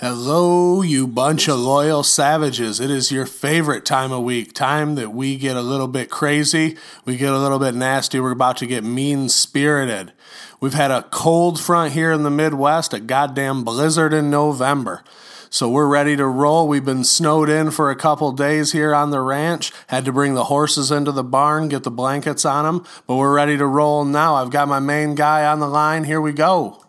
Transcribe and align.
Hello, 0.00 0.80
you 0.80 1.06
bunch 1.06 1.46
of 1.46 1.58
loyal 1.58 2.02
savages. 2.02 2.80
It 2.80 2.90
is 2.90 3.12
your 3.12 3.26
favorite 3.26 3.84
time 3.84 4.12
of 4.12 4.22
week, 4.22 4.54
time 4.54 4.94
that 4.94 5.12
we 5.12 5.36
get 5.36 5.56
a 5.56 5.60
little 5.60 5.88
bit 5.88 6.08
crazy, 6.08 6.78
we 7.04 7.18
get 7.18 7.34
a 7.34 7.38
little 7.38 7.58
bit 7.58 7.74
nasty, 7.74 8.18
we're 8.18 8.30
about 8.30 8.56
to 8.56 8.66
get 8.66 8.82
mean 8.82 9.28
spirited. 9.28 10.14
We've 10.58 10.72
had 10.72 10.90
a 10.90 11.02
cold 11.10 11.60
front 11.60 11.92
here 11.92 12.12
in 12.12 12.22
the 12.22 12.30
Midwest, 12.30 12.94
a 12.94 12.98
goddamn 12.98 13.62
blizzard 13.62 14.14
in 14.14 14.30
November. 14.30 15.04
So 15.50 15.68
we're 15.68 15.86
ready 15.86 16.16
to 16.16 16.24
roll. 16.24 16.66
We've 16.66 16.82
been 16.82 17.04
snowed 17.04 17.50
in 17.50 17.70
for 17.70 17.90
a 17.90 17.94
couple 17.94 18.32
days 18.32 18.72
here 18.72 18.94
on 18.94 19.10
the 19.10 19.20
ranch. 19.20 19.70
Had 19.88 20.06
to 20.06 20.12
bring 20.12 20.32
the 20.32 20.44
horses 20.44 20.90
into 20.90 21.12
the 21.12 21.22
barn, 21.22 21.68
get 21.68 21.82
the 21.82 21.90
blankets 21.90 22.46
on 22.46 22.64
them, 22.64 22.86
but 23.06 23.16
we're 23.16 23.34
ready 23.34 23.58
to 23.58 23.66
roll 23.66 24.06
now. 24.06 24.36
I've 24.36 24.50
got 24.50 24.66
my 24.66 24.80
main 24.80 25.14
guy 25.14 25.44
on 25.44 25.60
the 25.60 25.68
line. 25.68 26.04
Here 26.04 26.22
we 26.22 26.32
go. 26.32 26.86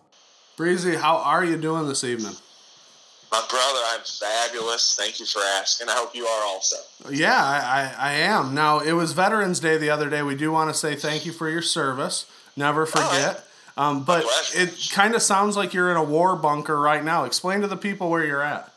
Breezy, 0.55 0.96
how 0.96 1.18
are 1.18 1.43
you 1.43 1.57
doing 1.57 1.89
this 1.89 2.05
evening? 2.05 2.36
My 3.31 3.41
brother, 3.49 3.80
I'm 3.91 4.02
fabulous. 4.02 4.94
Thank 4.94 5.20
you 5.21 5.26
for 5.26 5.40
asking. 5.40 5.88
I 5.88 5.94
hope 5.94 6.13
you 6.13 6.26
are 6.26 6.45
also. 6.45 6.76
Yeah, 7.09 7.34
I, 7.34 7.94
I, 7.98 8.09
I 8.09 8.13
am. 8.13 8.54
Now, 8.54 8.80
it 8.80 8.91
was 8.91 9.13
Veterans 9.13 9.62
Day 9.62 9.77
the 9.77 9.90
other 9.90 10.09
day. 10.09 10.21
We 10.21 10.35
do 10.35 10.52
want 10.52 10.70
to 10.70 10.73
say 10.73 10.95
thank 10.95 11.26
you 11.26 11.31
for 11.31 11.49
your 11.49 11.62
service. 11.62 12.26
Never 12.57 12.85
forget. 12.85 13.45
Um, 13.77 14.04
but 14.04 14.26
it 14.54 14.90
kind 14.91 15.16
of 15.16 15.21
sounds 15.21 15.55
like 15.55 15.73
you're 15.73 15.90
in 15.91 15.98
a 15.98 16.04
war 16.04 16.35
bunker 16.35 16.77
right 16.77 17.04
now. 17.04 17.23
Explain 17.23 17.62
to 17.62 17.67
the 17.67 17.77
people 17.77 18.09
where 18.09 18.26
you're 18.26 18.44
at. 18.44 18.70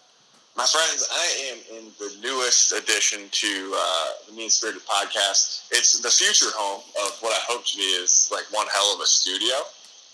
My 0.57 0.65
friends, 0.65 1.09
I 1.11 1.51
am 1.51 1.79
in 1.79 1.91
the 1.99 2.15
newest 2.23 2.71
addition 2.73 3.23
to 3.29 3.75
uh, 3.77 4.07
the 4.29 4.37
Mean 4.37 4.51
Spirited 4.51 4.83
podcast. 4.87 5.67
It's 5.73 5.99
the 5.99 6.11
future 6.11 6.55
home 6.55 6.81
of 7.05 7.19
what 7.19 7.33
I 7.33 7.43
hope 7.49 7.67
to 7.67 7.77
be 7.77 7.83
is 7.83 8.31
like 8.31 8.45
one 8.53 8.69
hell 8.73 8.95
of 8.95 9.01
a 9.01 9.07
studio. 9.07 9.55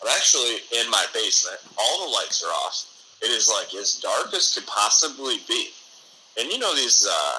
I'm 0.01 0.09
actually 0.17 0.65
in 0.81 0.91
my 0.91 1.05
basement. 1.13 1.59
All 1.79 2.09
the 2.09 2.15
lights 2.15 2.43
are 2.43 2.49
off. 2.49 2.87
It 3.23 3.31
is 3.31 3.49
like 3.49 3.75
as 3.75 4.01
dark 4.01 4.33
as 4.35 4.55
could 4.55 4.67
possibly 4.67 5.39
be. 5.47 5.69
And 6.39 6.51
you 6.51 6.59
know 6.59 6.75
these 6.75 7.07
uh, 7.11 7.39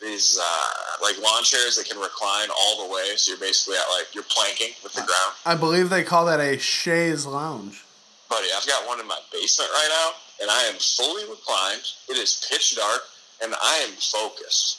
these 0.00 0.38
uh, 0.40 0.68
like 1.00 1.16
lawn 1.22 1.42
chairs 1.44 1.76
that 1.76 1.88
can 1.88 1.98
recline 1.98 2.48
all 2.50 2.86
the 2.86 2.92
way, 2.92 3.16
so 3.16 3.32
you're 3.32 3.40
basically 3.40 3.76
at 3.76 3.86
like 3.96 4.14
you're 4.14 4.24
planking 4.28 4.74
with 4.82 4.92
the 4.92 5.02
ground. 5.02 5.34
I 5.46 5.54
believe 5.54 5.88
they 5.88 6.02
call 6.02 6.26
that 6.26 6.40
a 6.40 6.58
chaise 6.58 7.24
lounge. 7.24 7.84
Buddy, 8.28 8.48
I've 8.56 8.66
got 8.66 8.86
one 8.86 8.98
in 9.00 9.06
my 9.06 9.18
basement 9.32 9.70
right 9.72 9.88
now, 9.90 10.10
and 10.42 10.50
I 10.50 10.62
am 10.64 10.74
fully 10.74 11.22
reclined. 11.24 11.82
It 12.08 12.16
is 12.16 12.46
pitch 12.50 12.76
dark, 12.76 13.02
and 13.42 13.54
I 13.54 13.86
am 13.88 13.90
focused. 13.92 14.78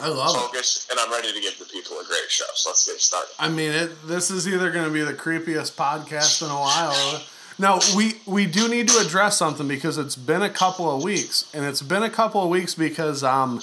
I 0.00 0.08
love 0.08 0.34
it. 0.34 0.40
Focused, 0.40 0.90
and 0.90 0.98
I'm 0.98 1.10
ready 1.10 1.32
to 1.32 1.40
give 1.40 1.58
the 1.58 1.66
people 1.66 2.00
a 2.00 2.04
great 2.04 2.28
show. 2.28 2.44
So 2.54 2.70
let's 2.70 2.86
get 2.86 3.00
started. 3.00 3.30
I 3.38 3.48
mean, 3.48 3.70
it. 3.70 4.06
This 4.06 4.30
is 4.30 4.48
either 4.48 4.70
going 4.70 4.86
to 4.86 4.90
be 4.92 5.02
the 5.02 5.14
creepiest 5.14 5.74
podcast 5.74 6.42
in 6.42 6.50
a 6.50 6.58
while. 6.60 7.22
Now 7.58 7.78
we 7.96 8.14
we 8.26 8.46
do 8.46 8.68
need 8.68 8.88
to 8.88 8.98
address 8.98 9.36
something 9.36 9.68
because 9.68 9.96
it's 9.96 10.16
been 10.16 10.42
a 10.42 10.50
couple 10.50 10.90
of 10.94 11.04
weeks, 11.04 11.48
and 11.54 11.64
it's 11.64 11.82
been 11.82 12.02
a 12.02 12.10
couple 12.10 12.42
of 12.42 12.48
weeks 12.48 12.74
because 12.74 13.22
um 13.22 13.60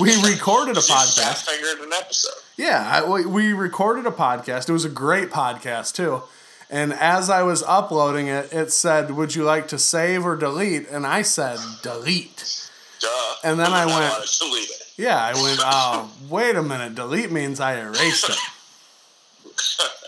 we 0.00 0.14
recorded 0.22 0.76
a 0.76 0.80
podcast. 0.80 1.48
an 1.82 1.92
episode. 1.92 2.32
Yeah, 2.56 2.88
I, 3.02 3.08
we, 3.08 3.26
we 3.26 3.52
recorded 3.52 4.06
a 4.06 4.12
podcast. 4.12 4.68
It 4.68 4.72
was 4.72 4.84
a 4.84 4.88
great 4.88 5.30
podcast 5.30 5.94
too. 5.96 6.22
And 6.70 6.92
as 6.92 7.28
I 7.28 7.42
was 7.42 7.62
uploading 7.64 8.28
it, 8.28 8.52
it 8.52 8.70
said, 8.70 9.10
"Would 9.10 9.34
you 9.34 9.42
like 9.42 9.66
to 9.68 9.78
save 9.78 10.24
or 10.24 10.36
delete?" 10.36 10.88
And 10.88 11.04
I 11.06 11.22
said, 11.22 11.58
"Delete." 11.82 12.68
Duh. 13.00 13.08
And 13.42 13.58
then 13.58 13.72
I 13.72 13.84
went- 13.86 14.38
delete 14.40 14.70
it. 14.70 14.82
Yeah, 14.96 15.18
I 15.18 15.34
went, 15.34 15.60
"Oh, 15.62 16.10
wait 16.30 16.54
a 16.54 16.62
minute. 16.62 16.94
Delete 16.94 17.32
means 17.32 17.58
I 17.58 17.80
erased 17.80 18.28
it." 18.30 18.38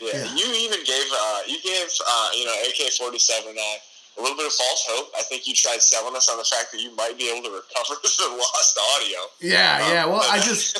Yeah, 0.00 0.10
Yeah. 0.24 0.34
you 0.34 0.46
even 0.64 0.84
gave 0.84 1.06
uh, 1.12 1.40
you 1.46 1.58
gave 1.62 1.88
uh, 2.06 2.28
you 2.34 2.44
know 2.46 2.54
AK 2.68 2.92
forty 2.92 3.18
seven 3.18 3.56
a 3.56 4.20
little 4.20 4.36
bit 4.36 4.46
of 4.46 4.52
false 4.52 4.84
hope. 4.88 5.12
I 5.16 5.22
think 5.22 5.46
you 5.46 5.54
tried 5.54 5.80
selling 5.80 6.16
us 6.16 6.28
on 6.28 6.38
the 6.38 6.44
fact 6.44 6.72
that 6.72 6.80
you 6.80 6.94
might 6.96 7.16
be 7.16 7.30
able 7.30 7.48
to 7.48 7.54
recover 7.54 8.00
the 8.02 8.36
lost 8.36 8.78
audio. 8.96 9.18
Yeah, 9.40 9.80
Um, 9.84 9.92
yeah. 9.92 10.06
Well, 10.06 10.22
I 10.28 10.38
just 10.40 10.76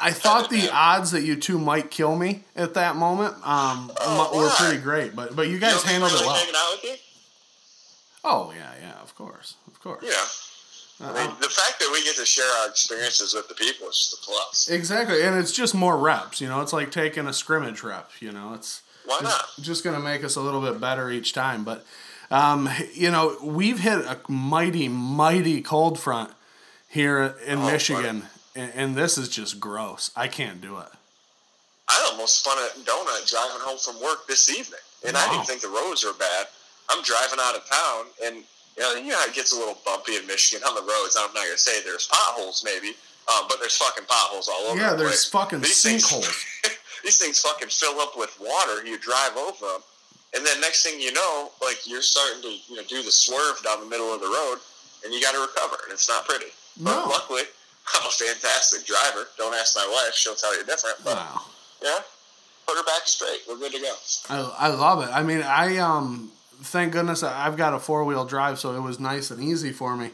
I 0.00 0.10
thought 0.22 0.50
the 0.50 0.70
odds 0.72 1.12
that 1.12 1.22
you 1.22 1.36
two 1.36 1.58
might 1.58 1.90
kill 1.90 2.16
me 2.16 2.42
at 2.56 2.74
that 2.74 2.96
moment 2.96 3.34
um, 3.46 3.92
Oh, 4.00 4.30
were 4.36 4.50
pretty 4.50 4.82
great, 4.82 5.14
but 5.14 5.36
but 5.36 5.46
you 5.46 5.54
You 5.54 5.58
guys 5.60 5.74
don't 5.74 5.86
handled 5.86 6.12
it 6.12 6.20
well. 6.26 6.34
Hanging 6.34 6.54
out 6.56 6.70
with 6.72 6.84
you, 6.90 6.96
Oh 8.24 8.52
yeah, 8.56 8.72
yeah. 8.80 9.02
Of 9.02 9.14
course, 9.14 9.54
of 9.68 9.80
course. 9.80 10.02
you. 10.02 10.10
Uh, 10.10 10.26
I 11.00 11.06
mean, 11.12 11.36
the 11.40 11.48
fact 11.48 11.80
that 11.80 11.90
we 11.92 12.04
get 12.04 12.16
to 12.16 12.24
share 12.24 12.48
our 12.60 12.68
experiences 12.68 13.34
with 13.34 13.48
the 13.48 13.54
people 13.54 13.88
is 13.88 13.96
just 13.98 14.14
a 14.14 14.16
plus. 14.24 14.68
exactly, 14.70 15.22
and 15.22 15.36
it's 15.36 15.52
just 15.52 15.74
more 15.74 15.98
reps. 15.98 16.40
You 16.40 16.48
know, 16.48 16.60
it's 16.60 16.72
like 16.72 16.90
taking 16.92 17.26
a 17.26 17.32
scrimmage 17.32 17.82
rep. 17.82 18.10
You 18.20 18.30
know, 18.32 18.54
it's 18.54 18.82
Why 19.04 19.18
not? 19.22 19.44
just 19.60 19.82
going 19.82 19.96
to 19.96 20.02
make 20.02 20.22
us 20.24 20.36
a 20.36 20.40
little 20.40 20.60
bit 20.60 20.80
better 20.80 21.10
each 21.10 21.32
time. 21.32 21.64
But 21.64 21.84
um, 22.30 22.68
you 22.92 23.10
know, 23.10 23.36
we've 23.42 23.80
hit 23.80 23.98
a 24.06 24.18
mighty, 24.28 24.88
mighty 24.88 25.60
cold 25.62 25.98
front 25.98 26.30
here 26.88 27.34
in 27.44 27.58
Oh, 27.58 27.66
Michigan, 27.70 28.26
and, 28.54 28.72
and 28.74 28.94
this 28.96 29.18
is 29.18 29.28
just 29.28 29.58
gross. 29.58 30.10
I 30.14 30.28
can't 30.28 30.60
do 30.60 30.78
it. 30.78 30.88
I 31.88 32.08
almost 32.12 32.40
spun 32.40 32.56
a 32.56 32.68
donut 32.80 33.28
driving 33.28 33.60
home 33.60 33.78
from 33.78 34.00
work 34.00 34.26
this 34.28 34.48
evening, 34.48 34.80
and 35.06 35.16
I 35.16 35.28
didn't 35.30 35.46
think 35.46 35.60
the 35.60 35.68
roads 35.68 36.04
were 36.04 36.14
bad. 36.14 36.46
I'm 36.88 37.02
driving 37.02 37.38
out 37.40 37.56
of 37.56 37.68
town, 37.68 38.04
and 38.24 38.44
you 38.76 38.82
know, 38.82 38.94
you 38.94 39.08
know 39.10 39.18
how 39.18 39.26
it 39.26 39.34
gets 39.34 39.52
a 39.52 39.56
little 39.56 39.78
bumpy 39.84 40.16
in 40.16 40.26
Michigan 40.26 40.64
on 40.66 40.74
the 40.74 40.82
roads. 40.82 41.16
I'm 41.18 41.32
not 41.34 41.44
going 41.44 41.52
to 41.52 41.58
say 41.58 41.82
there's 41.82 42.06
potholes, 42.10 42.62
maybe, 42.64 42.88
um, 43.30 43.46
but 43.48 43.58
there's 43.60 43.76
fucking 43.76 44.04
potholes 44.06 44.48
all 44.48 44.62
over. 44.72 44.78
Yeah, 44.80 44.90
the 44.90 44.96
there's 45.04 45.26
place. 45.26 45.28
fucking 45.30 45.60
These 45.60 45.82
things- 45.82 46.04
sinkholes. 46.04 46.72
these 47.04 47.18
things 47.18 47.40
fucking 47.40 47.68
fill 47.68 48.00
up 48.00 48.16
with 48.16 48.34
water. 48.40 48.84
You 48.86 48.98
drive 48.98 49.36
over 49.36 49.66
them, 49.66 49.80
and 50.34 50.44
then 50.44 50.60
next 50.60 50.82
thing 50.82 51.00
you 51.00 51.12
know, 51.12 51.50
like 51.62 51.78
you're 51.86 52.02
starting 52.02 52.42
to 52.42 52.48
you 52.68 52.76
know 52.76 52.82
do 52.88 53.02
the 53.02 53.12
swerve 53.12 53.62
down 53.62 53.80
the 53.80 53.86
middle 53.86 54.12
of 54.12 54.20
the 54.20 54.26
road, 54.26 54.58
and 55.04 55.12
you 55.14 55.20
got 55.22 55.32
to 55.32 55.40
recover, 55.40 55.76
and 55.84 55.92
it's 55.92 56.08
not 56.08 56.24
pretty. 56.26 56.50
No. 56.80 56.90
But 56.90 57.08
luckily, 57.08 57.42
I'm 57.94 58.06
a 58.06 58.10
fantastic 58.10 58.84
driver. 58.86 59.28
Don't 59.38 59.54
ask 59.54 59.76
my 59.76 59.86
wife; 59.86 60.14
she'll 60.14 60.34
tell 60.34 60.56
you 60.58 60.64
different. 60.64 60.96
But 61.04 61.16
Wow. 61.16 61.42
yeah, 61.82 61.98
put 62.66 62.76
her 62.76 62.84
back 62.84 63.06
straight. 63.06 63.40
We're 63.48 63.58
good 63.58 63.72
to 63.72 63.78
go. 63.80 63.94
I, 64.30 64.66
I 64.66 64.68
love 64.68 65.02
it. 65.06 65.10
I 65.12 65.22
mean, 65.22 65.42
I 65.42 65.76
um, 65.76 66.32
thank 66.62 66.92
goodness 66.92 67.22
I've 67.22 67.56
got 67.56 67.74
a 67.74 67.78
four 67.78 68.04
wheel 68.04 68.24
drive, 68.24 68.58
so 68.58 68.74
it 68.74 68.80
was 68.80 68.98
nice 69.00 69.30
and 69.30 69.42
easy 69.42 69.72
for 69.72 69.96
me. 69.96 70.10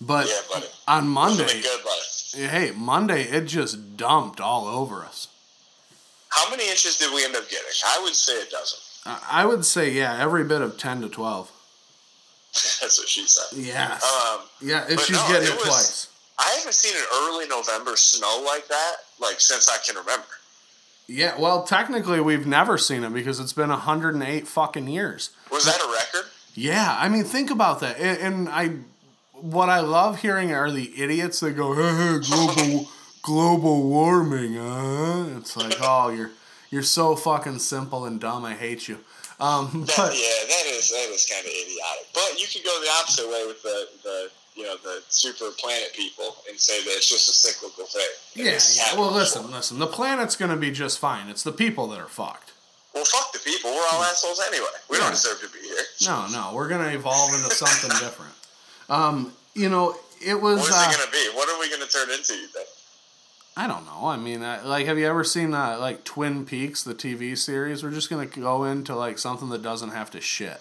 But 0.00 0.26
Yeah, 0.28 0.60
on 0.86 1.08
Monday, 1.08 1.60
good, 1.60 1.80
hey, 2.50 2.72
Monday 2.76 3.22
it 3.24 3.46
just 3.46 3.96
dumped 3.96 4.40
all 4.40 4.66
over 4.66 5.04
us. 5.04 5.28
How 6.28 6.50
many 6.50 6.68
inches 6.68 6.98
did 6.98 7.12
we 7.12 7.24
end 7.24 7.34
up 7.34 7.48
getting? 7.48 7.66
I 7.86 8.00
would 8.02 8.14
say 8.14 8.40
a 8.40 8.44
dozen. 8.44 8.78
I 9.06 9.42
I 9.42 9.46
would 9.46 9.64
say 9.64 9.90
yeah, 9.90 10.16
every 10.20 10.44
bit 10.44 10.60
of 10.60 10.78
ten 10.78 11.00
to 11.00 11.08
twelve. 11.08 11.50
That's 12.52 12.98
what 12.98 13.08
she 13.08 13.26
said. 13.26 13.58
Yeah. 13.58 13.92
Um, 13.94 14.40
yeah, 14.62 14.84
if 14.88 15.00
she's 15.02 15.16
no, 15.16 15.26
getting 15.28 15.48
it 15.48 15.54
it, 15.54 15.56
was- 15.56 15.64
twice. 15.66 16.04
I 16.40 16.54
haven't 16.58 16.74
seen 16.74 16.94
an 16.96 17.04
early 17.24 17.48
November 17.48 17.96
snow 17.96 18.42
like 18.46 18.68
that, 18.68 18.92
like 19.20 19.40
since 19.40 19.68
I 19.68 19.76
can 19.84 19.96
remember. 19.96 20.24
Yeah, 21.08 21.34
well, 21.36 21.64
technically 21.64 22.20
we've 22.20 22.46
never 22.46 22.78
seen 22.78 23.02
it 23.02 23.12
because 23.12 23.40
it's 23.40 23.52
been 23.54 23.70
108 23.70 24.46
fucking 24.46 24.86
years. 24.86 25.30
Was 25.50 25.64
that 25.64 25.80
a 25.80 25.90
record? 25.90 26.30
Yeah, 26.54 26.96
I 26.98 27.08
mean, 27.08 27.24
think 27.24 27.50
about 27.50 27.80
that. 27.80 27.98
And, 27.98 28.18
and 28.18 28.48
I, 28.48 28.70
what 29.32 29.68
I 29.68 29.80
love 29.80 30.20
hearing 30.22 30.52
are 30.52 30.70
the 30.70 30.92
idiots 31.00 31.40
that 31.40 31.52
go, 31.52 31.74
hey, 31.74 32.18
global, 32.28 32.88
global 33.22 33.82
warming, 33.88 34.54
huh? 34.56 35.38
It's 35.38 35.56
like, 35.56 35.76
oh, 35.80 36.10
you're, 36.10 36.30
you're 36.70 36.82
so 36.82 37.14
fucking 37.16 37.60
simple 37.60 38.04
and 38.04 38.20
dumb. 38.20 38.44
I 38.44 38.54
hate 38.54 38.88
you. 38.88 38.98
Um, 39.40 39.84
That, 39.86 39.96
but 39.96 40.14
yeah, 40.16 40.46
that 40.48 40.64
is 40.66 40.90
that 40.90 41.08
is 41.10 41.26
kind 41.30 41.46
of 41.46 41.52
idiotic. 41.52 42.08
But 42.12 42.40
you 42.40 42.46
could 42.48 42.64
go 42.64 42.80
the 42.80 42.90
opposite 43.00 43.28
way 43.28 43.44
with 43.46 43.62
the, 43.62 43.88
the 44.02 44.30
you 44.56 44.64
know 44.64 44.76
the 44.82 45.00
super 45.08 45.50
planet 45.52 45.92
people 45.94 46.36
and 46.48 46.58
say 46.58 46.82
that 46.82 46.90
it's 46.90 47.08
just 47.08 47.28
a 47.28 47.32
cyclical 47.32 47.84
thing. 47.84 48.02
Yeah, 48.34 48.58
yeah. 48.74 48.98
Well, 48.98 49.12
listen, 49.12 49.42
before. 49.42 49.56
listen. 49.56 49.78
The 49.78 49.86
planet's 49.86 50.34
gonna 50.34 50.56
be 50.56 50.72
just 50.72 50.98
fine. 50.98 51.28
It's 51.28 51.44
the 51.44 51.52
people 51.52 51.86
that 51.88 52.00
are 52.00 52.08
fucked. 52.08 52.47
Well, 52.98 53.04
fuck 53.04 53.32
the 53.32 53.38
people. 53.38 53.70
We're 53.70 53.86
all 53.92 54.02
assholes 54.02 54.40
anyway. 54.44 54.66
We 54.88 54.96
Yeah. 54.96 55.04
don't 55.04 55.12
deserve 55.12 55.40
to 55.40 55.48
be 55.48 55.60
here. 55.60 55.86
No, 56.02 56.26
no, 56.26 56.50
we're 56.52 56.66
gonna 56.66 56.88
evolve 56.88 57.32
into 57.32 57.54
something 57.54 57.90
different. 57.90 58.32
Um, 58.88 59.36
you 59.54 59.68
know, 59.68 59.96
it 60.20 60.34
was. 60.40 60.58
What 60.58 60.68
is 60.68 60.74
uh, 60.74 60.88
it 60.90 60.96
going 60.96 61.06
to 61.06 61.12
be? 61.12 61.36
What 61.36 61.48
are 61.48 61.60
we 61.60 61.68
going 61.68 61.82
to 61.82 61.86
turn 61.88 62.10
into? 62.10 62.34
You 62.34 62.48
think? 62.48 62.66
I 63.56 63.68
don't 63.68 63.86
know. 63.86 64.06
I 64.06 64.16
mean, 64.16 64.42
uh, 64.42 64.62
like, 64.64 64.86
have 64.86 64.98
you 64.98 65.06
ever 65.06 65.22
seen 65.22 65.54
uh, 65.54 65.78
like 65.78 66.02
Twin 66.04 66.44
Peaks, 66.44 66.82
the 66.82 66.94
TV 66.94 67.38
series? 67.38 67.84
We're 67.84 67.90
just 67.92 68.10
gonna 68.10 68.26
go 68.26 68.64
into 68.64 68.96
like 68.96 69.18
something 69.18 69.48
that 69.50 69.62
doesn't 69.62 69.90
have 69.90 70.10
to 70.12 70.20
shit. 70.20 70.60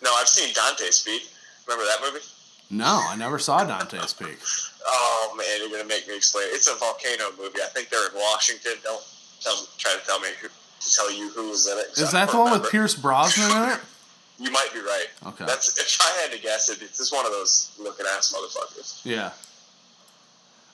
No, 0.00 0.14
I've 0.14 0.28
seen 0.28 0.54
Dante's 0.54 1.00
Peak. 1.02 1.28
Remember 1.66 1.86
that 1.86 1.98
movie? 2.02 2.24
No, 2.70 3.02
I 3.08 3.16
never 3.16 3.38
saw 3.40 3.64
Dante's 3.64 4.12
Peak. 4.12 4.38
Oh 4.86 5.34
man, 5.36 5.46
you're 5.58 5.70
going 5.70 5.82
to 5.82 5.88
make 5.88 6.06
me 6.06 6.14
explain. 6.16 6.46
It's 6.50 6.68
a 6.68 6.74
volcano 6.76 7.30
movie. 7.38 7.58
I 7.62 7.68
think 7.72 7.88
they're 7.88 8.06
in 8.08 8.14
Washington. 8.14 8.74
Don't 8.84 9.02
tell, 9.40 9.56
try 9.78 9.92
to 9.92 10.06
tell 10.06 10.20
me 10.20 10.28
who, 10.42 10.48
tell 10.92 11.10
you 11.12 11.30
who 11.30 11.48
was 11.50 11.66
in 11.66 11.78
it. 11.78 11.86
Is 11.98 12.10
that 12.12 12.30
the 12.30 12.38
one 12.38 12.52
with. 12.60 12.70
Pierce 12.70 12.94
Brosnan 12.94 13.50
in 13.64 13.70
it? 13.72 13.80
You 14.36 14.50
might 14.50 14.66
be 14.74 14.80
right. 14.80 15.06
Okay. 15.28 15.44
That's 15.46 15.78
if 15.78 15.96
I 16.02 16.22
had 16.22 16.32
to 16.32 16.42
guess 16.42 16.68
it. 16.68 16.82
It's 16.82 16.98
just 16.98 17.12
one 17.12 17.24
of 17.24 17.30
those 17.30 17.70
looking 17.78 18.04
ass 18.16 18.34
motherfuckers. 18.34 19.00
Yeah. 19.04 19.30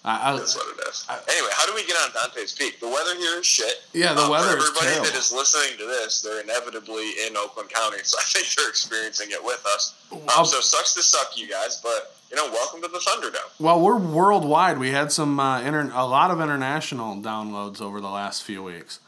I, 0.02 0.32
I, 0.32 0.36
That's 0.38 0.56
what 0.56 0.64
it 0.66 0.88
is. 0.88 1.04
anyway, 1.10 1.50
how 1.52 1.66
do 1.66 1.74
we 1.74 1.84
get 1.86 1.94
on 1.96 2.08
Dante's 2.14 2.54
Peak? 2.54 2.80
The 2.80 2.88
weather 2.88 3.14
here 3.16 3.38
is 3.40 3.44
shit. 3.46 3.82
Yeah, 3.92 4.14
the 4.14 4.22
Um, 4.22 4.30
weather 4.30 4.52
For 4.52 4.56
is 4.56 4.64
everybody 4.80 5.10
that 5.10 5.14
is 5.18 5.30
listening 5.30 5.76
to 5.76 5.84
this, 5.86 6.22
they're 6.22 6.40
inevitably 6.40 7.10
in 7.26 7.36
Oakland 7.36 7.68
County, 7.68 7.98
so 8.02 8.16
I 8.18 8.22
think 8.24 8.46
they're 8.54 8.70
experiencing 8.70 9.28
it 9.30 9.44
with 9.44 9.62
us. 9.66 9.92
Um, 10.10 10.46
so 10.46 10.62
sucks 10.62 10.94
to 10.94 11.02
suck, 11.02 11.36
you 11.36 11.46
guys, 11.46 11.78
but 11.82 12.16
you 12.30 12.36
know, 12.36 12.50
welcome 12.50 12.80
to 12.80 12.88
the 12.88 12.98
Thunderdome. 12.98 13.60
well, 13.60 13.78
we're 13.78 13.98
worldwide. 13.98 14.78
We 14.78 14.92
had 14.92 15.12
some 15.12 15.38
uh, 15.38 15.60
inter- 15.60 15.90
a 15.92 16.06
lot 16.06 16.30
of 16.30 16.40
international 16.40 17.16
downloads 17.16 17.82
over 17.82 18.00
the 18.00 18.08
last 18.08 18.42
few 18.42 18.62
weeks. 18.62 19.00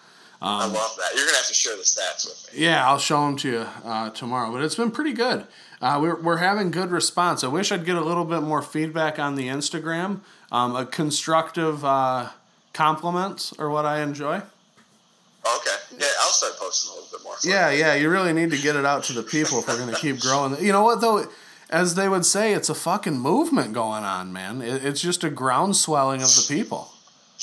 I 0.44 0.64
Um, 0.64 0.72
love 0.72 0.96
that. 0.98 1.14
You're 1.14 1.24
gonna 1.24 1.36
have 1.38 1.46
to 1.46 1.54
share 1.54 1.76
the 1.76 1.82
stats 1.82 2.24
with 2.26 2.50
me. 2.52 2.64
Yeah, 2.64 2.86
I'll 2.88 2.98
show 2.98 3.24
them 3.26 3.36
to 3.38 3.48
you 3.50 3.66
uh, 3.84 4.10
tomorrow. 4.10 4.50
But 4.52 4.62
it's 4.62 4.74
been 4.74 4.90
pretty 4.90 5.12
good. 5.12 5.46
Uh, 5.80 5.98
we're, 6.00 6.20
we're 6.20 6.36
having 6.38 6.70
good 6.70 6.90
response. 6.90 7.42
I 7.44 7.48
wish 7.48 7.70
I'd 7.72 7.84
get 7.84 7.96
a 7.96 8.00
little 8.00 8.24
bit 8.24 8.42
more 8.42 8.62
feedback 8.62 9.18
on 9.18 9.34
the 9.36 9.48
Instagram. 9.48 10.20
Um, 10.50 10.74
a 10.76 10.84
constructive 10.86 11.84
uh, 11.84 12.28
compliments 12.72 13.52
are 13.58 13.68
what 13.70 13.84
I 13.86 14.00
enjoy. 14.02 14.36
Okay, 14.36 15.76
yeah, 15.98 16.06
I'll 16.20 16.28
start 16.30 16.52
posting 16.56 16.92
a 16.92 16.94
little 16.94 17.08
bit 17.18 17.24
more. 17.24 17.34
Yeah, 17.42 17.70
yeah, 17.70 17.94
you 17.94 18.08
really 18.10 18.32
need 18.32 18.50
to 18.52 18.58
get 18.58 18.76
it 18.76 18.84
out 18.84 19.02
to 19.04 19.12
the 19.12 19.24
people 19.24 19.58
if 19.58 19.66
we're 19.66 19.76
going 19.76 19.92
to 19.92 20.00
keep 20.00 20.20
growing. 20.26 20.56
You 20.64 20.72
know 20.72 20.82
what, 20.84 21.00
though? 21.00 21.26
As 21.68 21.94
they 21.96 22.08
would 22.08 22.24
say, 22.26 22.52
it's 22.52 22.68
a 22.68 22.74
fucking 22.74 23.18
movement 23.18 23.72
going 23.72 24.04
on, 24.04 24.32
man. 24.32 24.60
It's 24.62 25.00
just 25.00 25.24
a 25.24 25.30
groundswelling 25.30 26.22
of 26.22 26.28
the 26.28 26.44
people. 26.48 26.91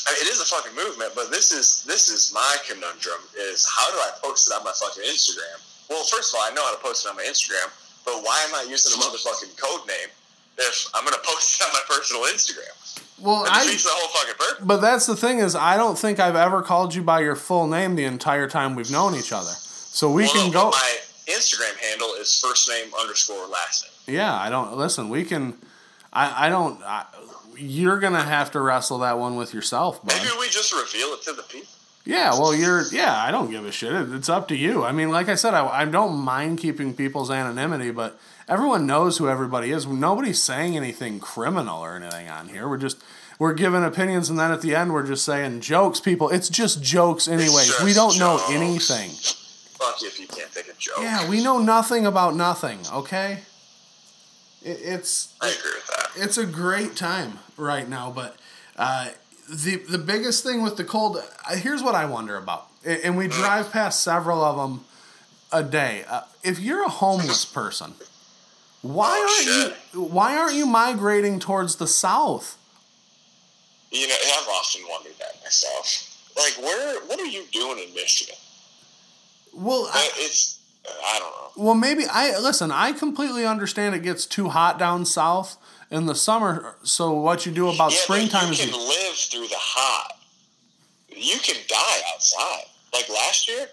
I 0.08 0.14
mean, 0.14 0.22
it 0.24 0.30
is 0.32 0.40
a 0.42 0.46
fucking 0.46 0.76
movement, 0.76 1.12
but 1.16 1.30
this 1.32 1.52
is 1.52 1.84
this 1.84 2.10
is 2.10 2.32
my 2.34 2.56
conundrum: 2.68 3.20
is 3.38 3.68
how 3.68 3.90
do 3.92 3.98
I 3.98 4.12
post 4.24 4.48
it 4.50 4.54
on 4.54 4.64
my 4.64 4.72
fucking 4.72 5.04
Instagram? 5.04 5.60
Well, 5.90 6.04
first 6.06 6.34
of 6.34 6.40
all, 6.40 6.46
I 6.50 6.54
know 6.54 6.64
how 6.64 6.76
to 6.76 6.82
post 6.82 7.06
it 7.06 7.10
on 7.10 7.16
my 7.18 7.24
Instagram, 7.24 7.68
but 8.06 8.22
why 8.24 8.38
am 8.48 8.56
I 8.56 8.70
using 8.70 8.94
a 8.94 9.04
motherfucking 9.04 9.58
code 9.60 9.88
name 9.88 10.10
if 10.58 10.88
I'm 10.94 11.04
gonna 11.04 11.18
post 11.24 11.60
it 11.62 11.66
on 11.68 11.74
my 11.74 11.82
personal 11.88 12.24
Instagram? 12.24 12.72
Well, 13.22 13.46
I. 13.50 13.64
defeats 13.66 13.84
the 13.84 13.90
whole 13.92 14.10
fucking 14.10 14.36
purpose. 14.40 14.66
But 14.66 14.78
that's 14.82 15.06
the 15.06 15.16
thing 15.16 15.40
is, 15.40 15.56
I 15.56 15.76
don't 15.76 15.98
think 15.98 16.20
I've 16.20 16.38
ever 16.38 16.62
called 16.62 16.96
you 16.96 17.02
by 17.04 17.20
your 17.20 17.36
full 17.36 17.68
name 17.68 17.96
the 17.96 18.06
entire 18.06 18.48
time 18.48 18.76
we've 18.76 18.92
known 18.92 19.16
each 19.16 19.34
other. 19.34 19.52
So 19.52 20.10
we 20.10 20.24
Well, 20.24 20.34
can 20.34 20.46
no, 20.52 20.52
go. 20.52 20.70
My 20.72 20.98
Instagram 21.28 21.76
handle 21.90 22.14
is 22.14 22.40
first 22.40 22.70
name 22.70 22.92
underscore 23.02 23.46
last 23.48 23.84
name. 24.08 24.16
Yeah, 24.16 24.34
I 24.34 24.50
don't 24.50 24.78
listen. 24.78 25.10
We 25.10 25.26
can. 25.26 25.56
I 26.28 26.48
I 26.48 26.50
don't. 26.50 26.82
I, 26.84 27.06
you're 27.58 28.00
gonna 28.00 28.24
have 28.24 28.52
to 28.52 28.62
wrestle 28.62 29.00
that 29.00 29.20
one 29.20 29.36
with 29.36 29.54
yourself, 29.54 30.04
bud. 30.04 30.16
Maybe 30.18 30.30
we 30.40 30.48
just 30.50 30.72
reveal 30.74 31.08
it 31.14 31.22
to 31.24 31.34
the 31.34 31.44
people. 31.44 31.68
Yeah, 32.06 32.32
well, 32.32 32.56
you're. 32.56 32.84
Yeah, 32.92 33.16
I 33.16 33.30
don't 33.32 33.52
give 33.52 33.66
a 33.66 33.72
shit. 33.72 33.92
It- 33.94 34.14
It's 34.14 34.30
up 34.30 34.48
to 34.48 34.56
you. 34.56 34.84
I 34.84 34.92
mean, 34.92 35.10
like 35.10 35.30
I 35.30 35.36
said, 35.36 35.54
I, 35.54 35.68
I 35.82 35.86
don't 35.86 36.18
mind 36.18 36.58
keeping 36.60 36.94
people's 36.96 37.30
anonymity, 37.30 37.92
but 37.92 38.18
everyone 38.48 38.88
knows 38.88 39.18
who 39.18 39.28
everybody 39.30 39.72
is. 39.72 39.86
Nobody's 39.86 40.42
saying 40.42 40.76
anything 40.78 41.20
criminal 41.20 41.82
or 41.82 41.96
anything 41.98 42.30
on 42.30 42.48
here. 42.48 42.68
We're 42.68 42.78
just 42.78 42.98
we're 43.38 43.54
giving 43.54 43.84
opinions, 43.84 44.30
and 44.30 44.40
then 44.40 44.52
at 44.52 44.62
the 44.62 44.74
end, 44.76 44.94
we're 44.94 45.06
just 45.06 45.26
saying 45.26 45.60
jokes. 45.62 46.00
People, 46.00 46.30
it's 46.30 46.50
just 46.50 46.82
jokes, 46.82 47.28
anyways. 47.28 47.68
just 47.68 47.84
we 47.84 47.94
don't 47.94 48.18
know 48.18 48.40
anything. 48.50 49.12
Fuck 49.12 50.02
you 50.02 50.08
if 50.08 50.20
you 50.20 50.28
can't 50.28 50.52
take 50.54 50.68
a 50.70 50.74
joke. 50.78 50.96
Yeah, 51.02 51.30
we 51.30 51.44
know 51.44 51.60
nothing 51.60 52.06
about 52.06 52.36
nothing. 52.36 52.80
Okay. 52.92 53.40
It, 54.64 54.80
it's 54.82 55.34
I 55.42 55.48
agree 55.50 55.72
with 55.76 55.88
that. 55.88 56.24
it's 56.24 56.38
a 56.38 56.46
great 56.46 56.96
time 56.96 57.40
right 57.58 57.88
now, 57.88 58.12
but 58.12 58.38
uh, 58.78 59.10
the 59.50 59.78
the 59.78 59.98
biggest 59.98 60.44
thing 60.44 60.62
with 60.62 60.78
the 60.78 60.84
cold. 60.84 61.18
Uh, 61.18 61.56
here's 61.56 61.82
what 61.84 61.96
I 61.96 62.06
wonder 62.06 62.36
about, 62.38 62.68
and 62.86 63.18
we 63.18 63.28
drive 63.28 63.72
past 63.72 64.04
several 64.04 64.44
of 64.44 64.58
them 64.58 64.86
a 65.52 65.64
day. 65.64 66.04
Uh, 66.08 66.22
if 66.44 66.60
you're 66.60 66.84
a 66.86 66.90
homeless 66.90 67.46
person, 67.46 67.94
why 68.82 69.10
Oh, 69.12 69.74
aren't 69.74 69.96
you 69.96 70.02
why 70.06 70.38
aren't 70.38 70.56
you 70.56 70.66
migrating 70.66 71.40
towards 71.40 71.78
the 71.78 71.88
south? 71.88 72.58
You 73.92 74.08
know, 74.08 74.14
I've 74.38 74.48
often 74.50 74.82
wondered 74.90 75.14
that 75.20 75.42
myself. 75.44 76.06
Like, 76.38 76.64
where? 76.64 77.00
What 77.08 77.20
are 77.20 77.26
you 77.26 77.44
doing 77.52 77.80
in 77.80 77.94
Michigan? 77.96 78.36
Well, 79.52 79.90
I, 79.92 80.10
It's 80.18 80.59
I 81.06 81.20
don't 81.20 81.32
know. 81.58 81.64
well, 81.66 81.76
maybe 81.76 82.06
I 82.10 82.38
listen. 82.40 82.72
I 82.72 82.92
completely 82.92 83.46
understand 83.46 83.96
it 83.96 84.04
gets 84.04 84.26
too 84.26 84.50
hot 84.50 84.78
down 84.80 85.06
south 85.06 85.58
in 85.92 86.06
the 86.06 86.16
summer. 86.16 86.76
So 86.84 87.14
what 87.14 87.46
you 87.46 87.52
do 87.52 87.70
about 87.70 87.92
Yeah, 87.92 87.98
springtime 88.00 88.52
is 88.52 88.66
you 88.66 88.72
can 88.72 88.80
live 88.80 89.16
through 89.16 89.48
the 89.48 89.56
hot. 89.58 90.18
You 91.10 91.38
can 91.40 91.56
die 91.68 92.02
outside. 92.14 92.66
Like 92.94 93.10
last 93.10 93.48
year, 93.48 93.68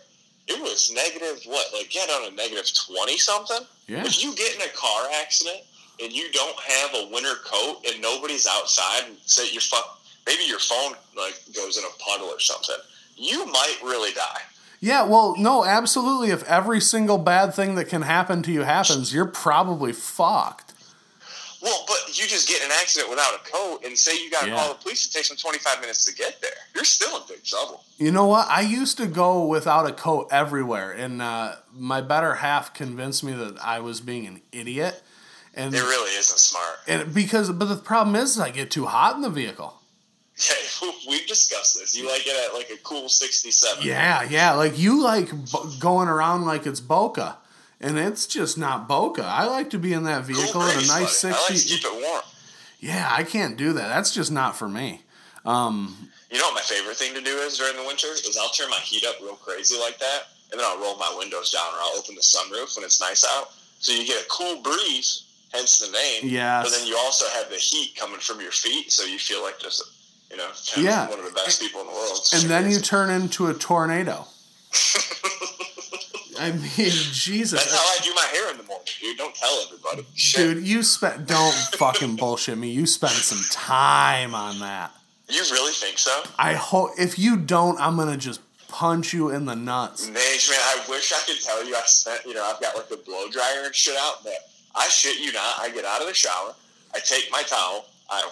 it 0.49 0.61
was 0.61 0.93
negative 0.93 1.43
what? 1.47 1.67
Like 1.75 1.91
get 1.91 2.09
on 2.11 2.33
a 2.33 2.35
negative 2.35 2.67
twenty 2.75 3.19
something. 3.19 3.67
Yeah. 3.87 4.05
If 4.05 4.23
you 4.23 4.35
get 4.35 4.55
in 4.55 4.63
a 4.63 4.73
car 4.75 5.09
accident 5.21 5.59
and 6.03 6.13
you 6.13 6.31
don't 6.33 6.59
have 6.59 6.91
a 6.95 7.09
winter 7.13 7.35
coat 7.45 7.85
and 7.87 8.01
nobody's 8.03 8.47
outside, 8.47 9.05
and 9.07 9.17
say 9.27 9.51
your 9.53 9.63
fuck, 9.63 10.01
maybe 10.27 10.45
your 10.45 10.59
phone 10.59 10.93
like 11.17 11.41
goes 11.55 11.79
in 11.79 11.85
a 11.85 12.03
puddle 12.03 12.27
or 12.29 12.41
something, 12.41 12.77
you 13.17 13.47
might 13.47 13.77
really 13.83 14.13
die. 14.13 14.41
Yeah, 14.81 15.05
well, 15.05 15.35
no, 15.39 15.65
absolutely. 15.65 16.31
If 16.31 16.43
every 16.45 16.81
single 16.81 17.19
bad 17.19 17.55
thing 17.55 17.75
that 17.77 17.87
can 17.89 18.03
happen 18.03 18.43
to 18.43 18.53
you 18.53 18.63
happens, 18.63 19.13
you're 19.15 19.25
probably 19.27 19.93
fucked. 19.93 20.75
Well, 21.63 21.85
but 21.89 22.17
you 22.17 22.27
just 22.29 22.47
get 22.47 22.61
in 22.61 22.67
an 22.67 22.77
accident 22.81 23.11
without 23.11 23.35
a 23.35 23.51
coat 23.51 23.81
and 23.85 23.97
say 23.99 24.13
you 24.23 24.31
got 24.31 24.43
to 24.45 24.51
Yeah. 24.51 24.57
call 24.57 24.69
the 24.75 24.75
police. 24.83 25.07
It 25.07 25.13
takes 25.13 25.29
them 25.29 25.37
25 25.39 25.81
minutes 25.81 26.05
to 26.05 26.15
get 26.15 26.41
there. 26.41 26.51
You're 26.75 26.85
still 26.85 27.17
in 27.17 27.23
big 27.29 27.43
trouble. 27.43 27.83
You 27.97 28.13
know 28.13 28.27
what? 28.27 28.47
I 28.49 28.61
used 28.61 28.99
to 28.99 29.07
go 29.07 29.45
without 29.47 29.87
a 29.89 29.93
coat 29.93 30.29
everywhere, 30.31 30.93
and 30.93 31.21
uh, 31.23 31.57
my 31.73 32.03
better 32.03 32.37
half 32.37 32.75
convinced 32.75 33.25
me 33.25 33.33
that 33.33 33.57
I 33.65 33.81
was 33.81 34.01
being 34.01 34.27
an 34.27 34.43
idiot. 34.53 35.03
And, 35.55 35.75
It 35.75 35.81
really 35.83 36.11
isn't 36.17 36.39
smart. 36.39 36.77
and 36.87 37.15
because, 37.15 37.51
but 37.51 37.65
the 37.65 37.77
problem 37.77 38.15
is, 38.15 38.39
I 38.39 38.51
get 38.51 38.71
too 38.71 38.85
hot 38.85 39.17
in 39.17 39.23
the 39.23 39.31
vehicle. 39.31 39.76
Yeah, 40.39 40.91
we've 41.09 41.27
discussed 41.27 41.79
this. 41.79 41.97
You 41.97 42.07
like 42.09 42.27
it 42.27 42.49
at 42.51 42.55
like 42.55 42.71
a 42.71 42.77
cool 42.83 43.09
67. 43.09 43.83
Yeah, 43.87 44.23
yeah. 44.29 44.53
Like 44.53 44.79
you 44.79 45.03
like 45.03 45.31
b- 45.31 45.77
going 45.79 46.09
around 46.09 46.45
like 46.45 46.67
it's 46.67 46.81
Boca, 46.81 47.39
and 47.81 47.99
it's 47.99 48.27
just 48.27 48.59
not 48.59 48.87
Boca. 48.89 49.25
I 49.25 49.47
like 49.47 49.71
to 49.71 49.79
be 49.79 49.93
in 49.93 50.05
that 50.05 50.25
Cool 50.27 50.35
vehicle 50.37 50.63
at 50.63 50.75
a 50.75 50.87
nice 50.87 51.23
buddy. 51.23 51.35
I 51.35 51.39
like 51.39 51.57
to 51.59 51.65
keep 51.69 51.85
it 51.85 52.03
warm. 52.03 52.23
Yeah, 52.81 53.09
I 53.11 53.23
can't 53.23 53.57
do 53.57 53.73
that. 53.73 53.89
That's 53.89 54.13
just 54.13 54.31
not 54.31 54.57
for 54.57 54.69
me. 54.69 55.03
Um, 55.45 56.11
You 56.31 56.39
know 56.39 56.45
what 56.47 56.55
my 56.55 56.61
favorite 56.61 56.97
thing 56.97 57.15
to 57.15 57.21
do 57.23 57.37
is 57.39 57.57
during 57.57 57.77
the 57.77 57.85
winter 57.85 58.09
is 58.09 58.37
I'll 58.41 58.51
turn 58.51 58.69
my 58.69 58.81
heat 58.81 59.05
up 59.07 59.17
real 59.23 59.37
crazy 59.37 59.79
like 59.79 59.99
that, 59.99 60.25
and 60.53 60.61
then 60.61 60.67
I'll 60.69 60.79
roll 60.81 60.97
my 60.99 61.15
windows 61.19 61.51
down 61.51 61.67
or 61.73 61.79
I'll 61.81 61.97
open 61.99 62.15
the 62.15 62.21
sunroof 62.21 62.77
when 62.77 62.85
it's 62.85 63.01
nice 63.01 63.25
out, 63.25 63.53
so 63.79 63.93
you 63.93 64.07
get 64.07 64.23
a 64.23 64.29
cool 64.29 64.61
breeze. 64.63 65.23
Hence 65.55 65.79
the 65.79 65.91
name. 65.93 66.23
Yeah. 66.31 66.61
But 66.63 66.73
then 66.73 66.87
you 66.89 66.97
also 66.99 67.25
have 67.39 67.49
the 67.49 67.57
heat 67.57 67.95
coming 67.97 68.19
from 68.19 68.41
your 68.41 68.51
feet, 68.51 68.91
so 68.93 69.05
you 69.05 69.17
feel 69.19 69.43
like 69.43 69.59
just 69.61 69.81
you 70.31 70.37
know 70.37 70.51
Yeah. 70.77 71.05
of 71.05 71.11
one 71.11 71.19
of 71.21 71.25
the 71.25 71.33
best 71.33 71.61
people 71.61 71.81
in 71.83 71.87
the 71.87 71.93
world. 71.93 72.11
It's 72.19 72.33
and 72.43 72.51
then 72.51 72.71
you 72.71 72.79
turn 72.81 73.11
into 73.11 73.47
a 73.49 73.55
tornado. 73.55 74.27
I 76.39 76.53
mean, 76.53 76.91
Jesus, 77.13 77.63
That's 77.65 77.75
how 77.75 77.79
I 77.83 77.99
do 78.05 78.15
my 78.15 78.27
hair 78.31 78.51
in 78.51 78.59
the 78.59 78.63
morning, 78.65 78.87
dude. 79.01 79.17
Don't 79.17 79.35
tell 79.35 79.59
everybody. 79.67 80.07
Shit. 80.15 80.57
dude, 80.57 80.67
you 80.67 80.83
spent. 80.83 81.27
Don't 81.27 81.55
fucking 81.79 82.17
bullshit 82.17 82.59
me. 82.59 82.71
You 82.71 82.85
spent 82.87 83.13
some 83.15 83.41
time 83.51 84.35
on 84.35 84.59
that. 84.59 84.93
You 85.29 85.41
really 85.51 85.73
think 85.73 85.99
so? 85.99 86.23
I 86.39 86.53
hope 86.53 86.91
if 86.99 87.19
you 87.19 87.37
don't, 87.39 87.81
I'm 87.81 87.97
gonna 87.97 88.19
just 88.19 88.41
punch 88.69 89.15
you 89.15 89.31
in 89.31 89.47
the 89.47 89.57
nuts. 89.57 90.09
Man, 90.09 90.17
I 90.17 90.85
wish 90.89 91.13
I 91.13 91.21
could 91.27 91.41
tell 91.43 91.65
you 91.67 91.75
I 91.75 91.83
spent, 91.87 92.25
you 92.27 92.35
know, 92.35 92.45
I've 92.45 92.61
got 92.61 92.77
like 92.77 92.89
the 92.91 92.99
blow 92.99 93.29
dryer 93.31 93.63
and 93.65 93.75
shit 93.75 93.97
out, 93.99 94.23
but 94.23 94.35
I 94.75 94.87
shit 94.89 95.19
you 95.19 95.33
not. 95.33 95.59
I 95.59 95.71
get 95.71 95.85
out 95.87 96.03
of 96.03 96.07
the 96.07 96.15
shower, 96.15 96.55
I 96.95 96.99
take 97.01 97.29
my 97.33 97.43
towel, 97.43 97.87
I 98.11 98.23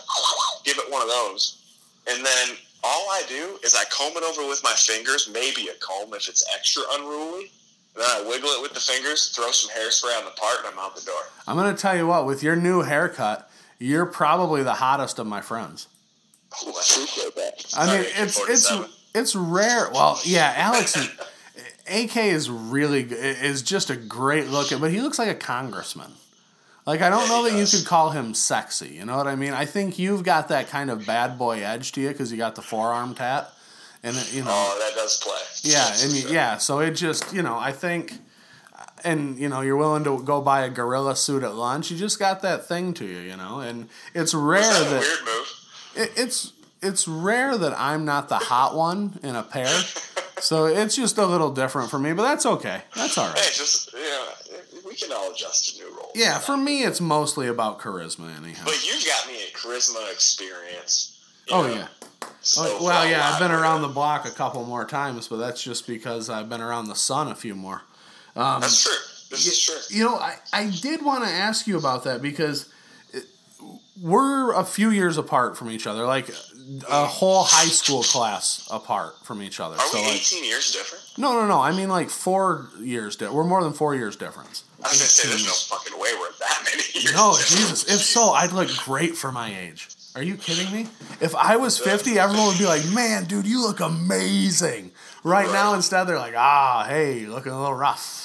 give 0.65 0.77
it 0.79 0.91
one 0.93 1.01
of 1.03 1.09
those, 1.09 1.64
and 2.09 2.25
then 2.25 2.49
all 2.83 3.07
I 3.11 3.23
do 3.29 3.59
is 3.63 3.75
I 3.75 3.85
comb 3.91 4.13
it 4.17 4.23
over 4.23 4.47
with 4.49 4.63
my 4.63 4.73
fingers, 4.73 5.29
maybe 5.33 5.69
a 5.69 5.75
comb 5.81 6.13
if 6.15 6.29
it's 6.29 6.45
extra 6.55 6.83
unruly. 6.93 7.51
And 7.95 8.03
then 8.05 8.11
I 8.11 8.29
wiggle 8.29 8.51
it 8.51 8.61
with 8.63 8.75
the 8.75 8.81
fingers, 8.81 9.29
throw 9.31 9.51
some 9.53 9.71
hairspray 9.71 10.19
on 10.19 10.25
the 10.25 10.33
part, 10.33 10.59
and 10.59 10.67
I'm 10.69 10.79
out 10.79 10.95
the 10.97 11.03
door. 11.03 11.21
I'm 11.47 11.57
gonna 11.57 11.77
tell 11.77 11.97
you 11.97 12.07
what. 12.07 12.27
With 12.27 12.43
your 12.43 12.57
new 12.57 12.83
haircut, 12.83 13.49
you're 13.79 14.07
probably 14.07 14.63
the 14.63 14.75
hottest 14.75 15.19
of 15.19 15.27
my 15.27 15.41
friends. 15.41 15.89
Ooh, 16.63 16.69
I 16.69 16.71
appreciate 16.71 17.35
that. 17.37 17.65
I 17.77 17.87
mean, 17.87 18.05
Sorry, 18.05 18.23
it's 18.25 18.49
it's 18.71 18.73
it's 19.15 19.37
rare. 19.37 19.91
Well, 19.93 20.19
yeah, 20.25 20.53
Alex, 20.57 20.97
is- 20.97 21.11
AK 21.87 22.17
is 22.17 22.51
really 22.51 23.03
is 23.03 23.63
just 23.63 23.91
a 23.91 23.97
great 23.97 24.49
looking, 24.49 24.79
but 24.79 24.91
he 24.91 25.01
looks 25.01 25.19
like 25.19 25.29
a 25.29 25.35
congressman. 25.35 26.13
Like 26.87 27.01
I 27.01 27.09
don't 27.11 27.29
know 27.29 27.45
that 27.49 27.57
you 27.59 27.67
could 27.67 27.87
call 27.87 28.11
him 28.11 28.35
sexy. 28.35 28.89
You 28.89 29.05
know 29.07 29.17
what 29.17 29.27
I 29.27 29.37
mean? 29.37 29.53
I 29.53 29.65
think 29.65 29.99
you've 29.99 30.23
got 30.23 30.49
that 30.49 30.69
kind 30.69 30.91
of 30.91 31.07
bad 31.07 31.39
boy 31.39 31.61
edge 31.65 31.93
to 31.93 32.01
you 32.01 32.09
because 32.09 32.31
you 32.31 32.37
got 32.39 32.55
the 32.57 32.63
forearm 32.63 33.15
tat, 33.15 33.51
and 34.03 34.15
you 34.33 34.43
know, 34.43 34.51
Oh, 34.51 34.79
that 34.87 34.95
does 34.95 35.17
play. 35.19 35.39
yeah, 35.73 35.85
That's 35.85 36.05
and 36.05 36.13
you, 36.13 36.21
sure. 36.23 36.31
yeah. 36.33 36.57
So 36.59 36.81
it 36.81 36.91
just 36.93 37.33
you 37.35 37.43
know, 37.43 37.59
I 37.59 37.73
think. 37.73 38.19
And 39.03 39.39
you 39.39 39.51
know 39.51 39.61
you're 39.61 39.77
willing 39.77 40.03
to 40.05 40.23
go 40.23 40.41
buy 40.41 40.65
a 40.65 40.71
gorilla 40.71 41.15
suit 41.15 41.43
at 41.43 41.55
lunch. 41.55 41.91
You 41.91 41.97
just 41.99 42.19
got 42.19 42.41
that 42.41 42.67
thing 42.67 42.95
to 42.95 43.05
you, 43.05 43.19
you 43.19 43.37
know. 43.37 43.61
And 43.61 43.89
it's 44.15 44.33
rare 44.33 44.63
that 44.63 44.81
a 44.87 44.91
that 44.91 45.01
weird 45.01 45.25
move? 45.27 45.49
it, 45.97 46.13
it's 46.17 46.53
it's 46.81 47.07
rare 47.07 47.59
that 47.59 47.79
I'm 47.79 48.07
not 48.07 48.31
the 48.31 48.39
hot 48.39 48.75
one 48.75 49.19
in 49.23 49.37
a 49.37 49.43
pair. 49.43 49.67
So 50.41 50.67
it's 50.67 50.97
just 50.97 51.17
a 51.17 51.25
little 51.25 51.51
different 51.53 51.91
for 51.91 51.99
me, 51.99 52.13
but 52.13 52.23
that's 52.25 52.45
okay. 52.45 52.83
That's 52.97 53.17
all 53.17 53.29
right. 53.29 53.39
Hey, 53.39 53.51
just 53.55 53.95
know, 53.95 54.29
we 54.87 54.95
can 54.95 55.11
all 55.13 55.31
adjust 55.33 55.77
to 55.79 55.83
new. 55.85 55.94
Yeah, 56.15 56.39
for 56.39 56.57
me, 56.57 56.85
it's 56.85 57.01
mostly 57.01 57.49
about 57.49 57.81
charisma, 57.81 58.37
anyhow. 58.37 58.63
But 58.65 58.87
you've 58.87 59.05
got 59.05 59.27
me 59.27 59.35
a 59.43 59.57
charisma 59.57 60.13
experience 60.13 61.15
Oh 61.51 61.67
know? 61.67 61.75
yeah. 61.75 61.89
So 62.41 62.63
Oh, 62.79 62.85
well, 62.85 63.09
yeah, 63.09 63.31
I've 63.31 63.39
been 63.39 63.51
around 63.51 63.83
the 63.83 63.89
block 63.89 64.27
a 64.27 64.31
couple 64.31 64.65
more 64.65 64.85
times, 64.85 65.29
but 65.29 65.37
that's 65.37 65.63
just 65.63 65.87
because 65.87 66.29
I've 66.29 66.49
been 66.49 66.61
around 66.61 66.89
the 66.89 66.95
sun 66.95 67.29
a 67.29 67.35
few 67.35 67.55
more. 67.55 67.83
Um, 68.37 68.61
That's 68.61 68.83
true. 68.83 68.93
This 69.31 69.47
is 69.47 69.61
true. 69.61 69.97
You 69.97 70.05
know, 70.05 70.17
I, 70.17 70.37
I 70.53 70.71
did 70.71 71.03
want 71.03 71.25
to 71.25 71.31
ask 71.31 71.67
you 71.67 71.79
about 71.79 72.05
that 72.05 72.21
because 72.21 72.69
we're 74.01 74.53
a 74.55 74.65
few 74.65 74.91
years 74.91 75.17
apart 75.17 75.57
from 75.57 75.71
each 75.71 75.87
other, 75.87 76.05
like 76.05 76.29
a 76.89 77.07
whole 77.07 77.45
high 77.45 77.67
school 77.69 78.03
class 78.03 78.67
apart 78.71 79.15
from 79.25 79.43
each 79.43 79.61
other. 79.61 79.77
Are 79.77 79.87
so 79.87 79.99
we 80.01 80.07
like, 80.09 80.15
18 80.17 80.45
years 80.45 80.73
different? 80.73 81.05
no, 81.19 81.33
no, 81.33 81.47
no. 81.47 81.61
I 81.61 81.73
mean 81.73 81.89
like 81.89 82.11
four 82.11 82.69
years. 82.81 83.17
Di- 83.17 83.29
we're 83.29 83.45
more 83.45 83.63
than 83.63 83.73
four 83.73 83.95
years 83.95 84.17
difference. 84.17 84.65
I 84.79 84.89
was 84.89 84.99
gonna 84.99 85.09
say 85.09 85.29
there's 85.29 85.45
no 85.45 85.53
fucking 85.77 85.99
way 85.99 86.11
we're 86.19 86.31
that 86.41 86.63
many 86.65 86.83
years. 86.95 87.15
No, 87.15 87.37
different. 87.37 87.61
Jesus. 87.69 87.85
If 87.95 88.01
so, 88.01 88.31
I'd 88.33 88.53
look 88.53 88.69
great 88.79 89.17
for 89.17 89.31
my 89.33 89.55
age. 89.59 89.89
Are 90.17 90.23
you 90.23 90.37
kidding 90.37 90.73
me? 90.73 90.87
If 91.21 91.35
I 91.35 91.57
was 91.57 91.77
50, 91.77 92.19
everyone 92.21 92.47
would 92.47 92.59
be 92.59 92.67
like, 92.67 92.89
man, 92.95 93.25
dude, 93.25 93.47
you 93.49 93.61
look 93.67 93.81
amazing. 93.81 94.93
Right, 95.25 95.51
now, 95.51 95.75
instead, 95.75 96.05
they're 96.05 96.19
like, 96.19 96.35
ah, 96.37 96.85
hey, 96.89 97.27
looking 97.27 97.51
a 97.51 97.59
little 97.59 97.75
rough. 97.75 98.24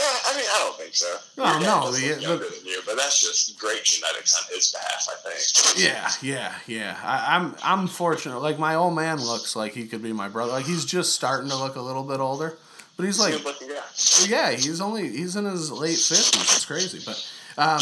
Yeah, 0.00 0.16
I 0.32 0.36
mean, 0.36 0.46
I 0.48 0.58
don't 0.60 0.76
think 0.78 0.94
so. 0.94 1.16
Dad 1.36 1.60
no, 1.62 1.80
does 1.82 2.00
the- 2.00 2.08
look 2.08 2.16
the- 2.16 2.22
younger 2.22 2.44
than 2.44 2.64
you, 2.64 2.80
but 2.86 2.96
that's 2.96 3.20
just 3.20 3.58
great 3.58 3.84
genetics 3.84 4.34
on 4.34 4.42
his 4.54 4.72
behalf, 4.72 5.06
I 5.10 5.28
think. 5.28 5.84
Yeah, 5.84 6.10
yeah, 6.22 6.54
yeah. 6.66 6.96
I, 7.04 7.36
I'm 7.36 7.54
I'm 7.62 7.86
fortunate. 7.86 8.38
Like 8.40 8.58
my 8.58 8.74
old 8.76 8.94
man 8.94 9.18
looks 9.20 9.54
like 9.56 9.72
he 9.74 9.86
could 9.86 10.02
be 10.02 10.12
my 10.12 10.28
brother. 10.28 10.52
Like 10.52 10.64
he's 10.66 10.84
just 10.84 11.14
starting 11.14 11.50
to 11.50 11.56
look 11.56 11.76
a 11.76 11.80
little 11.82 12.02
bit 12.04 12.20
older, 12.20 12.56
but 12.96 13.04
he's 13.04 13.18
like, 13.20 13.34
yeah, 14.28 14.52
he's 14.52 14.80
only 14.80 15.08
he's 15.08 15.36
in 15.36 15.44
his 15.44 15.70
late 15.70 15.98
fifties. 15.98 16.40
It's 16.40 16.64
crazy. 16.64 17.00
But 17.04 17.32
um, 17.58 17.80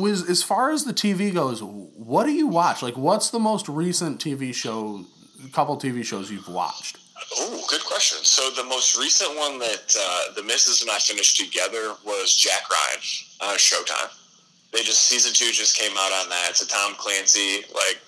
was 0.00 0.28
as 0.28 0.42
far 0.42 0.70
as 0.70 0.84
the 0.84 0.92
TV 0.94 1.32
goes, 1.34 1.62
what 1.62 2.24
do 2.26 2.32
you 2.32 2.46
watch? 2.46 2.82
Like, 2.82 2.96
what's 2.96 3.30
the 3.30 3.38
most 3.40 3.68
recent 3.68 4.20
TV 4.22 4.54
show? 4.54 5.04
Couple 5.52 5.76
TV 5.78 6.04
shows 6.04 6.30
you've 6.32 6.48
watched? 6.48 6.98
Oh, 7.36 7.62
good 7.68 7.84
question. 7.84 8.18
So 8.24 8.50
the 8.50 8.64
most 8.64 8.96
recent 8.98 9.36
one 9.36 9.58
that 9.58 9.94
uh, 9.98 10.32
the 10.34 10.42
misses 10.42 10.80
and 10.82 10.90
I 10.90 10.98
finished 10.98 11.36
together 11.36 11.94
was 12.04 12.34
Jack 12.36 12.62
Ryan 12.70 13.52
on 13.52 13.56
Showtime. 13.58 14.10
They 14.72 14.82
just 14.82 15.02
season 15.02 15.32
two 15.34 15.52
just 15.52 15.76
came 15.76 15.92
out 15.98 16.12
on 16.12 16.28
that. 16.30 16.46
It's 16.50 16.62
a 16.62 16.68
Tom 16.68 16.94
Clancy 16.96 17.64
like 17.74 17.98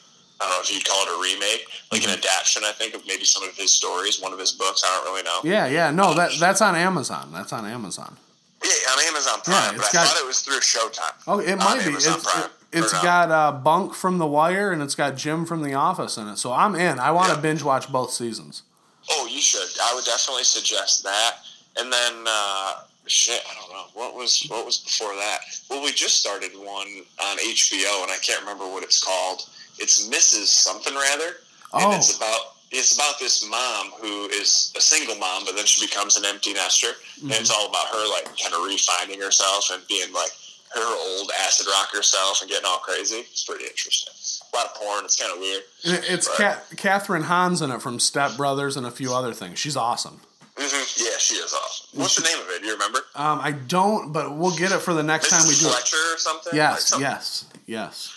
I 0.41 0.45
don't 0.47 0.51
know 0.53 0.61
if 0.63 0.73
you'd 0.73 0.87
call 0.87 1.03
it 1.03 1.19
a 1.19 1.23
remake, 1.23 1.67
like 1.93 2.01
Mm-hmm. 2.01 2.13
an 2.13 2.19
adaptation. 2.19 2.63
I 2.65 2.73
think 2.73 2.95
of 2.95 3.07
maybe 3.07 3.25
some 3.25 3.43
of 3.47 3.55
his 3.57 3.73
stories, 3.73 4.21
one 4.23 4.33
of 4.33 4.39
his 4.39 4.53
books. 4.53 4.83
I 4.85 4.89
don't 4.97 5.13
really 5.13 5.23
know. 5.23 5.41
Yeah, 5.45 5.67
yeah. 5.67 5.91
No, 5.91 6.15
that 6.15 6.33
that's 6.41 6.63
on 6.63 6.75
Amazon. 6.75 7.31
That's 7.33 7.53
on 7.53 7.67
Amazon. 7.67 8.17
Yeah, 8.65 8.71
on 8.93 9.05
Amazon 9.07 9.35
Yeah, 9.39 9.43
Prime, 9.55 9.77
but 9.77 9.87
it's 9.87 9.95
I 9.95 10.05
thought 10.05 10.21
it 10.23 10.27
was 10.27 10.41
through 10.41 10.61
Showtime. 10.61 11.13
Oh, 11.27 11.41
it 11.41 11.57
might 11.57 11.81
be. 11.81 11.91
Amazon 11.91 12.15
It's, 12.15 12.25
Prime. 12.33 12.51
it, 12.73 12.83
has 12.83 12.93
no? 12.95 13.03
got 13.03 13.31
uh, 13.31 13.53
Bunk 13.53 13.95
from 13.95 14.19
The 14.19 14.27
Wire 14.27 14.71
and 14.73 14.83
it's 14.83 14.95
got 14.95 15.17
Jim 15.17 15.45
from 15.47 15.63
The 15.63 15.73
Office 15.75 16.17
in 16.19 16.27
it. 16.29 16.37
So 16.37 16.53
I'm 16.53 16.75
in. 16.75 16.99
I 16.99 17.11
want 17.11 17.29
to 17.29 17.35
Yeah. 17.37 17.41
binge 17.41 17.63
watch 17.63 17.91
both 17.91 18.11
seasons. 18.13 18.63
Oh, 19.11 19.27
you 19.31 19.41
should. 19.41 19.69
I 19.83 19.95
would 19.95 20.05
definitely 20.05 20.45
suggest 20.45 21.03
that. 21.03 21.37
And 21.79 21.93
then 21.93 22.25
uh, 22.27 22.83
shit, 23.07 23.43
I 23.51 23.55
don't 23.55 23.71
know 23.71 23.87
what 23.95 24.15
was 24.15 24.45
what 24.49 24.65
was 24.67 24.79
before 24.79 25.15
that. 25.17 25.41
Well, 25.69 25.83
we 25.83 25.93
just 25.93 26.19
started 26.21 26.53
one 26.55 26.89
on 27.23 27.37
HBO, 27.39 28.03
and 28.03 28.11
I 28.13 28.19
can't 28.23 28.41
remember 28.41 28.67
what 28.67 28.83
it's 28.83 29.03
called. 29.03 29.49
It's 29.79 30.09
Mrs. 30.09 30.47
Something 30.47 30.95
Rather, 30.95 31.37
and 31.73 31.85
Oh. 31.85 31.97
it's 31.97 32.17
about 32.17 32.55
it's 32.73 32.95
about 32.95 33.19
this 33.19 33.45
mom 33.49 33.91
who 34.01 34.27
is 34.29 34.73
a 34.77 34.81
single 34.81 35.17
mom, 35.17 35.45
but 35.45 35.57
then 35.57 35.67
she 35.67 35.85
becomes 35.87 36.17
an 36.17 36.25
empty 36.25 36.53
nester, 36.53 36.93
and 37.23 37.33
it's 37.33 37.51
all 37.51 37.69
about 37.69 37.87
her 37.89 38.09
like 38.13 38.25
kind 38.39 38.55
of 38.55 38.61
refinding 38.61 39.21
herself 39.23 39.71
and 39.73 39.83
being 39.89 40.13
like 40.13 40.31
her 40.75 40.87
old 40.87 41.31
acid 41.45 41.67
rock 41.67 41.91
herself 41.93 42.41
and 42.43 42.51
getting 42.51 42.67
all 42.67 42.79
crazy. 42.79 43.17
It's 43.31 43.45
pretty 43.45 43.65
interesting. 43.65 44.13
A 44.53 44.57
lot 44.57 44.67
of 44.67 44.75
porn. 44.75 45.05
It's 45.05 45.17
kind 45.17 45.33
of 45.33 45.39
weird. 45.39 45.63
It's. 45.85 46.29
Kathryn 46.29 47.25
Hahn's 47.25 47.63
in 47.63 47.71
it 47.71 47.81
from 47.83 48.01
Step 48.01 48.37
Brothers 48.37 48.77
and 48.77 48.87
a 48.87 48.91
few 48.91 49.15
other 49.15 49.33
things. 49.33 49.59
She's 49.59 49.77
awesome. 49.77 50.21
hmm 50.57 50.63
Yeah, 51.03 51.19
she 51.19 51.35
is 51.35 51.53
awesome. 51.53 52.01
What's 52.01 52.17
the 52.17 52.23
name 52.23 52.39
of 52.41 52.49
it? 52.51 52.61
Do 52.61 52.67
you 52.67 52.73
remember? 52.75 52.99
Um, 53.15 53.41
I 53.43 53.53
don't, 53.53 54.13
but 54.13 54.37
we'll 54.37 54.57
get 54.57 54.73
it 54.73 54.81
for 54.81 54.95
the 54.95 55.03
next 55.03 55.29
time 55.31 55.47
we 55.47 55.55
Mrs. 55.55 55.61
do 55.61 55.67
it. 55.69 55.71
Fletcher 55.71 55.97
or 55.97 56.19
something? 56.19 56.51
Like 56.53 56.57
Yes, 56.57 56.87
something, 56.87 57.03
yes, 57.09 57.45
yes. 57.67 58.15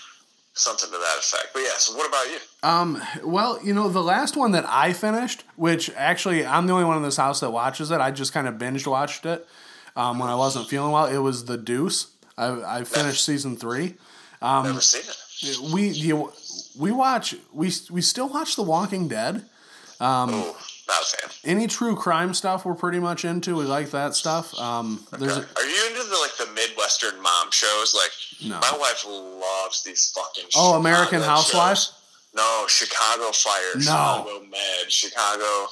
Something 0.55 0.89
to 0.91 0.97
that 0.97 1.15
effect. 1.19 1.47
But 1.53 1.61
yeah, 1.61 1.73
so 1.77 1.95
what 1.97 2.07
about 2.07 2.27
you? 2.27 2.37
Um, 2.61 3.01
well, 3.27 3.59
you 3.63 3.73
know, 3.73 3.89
the 3.89 4.03
last 4.03 4.37
one 4.37 4.51
that 4.51 4.65
I 4.67 4.93
finished, 4.93 5.43
which 5.55 5.89
actually 5.95 6.45
I'm 6.45 6.67
the 6.67 6.73
only 6.73 6.85
one 6.85 6.97
in 6.97 7.03
this 7.03 7.17
house 7.17 7.39
that 7.39 7.49
watches 7.51 7.89
it. 7.89 7.99
I 7.99 8.11
just 8.11 8.33
kind 8.33 8.47
of 8.47 8.59
binge 8.59 8.85
watched 8.85 9.25
it 9.25 9.47
um, 9.95 10.19
when 10.19 10.29
I 10.29 10.35
wasn't 10.35 10.67
feeling 10.67 10.91
well. 10.91 11.05
It 11.07 11.17
was 11.17 11.45
The 11.45 11.57
Deuce. 11.57 12.07
I, 12.37 12.79
I 12.79 12.83
finished 12.83 13.23
season 13.25 13.57
three. 13.57 13.95
Um, 14.43 14.65
Never 14.65 14.81
seen 14.81 15.01
it. 15.01 15.17
We 15.73 15.89
you, 15.89 16.31
we 16.77 16.91
watch 16.91 17.35
we 17.53 17.71
we 17.91 18.01
still 18.01 18.29
watch 18.29 18.55
The 18.55 18.63
Walking 18.63 19.07
Dead. 19.07 19.45
Um, 19.99 20.29
Ooh, 20.33 20.53
not 20.87 21.01
a 21.01 21.05
fan. 21.05 21.29
Any 21.45 21.67
true 21.67 21.95
crime 21.95 22.33
stuff 22.33 22.65
we're 22.65 22.73
pretty 22.75 22.99
much 22.99 23.23
into. 23.25 23.55
We 23.55 23.63
like 23.65 23.91
that 23.91 24.15
stuff. 24.15 24.57
Um, 24.59 25.05
there's 25.11 25.37
a, 25.37 25.41
Are 25.41 25.65
you 25.65 25.87
into 25.89 26.03
the 26.09 26.17
like 26.21 26.35
the 26.37 26.53
Midwestern 26.53 27.21
mom 27.21 27.51
shows? 27.51 27.93
Like 27.95 28.11
No. 28.49 28.59
my 28.59 28.77
wife 28.77 29.05
loves 29.07 29.83
these 29.83 30.11
fucking 30.15 30.49
Oh, 30.55 30.73
American 30.77 31.21
Housewives? 31.21 31.93
No, 32.35 32.65
Chicago 32.67 33.31
Fire, 33.31 33.75
No. 33.75 33.81
Chicago 33.81 34.39
Med, 34.49 34.91
Chicago 34.91 35.67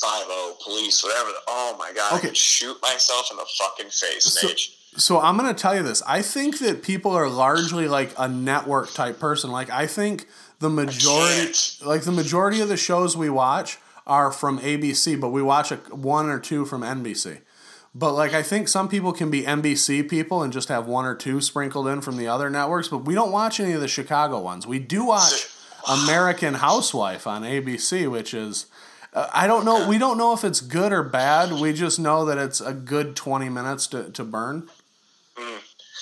Five 0.00 0.24
O 0.28 0.56
Police, 0.64 1.02
whatever. 1.04 1.28
The, 1.30 1.40
oh 1.48 1.76
my 1.78 1.92
god, 1.92 2.12
Okay. 2.14 2.26
I 2.28 2.28
could 2.28 2.36
shoot 2.36 2.76
myself 2.80 3.28
in 3.30 3.36
the 3.36 3.46
fucking 3.58 3.90
face, 3.90 4.24
So- 4.24 4.46
Nate. 4.48 4.70
So 4.96 5.20
I'm 5.20 5.36
gonna 5.36 5.54
tell 5.54 5.76
you 5.76 5.82
this. 5.82 6.02
I 6.06 6.20
think 6.22 6.58
that 6.58 6.82
people 6.82 7.12
are 7.12 7.28
largely 7.28 7.86
like 7.86 8.12
a 8.18 8.28
network 8.28 8.92
type 8.92 9.18
person. 9.20 9.50
Like 9.50 9.70
I 9.70 9.86
think 9.86 10.26
the 10.58 10.68
majority, 10.68 11.52
like 11.84 12.02
the 12.02 12.12
majority 12.12 12.60
of 12.60 12.68
the 12.68 12.76
shows 12.76 13.16
we 13.16 13.30
watch 13.30 13.78
are 14.06 14.32
from 14.32 14.58
ABC, 14.58 15.18
but 15.20 15.30
we 15.30 15.42
watch 15.42 15.70
a, 15.70 15.76
one 15.76 16.28
or 16.28 16.40
two 16.40 16.64
from 16.64 16.82
NBC. 16.82 17.40
But 17.94 18.12
like 18.12 18.34
I 18.34 18.42
think 18.42 18.68
some 18.68 18.88
people 18.88 19.12
can 19.12 19.30
be 19.30 19.42
NBC 19.42 20.08
people 20.08 20.42
and 20.42 20.52
just 20.52 20.68
have 20.68 20.86
one 20.86 21.04
or 21.04 21.14
two 21.14 21.40
sprinkled 21.40 21.88
in 21.88 22.00
from 22.00 22.16
the 22.16 22.28
other 22.28 22.50
networks. 22.50 22.88
But 22.88 23.04
we 23.04 23.14
don't 23.14 23.32
watch 23.32 23.58
any 23.60 23.72
of 23.72 23.80
the 23.80 23.88
Chicago 23.88 24.40
ones. 24.40 24.66
We 24.66 24.78
do 24.78 25.04
watch 25.04 25.48
American 25.88 26.54
Housewife 26.54 27.26
on 27.26 27.42
ABC, 27.42 28.10
which 28.10 28.34
is. 28.34 28.66
Uh, 29.12 29.28
I 29.34 29.48
don't 29.48 29.64
know. 29.64 29.88
We 29.88 29.98
don't 29.98 30.18
know 30.18 30.32
if 30.34 30.44
it's 30.44 30.60
good 30.60 30.92
or 30.92 31.02
bad. 31.02 31.52
We 31.52 31.72
just 31.72 31.98
know 31.98 32.24
that 32.26 32.38
it's 32.38 32.60
a 32.60 32.72
good 32.72 33.16
twenty 33.16 33.48
minutes 33.48 33.88
to, 33.88 34.08
to 34.10 34.22
burn. 34.22 34.68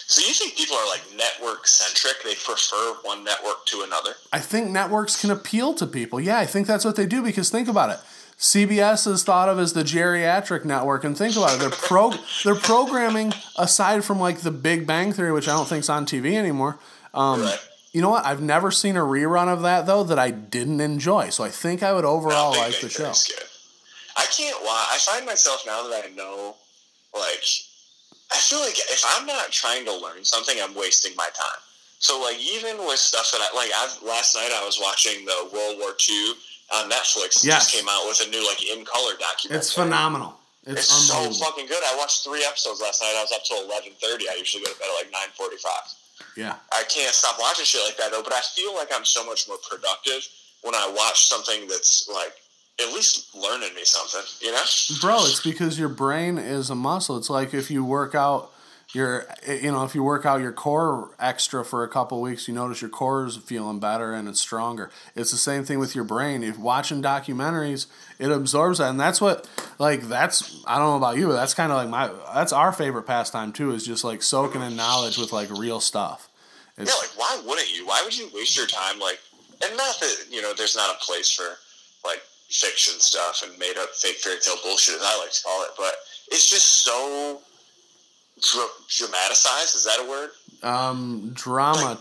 So 0.08 0.26
you 0.26 0.32
think 0.32 0.56
people 0.56 0.74
are 0.74 0.86
like 0.88 1.02
network 1.14 1.66
centric? 1.68 2.24
They 2.24 2.34
prefer 2.34 2.94
one 3.02 3.24
network 3.24 3.66
to 3.66 3.82
another? 3.82 4.12
I 4.32 4.38
think 4.38 4.70
networks 4.70 5.20
can 5.20 5.30
appeal 5.30 5.74
to 5.74 5.86
people. 5.86 6.18
Yeah, 6.18 6.38
I 6.38 6.46
think 6.46 6.66
that's 6.66 6.86
what 6.86 6.96
they 6.96 7.04
do 7.04 7.22
because 7.22 7.50
think 7.50 7.68
about 7.68 7.90
it. 7.90 7.98
CBS 8.38 9.06
is 9.06 9.22
thought 9.22 9.50
of 9.50 9.58
as 9.58 9.74
the 9.74 9.82
geriatric 9.82 10.64
network, 10.64 11.04
and 11.04 11.16
think 11.18 11.36
about 11.36 11.56
it. 11.56 11.60
They're 11.60 11.68
pro 11.68 12.12
they're 12.44 12.54
programming 12.54 13.34
aside 13.58 14.02
from 14.02 14.18
like 14.18 14.38
the 14.38 14.50
Big 14.50 14.86
Bang 14.86 15.12
Theory, 15.12 15.30
which 15.30 15.46
I 15.46 15.54
don't 15.54 15.68
think's 15.68 15.90
on 15.90 16.06
TV 16.06 16.34
anymore. 16.34 16.78
Um, 17.12 17.42
Right. 17.42 17.58
You 17.92 18.00
know 18.02 18.10
what? 18.10 18.24
I've 18.24 18.40
never 18.42 18.70
seen 18.70 18.96
a 18.96 19.00
rerun 19.00 19.52
of 19.52 19.60
that 19.62 19.84
though 19.86 20.04
that 20.04 20.18
I 20.18 20.30
didn't 20.30 20.80
enjoy. 20.80 21.28
So 21.30 21.44
I 21.44 21.50
think 21.50 21.82
I 21.82 21.92
would 21.92 22.04
overall 22.06 22.52
like 22.56 22.80
the 22.80 22.88
show. 22.88 23.12
Good. 23.12 23.46
I 24.16 24.24
can't 24.26 24.62
watch. 24.62 24.88
I 24.90 24.98
find 25.00 25.26
myself 25.26 25.64
now 25.66 25.86
that 25.88 26.04
I 26.06 26.14
know, 26.14 26.56
like, 27.14 27.44
I 28.32 28.36
feel 28.36 28.60
like 28.60 28.78
if 28.78 29.02
I'm 29.16 29.26
not 29.26 29.50
trying 29.50 29.84
to 29.86 29.92
learn 29.96 30.24
something, 30.24 30.56
I'm 30.60 30.74
wasting 30.74 31.12
my 31.16 31.28
time. 31.34 31.60
So, 31.98 32.20
like, 32.22 32.38
even 32.38 32.78
with 32.78 32.98
stuff 33.00 33.30
that 33.32 33.40
I 33.42 33.50
like, 33.56 33.70
I've 33.74 34.02
last 34.06 34.36
night 34.36 34.50
I 34.54 34.64
was 34.64 34.78
watching 34.80 35.24
the 35.24 35.48
World 35.52 35.78
War 35.80 35.92
II 36.08 36.32
on 36.74 36.90
Netflix. 36.90 37.42
It 37.42 37.44
Yes. 37.50 37.66
just 37.66 37.72
came 37.74 37.88
out 37.88 38.06
with 38.06 38.20
a 38.26 38.30
new 38.30 38.44
like 38.46 38.62
in 38.62 38.84
color 38.84 39.14
documentary. 39.18 39.58
It's 39.58 39.72
phenomenal. 39.72 40.36
It's, 40.66 40.80
It's 40.86 41.08
so 41.08 41.32
fucking 41.32 41.66
good. 41.66 41.82
I 41.82 41.96
watched 41.96 42.22
three 42.24 42.44
episodes 42.44 42.80
last 42.82 43.00
night. 43.02 43.14
I 43.16 43.22
was 43.22 43.32
up 43.32 43.42
till 43.44 43.64
eleven 43.64 43.92
thirty. 44.00 44.28
I 44.28 44.34
usually 44.36 44.62
go 44.62 44.70
to 44.72 44.78
bed 44.78 44.88
at 44.92 45.04
like 45.04 45.10
nine 45.12 45.32
forty 45.34 45.56
five. 45.56 45.88
yeah. 46.36 46.56
I 46.70 46.84
can't 46.84 47.14
stop 47.14 47.36
watching 47.40 47.64
shit 47.64 47.80
like 47.84 47.96
that 47.96 48.12
though. 48.12 48.22
But 48.22 48.34
I 48.34 48.42
feel 48.54 48.74
like 48.76 48.88
I'm 48.94 49.04
so 49.06 49.24
much 49.24 49.48
more 49.48 49.56
productive 49.68 50.22
when 50.62 50.74
I 50.74 50.86
watch 50.94 51.26
something 51.28 51.66
that's 51.68 52.06
like 52.12 52.34
at 52.80 52.92
least 52.92 53.34
learning 53.34 53.74
me 53.74 53.84
something. 53.84 54.22
You 54.46 54.52
know? 54.52 54.62
Bro, 55.00 55.26
it's 55.26 55.42
because 55.42 55.78
your 55.78 55.88
brain 55.88 56.38
is 56.38 56.70
a 56.70 56.74
muscle. 56.74 57.16
It's 57.16 57.30
like 57.30 57.54
if 57.54 57.70
you 57.70 57.84
work 57.84 58.14
out 58.14 58.52
your 58.94 59.26
you 59.46 59.70
know, 59.70 59.84
if 59.84 59.94
you 59.94 60.02
work 60.02 60.24
out 60.24 60.40
your 60.40 60.52
core 60.52 61.10
extra 61.18 61.62
for 61.64 61.84
a 61.84 61.88
couple 61.88 62.20
weeks, 62.22 62.48
you 62.48 62.54
notice 62.54 62.80
your 62.80 62.88
core 62.88 63.26
is 63.26 63.36
feeling 63.36 63.80
better 63.80 64.14
and 64.14 64.28
it's 64.28 64.40
stronger. 64.40 64.90
It's 65.14 65.30
the 65.30 65.36
same 65.36 65.64
thing 65.64 65.78
with 65.78 65.94
your 65.94 66.04
brain. 66.04 66.42
If 66.42 66.58
watching 66.58 67.02
documentaries, 67.02 67.86
it 68.18 68.30
absorbs 68.30 68.78
that 68.78 68.90
and 68.90 68.98
that's 68.98 69.20
what 69.20 69.48
like 69.78 70.02
that's 70.02 70.62
I 70.66 70.78
don't 70.78 70.88
know 70.88 70.96
about 70.96 71.18
you, 71.18 71.26
but 71.26 71.34
that's 71.34 71.52
kind 71.52 71.70
of 71.70 71.76
like 71.76 71.88
my 71.88 72.10
that's 72.34 72.52
our 72.52 72.72
favorite 72.72 73.02
pastime 73.02 73.52
too 73.52 73.72
is 73.72 73.84
just 73.84 74.04
like 74.04 74.22
soaking 74.22 74.62
in 74.62 74.76
knowledge 74.76 75.18
with 75.18 75.32
like 75.32 75.50
real 75.50 75.80
stuff. 75.80 76.28
It's, 76.78 76.90
Yeah. 76.90 76.98
Like 76.98 77.18
why 77.18 77.42
wouldn't 77.46 77.76
you? 77.76 77.86
Why 77.86 78.02
would 78.04 78.16
you 78.16 78.30
waste 78.34 78.56
your 78.56 78.66
time 78.66 78.98
like? 79.00 79.18
And 79.62 79.76
not 79.76 79.98
that 80.00 80.16
you 80.30 80.40
know, 80.40 80.54
there's 80.56 80.76
not 80.76 80.94
a 80.94 80.98
place 81.04 81.30
for 81.30 81.44
like 82.06 82.22
fiction 82.48 82.98
stuff 83.00 83.42
and 83.46 83.56
made 83.58 83.76
up 83.78 83.90
fake 83.94 84.16
fairy 84.16 84.38
tale 84.40 84.56
bullshit 84.62 84.96
as 84.96 85.02
I 85.04 85.18
like 85.18 85.32
to 85.32 85.42
call 85.42 85.62
it, 85.64 85.70
but 85.76 85.94
it's 86.30 86.48
just 86.48 86.84
so 86.84 87.40
dra- 88.40 88.74
dramatized. 88.88 89.76
Is 89.76 89.84
that 89.84 90.00
a 90.04 90.08
word? 90.08 90.30
um 90.64 91.30
drama 91.34 91.96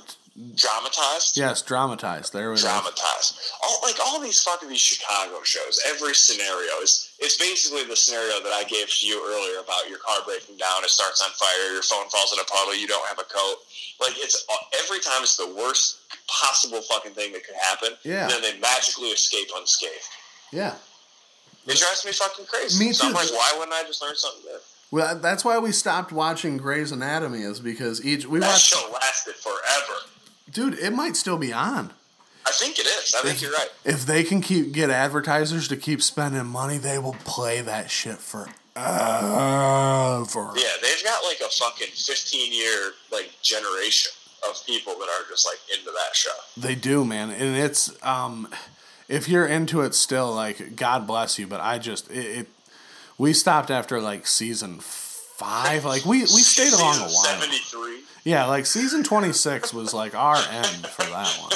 dramatized. 0.56 1.38
Yes, 1.38 1.62
dramatized. 1.62 2.34
There 2.34 2.50
we 2.50 2.56
go. 2.56 2.62
dramatized. 2.62 3.40
All 3.64 3.80
like 3.84 3.96
all 4.04 4.20
these 4.20 4.42
fucking 4.42 4.70
these 4.70 4.80
Chicago 4.82 5.42
shows. 5.44 5.80
Every 5.88 6.14
scenario 6.14 6.72
is 6.82 7.14
it's 7.20 7.38
basically 7.38 7.84
the 7.86 7.96
scenario 7.96 8.42
that 8.44 8.54
I 8.54 8.64
gave 8.64 8.88
to 8.90 9.06
you 9.08 9.22
earlier 9.28 9.60
about 9.60 9.90
your 9.90 10.00
car 10.00 10.20
breaking 10.26 10.58
down, 10.58 10.84
it 10.84 10.90
starts 10.90 11.22
on 11.24 11.30
fire, 11.32 11.74
your 11.74 11.84
phone 11.84 12.08
falls 12.10 12.34
in 12.34 12.40
a 12.40 12.46
puddle, 12.46 12.76
you 12.76 12.88
don't 12.88 13.08
have 13.08 13.20
a 13.20 13.24
coat. 13.30 13.58
Like 14.00 14.14
it's 14.18 14.46
every 14.84 15.00
time 15.00 15.22
it's 15.22 15.38
the 15.38 15.54
worst 15.58 16.00
possible 16.28 16.82
fucking 16.82 17.14
thing 17.14 17.34
that 17.34 17.46
could 17.46 17.56
happen. 17.56 17.90
Yeah. 18.04 18.24
And 18.24 18.32
then 18.32 18.42
they 18.42 18.60
magically 18.60 19.10
escape 19.10 19.50
unscathed. 19.56 20.06
Yeah. 20.52 20.76
It 21.66 21.78
drives 21.78 22.06
me 22.06 22.12
fucking 22.14 22.46
crazy. 22.46 22.86
Me 22.86 22.94
So 22.94 23.08
I'm 23.08 23.14
like, 23.14 23.30
why 23.32 23.54
wouldn't 23.58 23.74
I 23.74 23.84
just 23.84 24.02
learn 24.02 24.16
something 24.16 24.44
new? 24.46 24.58
Well, 24.90 25.20
that's 25.20 25.44
why 25.44 25.58
we 25.60 25.74
stopped 25.74 26.14
watching 26.14 26.56
Grey's 26.58 26.94
Anatomy 26.94 27.42
is 27.42 27.60
because 27.60 28.06
each 28.06 28.26
we 28.26 28.40
That 28.40 28.48
watched. 28.48 28.68
show 28.74 28.90
lasted 28.94 29.36
forever. 29.36 30.00
Dude, 30.50 30.76
it 30.80 30.94
might 30.94 31.18
still 31.18 31.38
be 31.38 31.52
on. 31.52 31.92
I 32.46 32.52
think 32.52 32.80
it 32.80 32.86
is. 32.86 33.14
I 33.14 33.22
think 33.24 33.42
you're 33.42 33.52
right. 33.52 33.68
If 33.84 34.06
they 34.06 34.24
can 34.24 34.40
keep 34.40 34.72
get 34.72 34.90
advertisers 34.90 35.68
to 35.68 35.76
keep 35.76 36.02
spending 36.02 36.46
money, 36.46 36.78
they 36.78 36.98
will 36.98 37.18
play 37.26 37.60
that 37.60 37.92
shit 37.92 38.20
forever. 38.20 38.54
Yeah, 38.78 38.84
they've 40.82 41.04
got 41.04 41.24
like 41.26 41.42
a 41.46 41.50
fucking 41.50 41.88
15 41.94 42.54
year 42.54 42.92
like 43.12 43.32
generation 43.42 44.12
of 44.48 44.66
people 44.66 44.94
that 44.94 45.10
are 45.10 45.28
just 45.30 45.46
like 45.46 45.60
into 45.78 45.92
that 45.92 46.16
show. 46.16 46.30
They 46.56 46.76
do, 46.76 47.04
man, 47.04 47.32
and 47.32 47.58
it's 47.58 47.92
um, 48.04 48.48
if 49.08 49.28
you're 49.30 49.46
into 49.48 49.82
it 49.82 49.94
still, 49.96 50.34
like 50.34 50.76
God 50.76 51.08
bless 51.08 51.38
you. 51.40 51.48
But 51.48 51.62
I 51.62 51.78
just 51.78 52.10
it, 52.12 52.26
it 52.40 52.48
we 53.18 53.34
stopped 53.34 53.72
after 53.72 54.00
like 54.02 54.28
season 54.28 54.80
five. 54.80 55.86
Like 55.86 56.06
we 56.06 56.22
we 56.22 56.26
stayed 56.26 56.74
along 56.74 56.98
a 56.98 57.02
while. 57.02 57.40
73. 57.40 58.02
Yeah, 58.24 58.46
like 58.46 58.66
season 58.66 59.04
twenty 59.04 59.32
six 59.34 59.74
was 59.74 59.94
like 59.94 60.14
our 60.16 60.36
end 60.38 60.86
for 60.88 61.04
that 61.04 61.38
one. 61.42 61.52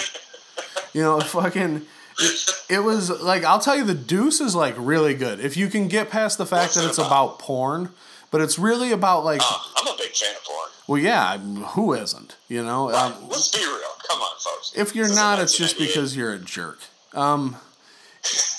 You 0.94 1.02
know, 1.02 1.20
fucking. 1.22 1.86
It, 2.20 2.52
it 2.70 2.80
was 2.80 3.10
like 3.22 3.44
I'll 3.44 3.60
tell 3.60 3.76
you, 3.76 3.84
the 3.84 3.94
Deuce 3.96 4.42
is 4.42 4.54
like 4.56 4.76
really 4.78 5.14
good 5.14 5.40
if 5.40 5.58
you 5.58 5.70
can 5.70 5.88
get 5.88 6.10
past 6.10 6.38
the 6.38 6.46
fact 6.46 6.64
What's 6.64 6.76
that 6.76 6.86
it 6.86 6.90
it's 6.90 6.98
about? 6.98 7.08
about 7.08 7.40
porn. 7.40 7.90
But 8.30 8.40
it's 8.42 8.58
really 8.58 8.92
about 8.94 9.26
like, 9.26 9.42
Uh, 9.44 9.58
I'm 9.78 9.88
a 9.88 9.98
big 9.98 10.12
fan 10.12 10.34
of 10.36 10.44
porn. 10.46 10.70
well, 10.88 10.98
yeah, 11.02 11.38
who 11.38 11.94
isn't? 11.94 12.38
You 12.48 12.64
know, 12.64 12.90
um, 12.94 13.14
Let's 13.28 13.50
be 13.50 13.60
real. 13.60 13.80
Come 14.08 14.22
on, 14.22 14.36
folks. 14.40 14.72
if 14.76 14.96
you're 14.96 15.08
This 15.08 15.16
not, 15.18 15.40
it's 15.40 15.58
just 15.58 15.78
because 15.78 16.16
you're 16.16 16.32
a 16.34 16.40
jerk. 16.40 16.80
Um, 17.14 17.58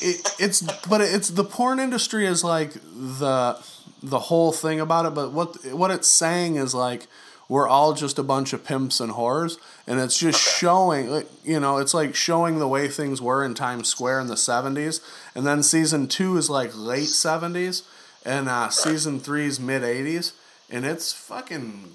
it, 0.00 0.34
it's 0.38 0.62
but 0.88 1.00
it's 1.00 1.28
the 1.28 1.44
porn 1.44 1.78
industry 1.78 2.26
is 2.26 2.42
like 2.42 2.72
the 2.74 3.58
the 4.02 4.18
whole 4.18 4.52
thing 4.52 4.80
about 4.80 5.06
it. 5.06 5.14
But 5.14 5.32
what 5.32 5.64
what 5.72 5.90
it's 5.90 6.08
saying 6.08 6.56
is 6.56 6.74
like 6.74 7.06
we're 7.48 7.68
all 7.68 7.92
just 7.92 8.18
a 8.18 8.22
bunch 8.22 8.52
of 8.52 8.64
pimps 8.64 8.98
and 8.98 9.12
whores, 9.12 9.58
and 9.86 10.00
it's 10.00 10.18
just 10.18 10.40
showing. 10.40 11.24
You 11.44 11.60
know, 11.60 11.78
it's 11.78 11.94
like 11.94 12.14
showing 12.14 12.58
the 12.58 12.68
way 12.68 12.88
things 12.88 13.20
were 13.20 13.44
in 13.44 13.54
Times 13.54 13.88
Square 13.88 14.20
in 14.20 14.26
the 14.26 14.34
'70s, 14.34 15.00
and 15.34 15.46
then 15.46 15.62
season 15.62 16.08
two 16.08 16.36
is 16.36 16.50
like 16.50 16.70
late 16.74 17.08
'70s, 17.08 17.82
and 18.24 18.48
uh, 18.48 18.70
season 18.70 19.20
three 19.20 19.46
is 19.46 19.60
mid 19.60 19.82
'80s, 19.82 20.32
and 20.70 20.84
it's 20.84 21.12
fucking. 21.12 21.94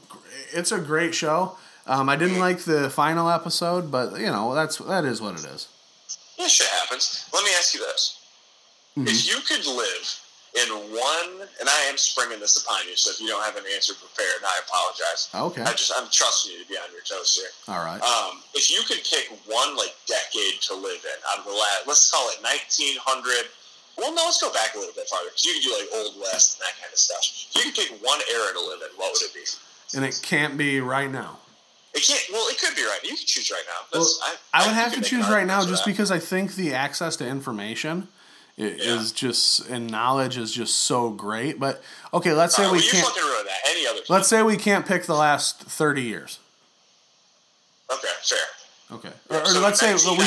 It's 0.54 0.72
a 0.72 0.80
great 0.80 1.16
show. 1.16 1.58
Um, 1.86 2.10
I 2.10 2.16
didn't 2.16 2.40
like 2.40 2.60
the 2.60 2.90
final 2.90 3.30
episode, 3.30 3.90
but 3.92 4.20
you 4.20 4.28
know 4.28 4.54
that's 4.54 4.78
that 4.78 5.06
is 5.06 5.22
what 5.22 5.40
it 5.40 5.46
is. 5.46 5.68
Yeah, 6.48 6.63
shit 6.63 6.72
happens. 6.80 7.27
Let 7.36 7.44
me 7.44 7.51
ask 7.60 7.75
you 7.75 7.82
this: 7.82 8.24
Mm-hmm. 8.96 9.12
If 9.12 9.27
you 9.27 9.38
could 9.44 9.68
live 9.68 10.08
in 10.56 10.70
one, 10.96 11.44
and 11.60 11.68
I 11.68 11.80
am 11.92 12.00
springing 12.00 12.39
this 12.39 12.56
upon 12.63 12.88
you, 12.88 12.96
so 12.96 13.12
if 13.12 13.20
you 13.20 13.27
don't 13.27 13.44
have 13.44 13.60
an 13.60 13.68
answer 13.75 13.94
prepared, 13.94 14.42
I 14.48 14.56
apologize. 14.63 15.27
Okay. 15.36 15.62
I 15.68 15.75
just 15.75 15.92
I'm 15.92 16.08
trusting 16.10 16.56
you 16.56 16.63
to 16.63 16.70
be 16.72 16.80
on 16.80 16.88
your 16.96 17.04
toes 17.04 17.36
here. 17.36 17.51
All 17.68 17.84
right. 17.84 18.00
Um, 18.00 18.39
if 18.56 18.72
you 18.72 18.80
could 18.88 19.04
pick 19.04 19.27
one 19.46 19.75
like 19.75 19.92
decade 20.08 20.63
to 20.72 20.74
live 20.74 21.04
in 21.04 21.18
out 21.30 21.44
of 21.44 21.46
the 21.46 21.51
last, 21.51 21.84
let's 21.86 22.10
call 22.10 22.25
it 22.32 22.39
1900. 22.42 23.51
Well, 24.00 24.16
no, 24.16 24.24
let's 24.24 24.39
go 24.39 24.50
back 24.56 24.74
a 24.74 24.80
little 24.80 24.96
bit 24.96 25.12
farther 25.12 25.30
because 25.30 25.44
you 25.44 25.54
could 25.60 25.68
do 25.68 25.74
like 25.75 25.89
Old 26.00 26.16
West 26.24 26.58
and 26.58 26.63
that 26.63 26.80
kind 26.80 26.89
of 26.89 26.98
stuff. 26.98 27.22
If 27.22 27.60
you 27.60 27.62
could 27.70 27.75
pick 27.75 27.92
one 28.00 28.24
era 28.32 28.56
to 28.56 28.62
live 28.63 28.80
in, 28.88 28.96
what 28.96 29.12
would 29.12 29.22
it 29.27 29.36
be? 29.36 29.44
and 29.96 30.04
it 30.06 30.20
can't 30.24 30.58
be 30.58 30.80
right 30.80 31.12
now. 31.12 31.38
It 31.98 32.04
can't. 32.04 32.24
Well, 32.32 32.48
it 32.50 32.60
could 32.60 32.75
be 32.75 32.84
right. 32.84 33.00
You 33.04 33.10
can 33.16 33.25
choose 33.25 33.50
right 33.51 33.63
now. 33.68 34.00
Well, 34.00 34.03
That's- 34.03 34.38
I 34.53 34.66
would 34.68 34.75
have 34.75 34.94
to 34.94 35.01
choose 35.01 35.27
right 35.27 35.46
now 35.46 35.66
just 35.66 35.86
because 35.86 36.12
I 36.12 36.20
think 36.20 36.55
the 36.55 36.74
access 36.74 37.16
to 37.18 37.27
information 37.27 38.07
i- 38.57 38.62
Yeah. 38.62 38.96
is 38.96 39.12
just 39.12 39.62
and 39.68 39.90
knowledge 39.90 40.38
is 40.38 40.51
just 40.51 40.79
so 40.81 41.10
great. 41.10 41.60
But 41.60 41.81
okay, 42.14 42.33
let's 42.33 42.55
say 42.55 42.64
right, 42.64 42.72
we 42.72 42.79
well, 42.79 43.12
can't. 43.12 43.18
Any 43.66 43.88
other? 43.88 44.00
Let's 44.10 44.27
say 44.27 44.42
we 44.44 44.57
can't 44.57 44.86
pick 44.86 45.05
the 45.05 45.16
last 45.16 45.60
thirty 45.62 46.03
years. 46.03 46.40
Okay, 47.92 48.07
fair. 48.24 48.40
Okay. 48.92 49.12
Or, 49.29 49.42
or 49.42 49.46
so 49.46 49.60
let's 49.60 49.79
say 49.79 49.94
well, 50.05 50.18
we 50.18 50.25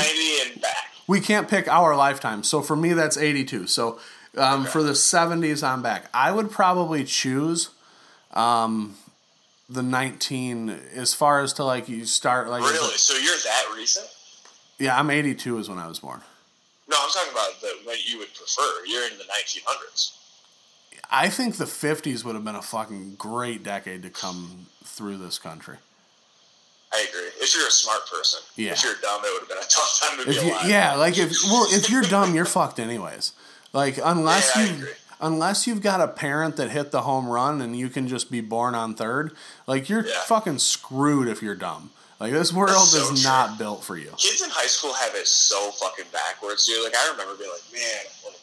we 1.06 1.20
can't 1.20 1.48
pick 1.48 1.68
our 1.68 1.96
lifetime. 1.96 2.42
So 2.42 2.62
for 2.62 2.76
me, 2.76 2.92
that's 2.92 3.16
eighty-two. 3.16 3.66
So 3.66 3.98
um, 4.36 4.64
for 4.64 4.82
the 4.82 4.94
seventies 4.94 5.62
I'm 5.62 5.82
back, 5.82 6.08
I 6.14 6.32
would 6.32 6.50
probably 6.50 7.04
choose 7.04 7.70
um, 8.32 8.96
the 9.70 9.82
nineteen 9.82 10.68
as 10.94 11.14
far 11.14 11.40
as 11.40 11.52
to 11.54 11.64
like 11.64 11.88
you 11.88 12.04
start 12.04 12.48
like 12.48 12.62
Really? 12.62 12.94
So 12.96 13.14
you're 13.16 13.36
that 13.44 13.64
recent? 13.76 14.06
yeah, 14.78 14.98
I'm 14.98 15.10
eighty-two 15.10 15.58
is 15.58 15.68
when 15.68 15.78
I 15.78 15.86
was 15.86 16.00
born. 16.00 16.20
No, 16.88 16.96
I'm 17.00 17.10
talking 17.10 17.32
about 17.32 17.60
the 17.60 17.68
what 17.84 18.06
you 18.08 18.18
would 18.18 18.34
prefer. 18.34 18.84
You're 18.86 19.06
in 19.06 19.16
the 19.16 19.24
1900s. 19.24 20.16
I 21.12 21.28
think 21.28 21.56
the 21.56 21.64
50s 21.64 22.24
would 22.24 22.34
have 22.34 22.44
been 22.44 22.54
a 22.56 22.62
fucking 22.62 23.14
great 23.16 23.62
decade 23.62 24.02
to 24.02 24.10
come 24.10 24.66
through 24.84 25.16
this 25.18 25.38
country. 25.38 25.76
I 26.92 27.06
agree. 27.08 27.28
If 27.40 27.54
you're 27.54 27.66
a 27.66 27.70
smart 27.70 28.00
person, 28.12 28.40
Yeah. 28.56 28.72
if 28.72 28.82
you're 28.82 28.94
dumb, 29.00 29.20
it 29.24 29.32
would 29.32 29.40
have 29.40 29.48
been 29.48 29.58
a 29.58 29.68
tough 29.68 30.00
time 30.02 30.18
to 30.18 30.26
be 30.28 30.34
you, 30.46 30.52
alive. 30.52 30.68
yeah, 30.68 30.94
like 30.96 31.16
if 31.16 31.32
well, 31.44 31.66
if 31.70 31.88
you're 31.90 32.02
dumb, 32.02 32.34
you're 32.34 32.44
fucked 32.44 32.80
anyways. 32.80 33.32
Like 33.72 33.98
unless 34.02 34.50
Yeah, 34.56 34.64
you. 34.64 34.88
Unless 35.20 35.66
you've 35.66 35.82
got 35.82 36.00
a 36.00 36.08
parent 36.08 36.56
that 36.56 36.70
hit 36.70 36.90
the 36.90 37.02
home 37.02 37.28
run 37.28 37.60
and 37.60 37.76
you 37.76 37.88
can 37.88 38.08
just 38.08 38.30
be 38.30 38.40
born 38.40 38.74
on 38.74 38.94
third, 38.94 39.32
like 39.66 39.88
you're 39.88 40.06
Yeah. 40.06 40.20
fucking 40.26 40.58
screwed 40.58 41.28
if 41.28 41.42
you're 41.42 41.54
dumb. 41.54 41.90
Like 42.18 42.32
this 42.32 42.52
world 42.52 42.86
so 42.88 43.12
is 43.12 43.22
true. 43.22 43.30
not 43.30 43.56
built 43.58 43.82
for 43.82 43.96
you. 43.96 44.10
Kids 44.18 44.42
in 44.42 44.50
high 44.50 44.66
school 44.66 44.92
have 44.92 45.14
it 45.14 45.26
so 45.26 45.70
fucking 45.70 46.04
backwards, 46.12 46.66
dude. 46.66 46.84
Like 46.84 46.94
I 46.94 47.10
remember 47.12 47.34
being 47.36 47.50
like, 47.50 47.72
man, 47.72 48.04
like, 48.26 48.40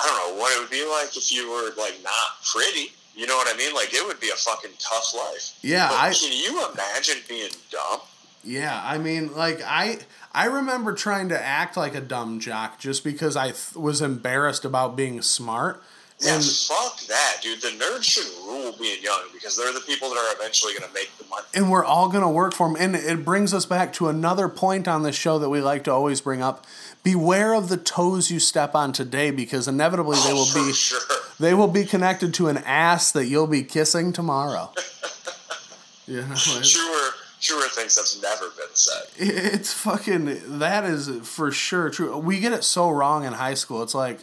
I 0.00 0.06
don't 0.06 0.36
know 0.36 0.40
what 0.40 0.56
it 0.56 0.60
would 0.60 0.70
be 0.70 0.84
like 0.88 1.16
if 1.16 1.32
you 1.32 1.50
were 1.50 1.70
like 1.82 1.96
not 2.04 2.42
pretty. 2.52 2.92
You 3.14 3.26
know 3.26 3.36
what 3.36 3.52
I 3.52 3.56
mean? 3.58 3.74
Like 3.74 3.92
it 3.92 4.06
would 4.06 4.20
be 4.20 4.28
a 4.30 4.36
fucking 4.36 4.70
tough 4.78 5.12
life. 5.14 5.58
Yeah, 5.62 5.88
But 5.88 5.98
I 5.98 6.12
can 6.14 6.32
you 6.32 6.64
imagine 6.72 7.16
being 7.28 7.50
dumb? 7.70 8.00
Yeah, 8.44 8.80
I 8.84 8.98
mean, 8.98 9.34
like 9.34 9.60
I 9.64 9.98
I 10.32 10.46
remember 10.46 10.94
trying 10.94 11.28
to 11.28 11.40
act 11.44 11.76
like 11.76 11.94
a 11.94 12.00
dumb 12.00 12.40
jock 12.40 12.78
just 12.78 13.04
because 13.04 13.36
I 13.36 13.48
th- 13.48 13.74
was 13.74 14.00
embarrassed 14.00 14.64
about 14.64 14.96
being 14.96 15.20
smart. 15.22 15.82
Yeah, 16.22 16.36
And 16.36 16.44
fuck 16.44 17.00
that, 17.08 17.38
dude. 17.42 17.60
The 17.60 17.68
nerds 17.68 18.04
should 18.04 18.26
rule 18.46 18.72
being 18.78 19.02
young 19.02 19.22
because 19.32 19.56
they're 19.56 19.72
the 19.72 19.80
people 19.80 20.08
that 20.10 20.16
are 20.18 20.34
eventually 20.36 20.72
going 20.74 20.88
to 20.88 20.94
make 20.94 21.10
the 21.18 21.24
money. 21.28 21.44
and 21.54 21.70
we're 21.70 21.84
all 21.84 22.08
going 22.08 22.22
to 22.22 22.28
work 22.28 22.54
for 22.54 22.68
them. 22.68 22.76
And 22.78 22.94
it 22.94 23.24
brings 23.24 23.52
us 23.52 23.66
back 23.66 23.92
to 23.94 24.08
another 24.08 24.48
point 24.48 24.86
on 24.86 25.02
this 25.02 25.16
show 25.16 25.38
that 25.38 25.48
we 25.50 25.60
like 25.60 25.84
to 25.84 25.92
always 25.92 26.20
bring 26.20 26.42
up. 26.42 26.64
Beware 27.02 27.54
of 27.54 27.68
the 27.68 27.76
toes 27.76 28.30
you 28.30 28.38
step 28.38 28.74
on 28.76 28.92
today 28.92 29.30
because 29.32 29.66
inevitably 29.66 30.16
they 30.18 30.30
Oh, 30.32 30.34
will 30.36 30.66
be 30.66 30.72
sure. 30.72 31.00
they 31.40 31.52
will 31.54 31.66
be 31.68 31.84
connected 31.84 32.32
to 32.34 32.46
an 32.48 32.58
ass 32.58 33.10
that 33.12 33.26
you'll 33.26 33.48
be 33.48 33.64
kissing 33.64 34.12
tomorrow. 34.12 34.70
you 36.06 36.22
know, 36.22 36.26
it's, 36.32 36.70
Truer, 36.70 37.10
truer 37.40 37.68
things 37.70 37.94
that's 37.96 38.20
never 38.22 38.46
been 38.50 38.74
said. 38.74 39.02
it's 39.16 39.72
fucking 39.72 40.58
that 40.58 40.84
is 40.84 41.08
for 41.28 41.50
sure 41.50 41.90
true. 41.90 42.16
We 42.18 42.38
get 42.40 42.52
it 42.52 42.62
so 42.64 42.90
wrong 42.90 43.24
in 43.24 43.32
high 43.32 43.54
school. 43.54 43.82
It's 43.82 43.94
like 43.94 44.20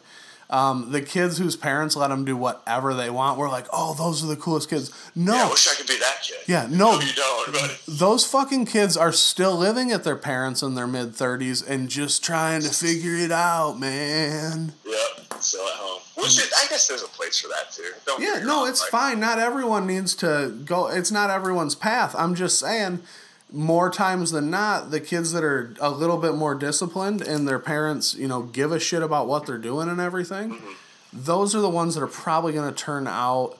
um, 0.49 0.91
the 0.91 1.01
kids 1.01 1.37
whose 1.37 1.55
parents 1.55 1.95
let 1.95 2.07
them 2.07 2.25
do 2.25 2.35
whatever 2.35 2.93
they 2.93 3.09
want. 3.09 3.37
We're 3.37 3.49
like, 3.49 3.67
oh, 3.71 3.93
those 3.93 4.23
are 4.23 4.27
the 4.27 4.35
coolest 4.35 4.69
kids. 4.69 4.91
No, 5.15 5.35
Yeah, 5.35 5.45
I 5.45 5.49
wish 5.49 5.71
I 5.71 5.75
could 5.75 5.87
be 5.87 5.99
that 5.99 6.17
kid. 6.23 6.37
Yeah, 6.47 6.67
no. 6.69 6.97
No, 6.97 6.99
you 7.01 7.13
don't. 7.13 7.53
But 7.53 7.81
those 7.87 8.25
fucking 8.25 8.65
kids 8.65 8.97
are 8.97 9.11
still 9.11 9.55
living 9.55 9.91
at 9.91 10.03
their 10.03 10.15
parents 10.15 10.63
in 10.63 10.73
their 10.75 10.87
mid 10.87 11.09
30s 11.09 11.67
and 11.67 11.87
just 11.87 12.23
trying 12.23 12.61
to 12.61 12.69
figure 12.69 13.15
it 13.15 13.31
out, 13.31 13.79
man. 13.79 14.73
yep, 14.85 15.41
still 15.41 15.61
at 15.67 15.75
home. 15.75 16.01
Which 16.15 16.37
is, 16.37 16.51
I 16.57 16.67
guess 16.67 16.87
there's 16.87 17.03
a 17.03 17.07
place 17.07 17.39
for 17.39 17.47
that 17.49 17.71
too. 17.71 17.83
Don't 18.05 18.21
Yeah, 18.21 18.39
no, 18.43 18.61
wrong, 18.61 18.69
it's 18.69 18.81
like, 18.81 18.89
fine. 18.89 19.19
Not 19.19 19.39
everyone 19.39 19.87
needs 19.87 20.15
to 20.15 20.53
go. 20.65 20.87
It's 20.87 21.11
not 21.11 21.29
everyone's 21.29 21.75
path. 21.75 22.13
I'm 22.17 22.35
just 22.35 22.59
saying, 22.59 23.01
more 23.51 23.89
times 23.89 24.31
than 24.31 24.49
not, 24.49 24.91
the 24.91 24.99
kids 24.99 25.31
that 25.33 25.43
are 25.43 25.73
a 25.79 25.89
little 25.89 26.17
bit 26.17 26.35
more 26.35 26.53
disciplined 26.55 27.21
and 27.21 27.47
their 27.47 27.59
parents, 27.59 28.13
you 28.15 28.27
know, 28.27 28.43
give 28.43 28.71
a 28.71 28.79
shit 28.79 29.01
about 29.01 29.27
what 29.27 29.45
they're 29.45 29.57
doing 29.57 29.89
and 29.89 29.99
everything, 29.99 30.51
Mm-hmm. 30.51 30.71
those 31.13 31.55
are 31.55 31.61
the 31.61 31.69
ones 31.69 31.95
that 31.95 32.01
are 32.03 32.07
probably 32.07 32.53
going 32.53 32.71
to 32.71 32.75
turn 32.83 33.07
out 33.07 33.57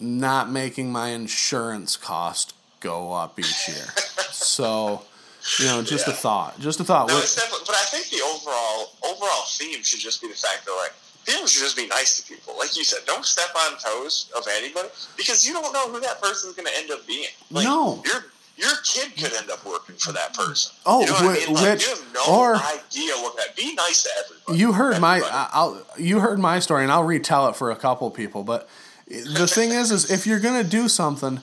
not 0.00 0.50
making 0.50 0.90
my 0.92 1.08
insurance 1.08 1.96
cost 1.96 2.54
go 2.80 3.12
up 3.12 3.38
each 3.38 3.68
year. 3.68 3.76
so, 4.30 5.02
you 5.58 5.66
know, 5.66 5.82
just 5.82 6.06
a 6.08 6.12
thought. 6.12 6.58
Just 6.60 6.80
a 6.80 6.84
thought. 6.84 7.08
No, 7.08 7.18
it's 7.18 7.34
definitely. 7.34 7.64
But 7.66 7.76
I 7.76 7.84
think 7.86 8.06
the 8.10 8.22
overall 8.24 8.90
overall 9.04 9.44
theme 9.48 9.82
should 9.82 10.00
just 10.00 10.20
be 10.22 10.28
the 10.28 10.34
fact 10.34 10.64
that 10.66 10.72
like 10.82 10.92
people 11.26 11.46
should 11.48 11.62
just 11.62 11.76
be 11.76 11.86
nice 11.88 12.20
to 12.20 12.26
people. 12.32 12.54
Like 12.58 12.76
you 12.76 12.84
said, 12.84 13.00
don't 13.06 13.24
step 13.24 13.48
on 13.56 13.78
toes 13.78 14.30
of 14.36 14.46
anybody 14.56 14.88
because 15.16 15.46
you 15.46 15.52
don't 15.52 15.72
know 15.72 15.88
who 15.90 16.00
that 16.00 16.20
person's 16.22 16.54
going 16.54 16.66
to 16.66 16.76
end 16.78 16.90
up 16.90 17.04
being. 17.06 17.28
Like, 17.50 17.64
No. 17.64 18.02
you're 18.04 18.24
your 18.58 18.70
kid 18.84 19.12
could 19.16 19.32
end 19.34 19.50
up 19.50 19.64
working 19.64 19.94
for 19.96 20.12
that 20.12 20.34
person. 20.34 20.74
Oh, 20.84 21.00
you 21.00 21.06
know 21.06 21.12
what 21.12 21.22
I 21.22 21.46
mean? 21.46 21.54
Like, 21.54 21.72
which- 21.78 21.88
no 22.14 22.20
or- 22.34 22.56
idea 22.56 23.14
what 23.16 23.36
that. 23.36 23.54
Be 23.56 23.72
nice 23.74 24.02
to 24.02 24.10
everybody. 24.24 24.58
You 24.58 24.72
heard 24.72 25.00
my 25.00 25.16
Everybody. 25.18 25.36
I- 25.36 25.48
I'll 25.52 25.82
you 25.96 26.20
heard 26.20 26.38
my 26.38 26.58
story 26.58 26.82
and 26.82 26.92
I'll 26.92 27.04
retell 27.04 27.48
it 27.48 27.56
for 27.56 27.70
a 27.70 27.76
couple 27.76 28.10
people, 28.10 28.42
but 28.44 28.68
the 29.08 29.46
thing 29.46 29.70
is 29.70 29.90
is 29.92 30.10
if 30.10 30.26
you're 30.26 30.40
going 30.40 30.62
to 30.62 30.68
do 30.68 30.88
something, 30.88 31.40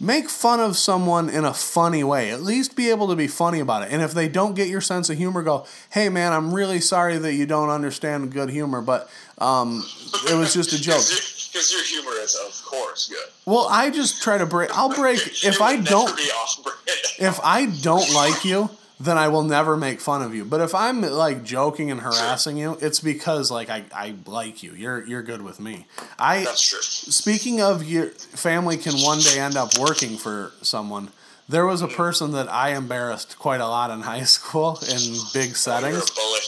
make 0.00 0.28
fun 0.28 0.60
of 0.60 0.76
someone 0.76 1.28
in 1.28 1.44
a 1.44 1.52
funny 1.54 2.04
way. 2.04 2.30
At 2.30 2.42
least 2.42 2.76
be 2.76 2.90
able 2.90 3.08
to 3.08 3.16
be 3.16 3.26
funny 3.26 3.60
about 3.60 3.82
it. 3.82 3.88
And 3.92 4.00
if 4.02 4.12
they 4.12 4.28
don't 4.28 4.54
get 4.54 4.68
your 4.68 4.80
sense 4.80 5.10
of 5.10 5.16
humor, 5.18 5.42
go, 5.42 5.66
"Hey 5.90 6.08
man, 6.08 6.32
I'm 6.32 6.54
really 6.54 6.80
sorry 6.80 7.18
that 7.18 7.32
you 7.34 7.46
don't 7.46 7.70
understand 7.70 8.32
good 8.32 8.50
humor, 8.50 8.80
but 8.80 9.10
um, 9.38 9.84
it 10.30 10.34
was 10.34 10.52
just 10.54 10.72
a 10.72 10.80
joke." 10.80 11.02
Because 11.58 11.72
your 11.72 11.82
humor 11.82 12.12
is, 12.22 12.36
of 12.36 12.64
course, 12.64 13.08
good. 13.08 13.18
Well, 13.44 13.66
I 13.68 13.90
just 13.90 14.22
try 14.22 14.38
to 14.38 14.46
break 14.46 14.70
I'll 14.78 14.94
break 14.94 15.18
if 15.42 15.60
I 15.60 15.74
don't 15.74 16.06
never 16.06 16.16
be 16.16 16.30
off-brand. 16.30 16.78
if 17.18 17.40
I 17.42 17.66
don't 17.66 18.14
like 18.14 18.44
you, 18.44 18.70
then 19.00 19.18
I 19.18 19.26
will 19.26 19.42
never 19.42 19.76
make 19.76 20.00
fun 20.00 20.22
of 20.22 20.36
you. 20.36 20.44
But 20.44 20.60
if 20.60 20.72
I'm 20.72 21.02
like 21.02 21.42
joking 21.42 21.90
and 21.90 22.00
harassing 22.00 22.58
you, 22.58 22.78
it's 22.80 23.00
because 23.00 23.50
like 23.50 23.70
I, 23.70 23.82
I 23.92 24.14
like 24.26 24.62
you. 24.62 24.72
You're 24.72 25.04
you're 25.04 25.22
good 25.22 25.42
with 25.42 25.58
me. 25.58 25.86
I 26.16 26.44
That's 26.44 26.62
true. 26.62 26.80
speaking 26.80 27.60
of 27.60 27.82
your 27.82 28.10
family 28.10 28.76
can 28.76 28.92
one 29.00 29.18
day 29.18 29.40
end 29.40 29.56
up 29.56 29.76
working 29.80 30.16
for 30.16 30.52
someone. 30.62 31.08
There 31.48 31.66
was 31.66 31.82
a 31.82 31.88
mm. 31.88 31.96
person 31.96 32.30
that 32.32 32.48
I 32.48 32.76
embarrassed 32.76 33.36
quite 33.36 33.60
a 33.60 33.66
lot 33.66 33.90
in 33.90 34.02
high 34.02 34.22
school 34.24 34.78
in 34.82 35.00
big 35.32 35.36
oh, 35.36 35.42
You're 35.42 35.54
settings. 35.54 36.08
a 36.08 36.14
bully. 36.14 36.40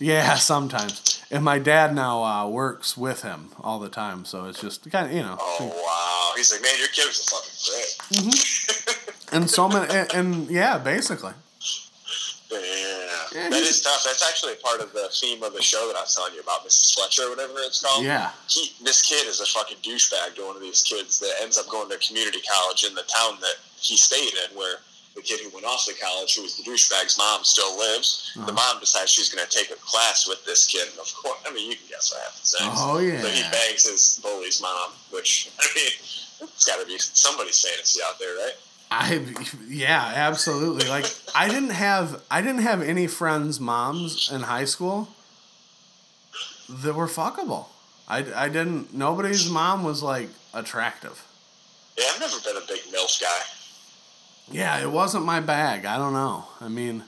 Yeah, 0.00 0.34
sometimes. 0.36 1.22
And 1.30 1.44
my 1.44 1.58
dad 1.60 1.94
now 1.94 2.24
uh, 2.24 2.48
works 2.48 2.96
with 2.96 3.22
him 3.22 3.50
all 3.60 3.78
the 3.78 3.88
time, 3.88 4.24
so 4.24 4.46
it's 4.46 4.60
just 4.60 4.90
kind 4.90 5.06
of 5.06 5.12
you 5.12 5.22
know. 5.22 5.36
Oh 5.38 5.66
wow! 5.68 6.36
He's 6.36 6.50
like, 6.50 6.62
man, 6.62 6.72
your 6.78 6.88
kid 6.88 7.06
was 7.06 7.24
fucking 7.28 8.26
great. 8.26 8.96
And 9.32 9.48
so 9.48 9.68
many, 9.68 9.86
and, 9.94 10.12
and 10.12 10.50
yeah, 10.50 10.76
basically. 10.78 11.32
Yeah, 12.50 12.58
Yeah, 13.32 13.48
that 13.48 13.62
is 13.62 13.80
tough. 13.80 14.02
That's 14.04 14.28
actually 14.28 14.54
part 14.56 14.80
of 14.80 14.92
the 14.92 15.08
theme 15.12 15.42
of 15.44 15.52
the 15.52 15.62
show 15.62 15.86
that 15.86 15.94
I 15.96 16.00
was 16.00 16.16
telling 16.16 16.34
you 16.34 16.40
about, 16.40 16.66
Mrs. 16.66 16.94
Fletcher, 16.94 17.22
or 17.22 17.30
whatever 17.30 17.54
it's 17.58 17.80
called. 17.80 18.04
Yeah. 18.04 18.30
He, 18.48 18.72
this 18.82 19.02
kid 19.02 19.28
is 19.28 19.40
a 19.40 19.46
fucking 19.46 19.76
douchebag 19.82 20.34
to 20.34 20.46
one 20.46 20.56
of 20.56 20.62
these 20.62 20.82
kids 20.82 21.20
that 21.20 21.30
ends 21.40 21.58
up 21.58 21.68
going 21.68 21.88
to 21.90 21.98
community 21.98 22.40
college 22.40 22.82
in 22.82 22.94
the 22.96 23.02
town 23.02 23.38
that 23.40 23.54
he 23.78 23.96
stayed 23.96 24.34
in, 24.34 24.58
where 24.58 24.78
the 25.20 25.26
kid 25.28 25.40
who 25.40 25.50
went 25.50 25.66
off 25.66 25.84
to 25.84 25.94
college, 26.02 26.34
who 26.36 26.42
was 26.42 26.56
the 26.56 26.62
douchebag's 26.62 27.18
mom, 27.18 27.44
still 27.44 27.76
lives. 27.78 28.30
The 28.34 28.40
Uh-huh. 28.42 28.52
mom 28.52 28.80
decides 28.80 29.10
she's 29.10 29.28
going 29.28 29.44
to 29.46 29.50
take 29.50 29.70
a 29.70 29.76
class 29.76 30.26
with 30.26 30.44
this 30.46 30.64
kid, 30.66 30.88
and 30.88 30.98
of 30.98 31.12
course, 31.14 31.38
I 31.46 31.52
mean, 31.52 31.70
you 31.70 31.76
can 31.76 31.86
guess 31.88 32.12
what 32.12 32.22
happens 32.22 32.54
next. 32.60 32.80
Oh, 32.80 32.98
yeah. 32.98 33.20
So 33.20 33.28
he 33.28 33.42
bangs 33.42 33.84
his 33.88 34.20
bully's 34.22 34.60
mom, 34.62 34.90
which 35.10 35.50
I 35.60 35.66
mean, 35.74 35.92
it's 36.42 36.64
got 36.64 36.80
to 36.80 36.86
be 36.86 36.96
somebody's 36.98 37.60
fantasy 37.62 38.00
out 38.06 38.18
there, 38.18 38.34
right? 38.36 38.54
I 38.92 39.24
yeah, 39.68 40.12
absolutely. 40.16 40.88
Like 40.88 41.06
I 41.34 41.46
didn't 41.48 41.70
have 41.70 42.22
I 42.28 42.40
didn't 42.42 42.62
have 42.62 42.82
any 42.82 43.06
friends' 43.06 43.60
moms 43.60 44.28
in 44.32 44.40
high 44.40 44.64
school 44.64 45.08
that 46.68 46.94
were 46.94 47.06
fuckable. 47.06 47.66
I, 48.08 48.24
I 48.34 48.48
didn't 48.48 48.92
nobody's 48.92 49.48
mom 49.48 49.84
was 49.84 50.02
like 50.02 50.28
attractive. 50.52 51.24
Yeah, 51.96 52.06
I've 52.14 52.20
never 52.20 52.40
been 52.40 52.56
a 52.56 52.66
big 52.66 52.80
MILF 52.92 53.20
guy. 53.20 53.40
Yeah, 54.50 54.80
it 54.82 54.90
wasn't 54.90 55.24
my 55.24 55.40
bag. 55.40 55.84
I 55.84 55.96
don't 55.96 56.12
know. 56.12 56.44
I 56.60 56.68
mean 56.68 57.04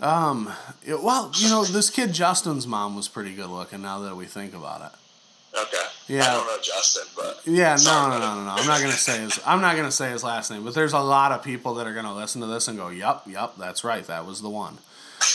um 0.00 0.52
it, 0.86 1.02
well, 1.02 1.32
you 1.36 1.48
know, 1.48 1.64
this 1.64 1.90
kid 1.90 2.12
Justin's 2.12 2.66
mom 2.66 2.94
was 2.94 3.08
pretty 3.08 3.34
good 3.34 3.48
looking 3.50 3.82
now 3.82 3.98
that 4.00 4.16
we 4.16 4.26
think 4.26 4.54
about 4.54 4.80
it. 4.92 5.58
Okay. 5.60 5.84
Yeah. 6.08 6.22
I 6.30 6.34
don't 6.34 6.46
know 6.46 6.58
Justin, 6.62 7.04
but 7.16 7.40
Yeah, 7.44 7.76
no, 7.84 8.08
no, 8.08 8.18
no, 8.18 8.34
no, 8.36 8.44
no. 8.44 8.50
I'm 8.50 8.66
not 8.66 8.80
gonna 8.80 8.92
say 8.92 9.20
his. 9.20 9.40
I'm 9.44 9.60
not 9.60 9.76
gonna 9.76 9.90
say 9.90 10.10
his 10.10 10.22
last 10.22 10.50
name, 10.50 10.64
but 10.64 10.74
there's 10.74 10.92
a 10.92 11.00
lot 11.00 11.32
of 11.32 11.42
people 11.42 11.74
that 11.74 11.86
are 11.86 11.94
gonna 11.94 12.14
listen 12.14 12.40
to 12.42 12.46
this 12.46 12.68
and 12.68 12.78
go, 12.78 12.88
"Yup, 12.88 13.26
yup, 13.26 13.56
that's 13.58 13.82
right, 13.84 14.04
that 14.06 14.24
was 14.26 14.40
the 14.40 14.48
one." 14.48 14.78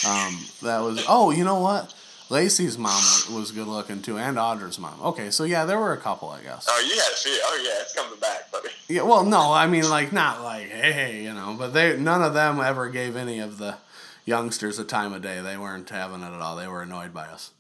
Um, 0.08 0.46
that 0.62 0.80
was. 0.80 1.04
Oh, 1.08 1.32
you 1.32 1.44
know 1.44 1.60
what? 1.60 1.94
Lacey's 2.30 2.78
mom 2.78 3.02
was 3.32 3.52
good 3.52 3.68
looking 3.68 4.02
too, 4.02 4.18
and 4.18 4.38
Audra's 4.38 4.80
mom. 4.80 5.00
Okay, 5.02 5.30
so 5.30 5.44
yeah, 5.44 5.66
there 5.66 5.80
were 5.80 5.94
a 5.94 5.98
couple, 5.98 6.30
I 6.30 6.42
guess. 6.42 6.68
Oh, 6.70 6.80
you 6.80 6.96
had 7.00 7.12
few. 7.14 7.38
Oh, 7.44 7.62
yeah, 7.64 7.82
it's 7.82 7.94
coming 7.94 8.20
back, 8.20 8.52
buddy. 8.52 8.70
Yeah, 8.88 9.04
well, 9.04 9.24
no, 9.24 9.52
I 9.54 9.68
mean 9.68 9.90
like 9.90 10.12
not 10.12 10.42
like 10.44 10.68
hey, 10.70 10.92
hey, 10.92 11.24
you 11.24 11.34
know, 11.34 11.56
but 11.58 11.74
they 11.74 11.98
none 11.98 12.22
of 12.24 12.34
them 12.34 12.60
ever 12.60 12.90
gave 12.90 13.16
any 13.16 13.40
of 13.40 13.58
the 13.58 13.78
youngsters 14.26 14.80
a 14.80 14.84
time 14.86 15.14
of 15.14 15.22
day. 15.22 15.42
They 15.42 15.58
weren't 15.58 15.90
having 15.90 16.22
it 16.22 16.26
at 16.34 16.42
all. 16.42 16.56
They 16.56 16.68
were 16.68 16.82
annoyed 16.82 17.14
by 17.14 17.26
us. 17.28 17.52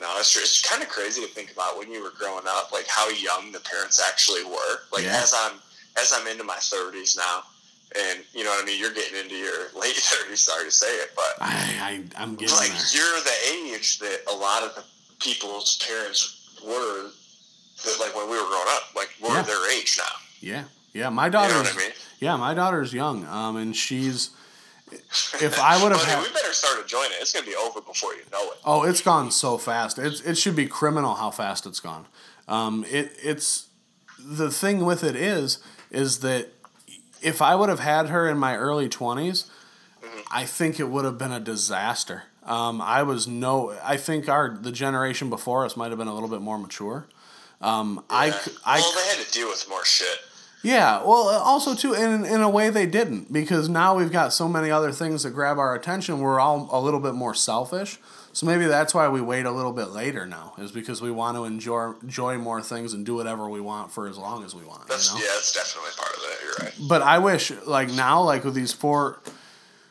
No, 0.00 0.12
it's 0.18 0.30
true. 0.32 0.42
It's 0.42 0.60
kind 0.68 0.82
of 0.82 0.88
crazy 0.88 1.20
to 1.22 1.28
think 1.28 1.52
about 1.52 1.78
when 1.78 1.90
you 1.90 2.02
were 2.02 2.12
growing 2.18 2.44
up, 2.48 2.72
like 2.72 2.86
how 2.88 3.08
young 3.10 3.52
the 3.52 3.60
parents 3.60 4.02
actually 4.04 4.44
were. 4.44 4.78
Like 4.92 5.04
Yeah. 5.04 5.20
as 5.22 5.32
I'm 5.36 5.52
as 5.96 6.12
I'm 6.12 6.26
into 6.26 6.42
my 6.44 6.56
30s 6.56 7.16
now, 7.16 7.42
and 7.98 8.20
you 8.32 8.44
know 8.44 8.50
what 8.50 8.62
I 8.62 8.66
mean. 8.66 8.80
You're 8.80 8.92
getting 8.92 9.18
into 9.20 9.34
your 9.36 9.68
late 9.80 9.94
30s. 9.94 10.36
Sorry 10.38 10.64
to 10.64 10.70
say 10.70 10.86
it, 10.96 11.10
but 11.14 11.34
I, 11.40 12.04
I 12.16 12.22
I'm 12.22 12.34
getting 12.36 12.54
like 12.56 12.68
there. 12.68 12.86
you're 12.92 13.20
the 13.22 13.74
age 13.76 13.98
that 14.00 14.20
a 14.30 14.34
lot 14.36 14.62
of 14.62 14.74
the 14.74 14.84
people's 15.20 15.76
parents 15.86 16.58
were. 16.64 17.10
That 17.84 17.96
like 18.00 18.14
when 18.16 18.30
we 18.30 18.36
were 18.36 18.46
growing 18.48 18.66
up, 18.70 18.94
like 18.96 19.10
we're 19.22 19.34
Yeah. 19.34 19.42
their 19.42 19.70
age 19.78 19.98
now. 19.98 20.16
Yeah, 20.40 20.64
yeah. 20.92 21.08
My 21.10 21.26
You 21.26 21.32
know 21.32 21.38
I 21.40 21.76
mean? 21.76 21.90
yeah, 22.20 22.36
my 22.36 22.54
daughter's 22.54 22.92
young. 22.94 23.26
Um, 23.26 23.56
and 23.56 23.74
she's 23.76 24.30
if 25.40 25.58
I 25.58 25.82
would 25.82 25.92
have 25.92 26.02
had 26.04 26.22
we 26.22 26.32
better 26.32 26.52
start 26.52 26.80
enjoying 26.80 27.10
it. 27.10 27.18
It's 27.20 27.32
gonna 27.32 27.44
be 27.46 27.56
over 27.56 27.80
before 27.80 28.14
you 28.14 28.22
know 28.32 28.42
it. 28.52 28.58
oh, 28.64 28.84
it's 28.84 29.00
gone 29.02 29.30
so 29.30 29.58
fast. 29.58 29.98
It's 29.98 30.20
it 30.20 30.36
should 30.38 30.54
be 30.56 30.66
criminal 30.66 31.14
how 31.14 31.30
fast 31.30 31.66
it's 31.66 31.80
gone. 31.80 32.06
Um, 32.48 32.84
it 32.88 33.12
it's 33.22 33.68
the 34.18 34.50
thing 34.50 34.84
with 34.84 35.02
it 35.02 35.16
is 35.16 35.58
is 35.90 36.20
that 36.20 36.48
if 37.24 37.40
I 37.42 37.54
would 37.54 37.68
have 37.68 37.80
had 37.80 38.08
her 38.08 38.28
in 38.28 38.38
my 38.38 38.56
early 38.56 38.88
20s, 38.88 39.46
I 40.30 40.44
think 40.44 40.78
it 40.78 40.88
would 40.88 41.04
have 41.04 41.18
been 41.18 41.32
a 41.32 41.40
disaster. 41.40 42.24
Um, 42.44 42.80
I 42.82 43.02
was 43.02 43.26
no. 43.26 43.74
I 43.82 43.96
think 43.96 44.28
our 44.28 44.50
the 44.60 44.70
generation 44.72 45.30
before 45.30 45.64
us 45.64 45.76
might 45.76 45.88
have 45.88 45.98
been 45.98 46.08
a 46.08 46.14
little 46.14 46.28
bit 46.28 46.42
more 46.42 46.58
mature. 46.58 47.06
Um, 47.62 48.04
I 48.10 48.26
Yeah. 48.26 48.38
c- 48.38 48.52
I 48.66 48.80
well, 48.80 48.92
they 48.94 49.16
had 49.16 49.24
to 49.26 49.32
deal 49.32 49.48
with 49.48 49.66
more 49.68 49.84
shit. 49.84 50.18
Yeah, 50.62 50.98
well, 51.02 51.28
also 51.28 51.74
too, 51.74 51.94
in 51.94 52.24
in 52.24 52.40
a 52.42 52.48
way 52.50 52.68
they 52.70 52.84
didn't 52.86 53.32
because 53.32 53.68
now 53.68 53.94
we've 53.94 54.12
got 54.12 54.32
so 54.32 54.46
many 54.48 54.70
other 54.70 54.92
things 54.92 55.22
that 55.22 55.30
grab 55.30 55.58
our 55.58 55.74
attention. 55.74 56.20
We're 56.20 56.40
all 56.40 56.68
a 56.70 56.80
little 56.80 57.00
bit 57.00 57.14
more 57.14 57.34
selfish, 57.34 57.98
so 58.34 58.46
maybe 58.46 58.66
that's 58.66 58.92
why 58.92 59.08
we 59.08 59.20
wait 59.20 59.46
a 59.46 59.50
little 59.52 59.72
bit 59.72 59.90
later 59.90 60.26
now, 60.26 60.54
is 60.58 60.72
because 60.72 61.00
we 61.00 61.12
want 61.12 61.36
to 61.36 61.44
enjoy 61.44 61.92
enjoy 62.02 62.36
more 62.36 62.60
things 62.60 62.92
and 62.92 63.06
do 63.06 63.14
whatever 63.14 63.48
we 63.48 63.60
want 63.60 63.92
for 63.92 64.08
as 64.08 64.18
long 64.18 64.44
as 64.44 64.56
we 64.56 64.64
want. 64.64 64.88
That's 64.88 65.12
you 65.12 65.20
know? 65.20 65.24
yeah, 65.24 65.30
that's 65.34 65.52
definitely 65.52 65.92
part 65.96 66.16
of 66.16 66.22
it. 66.24 66.38
You're 66.42 66.66
right. 66.66 66.88
But 66.88 67.02
I 67.02 67.18
wish, 67.20 67.52
like 67.64 67.90
now, 67.90 68.22
like 68.22 68.42
with 68.42 68.54
these 68.54 68.72
four 68.72 69.20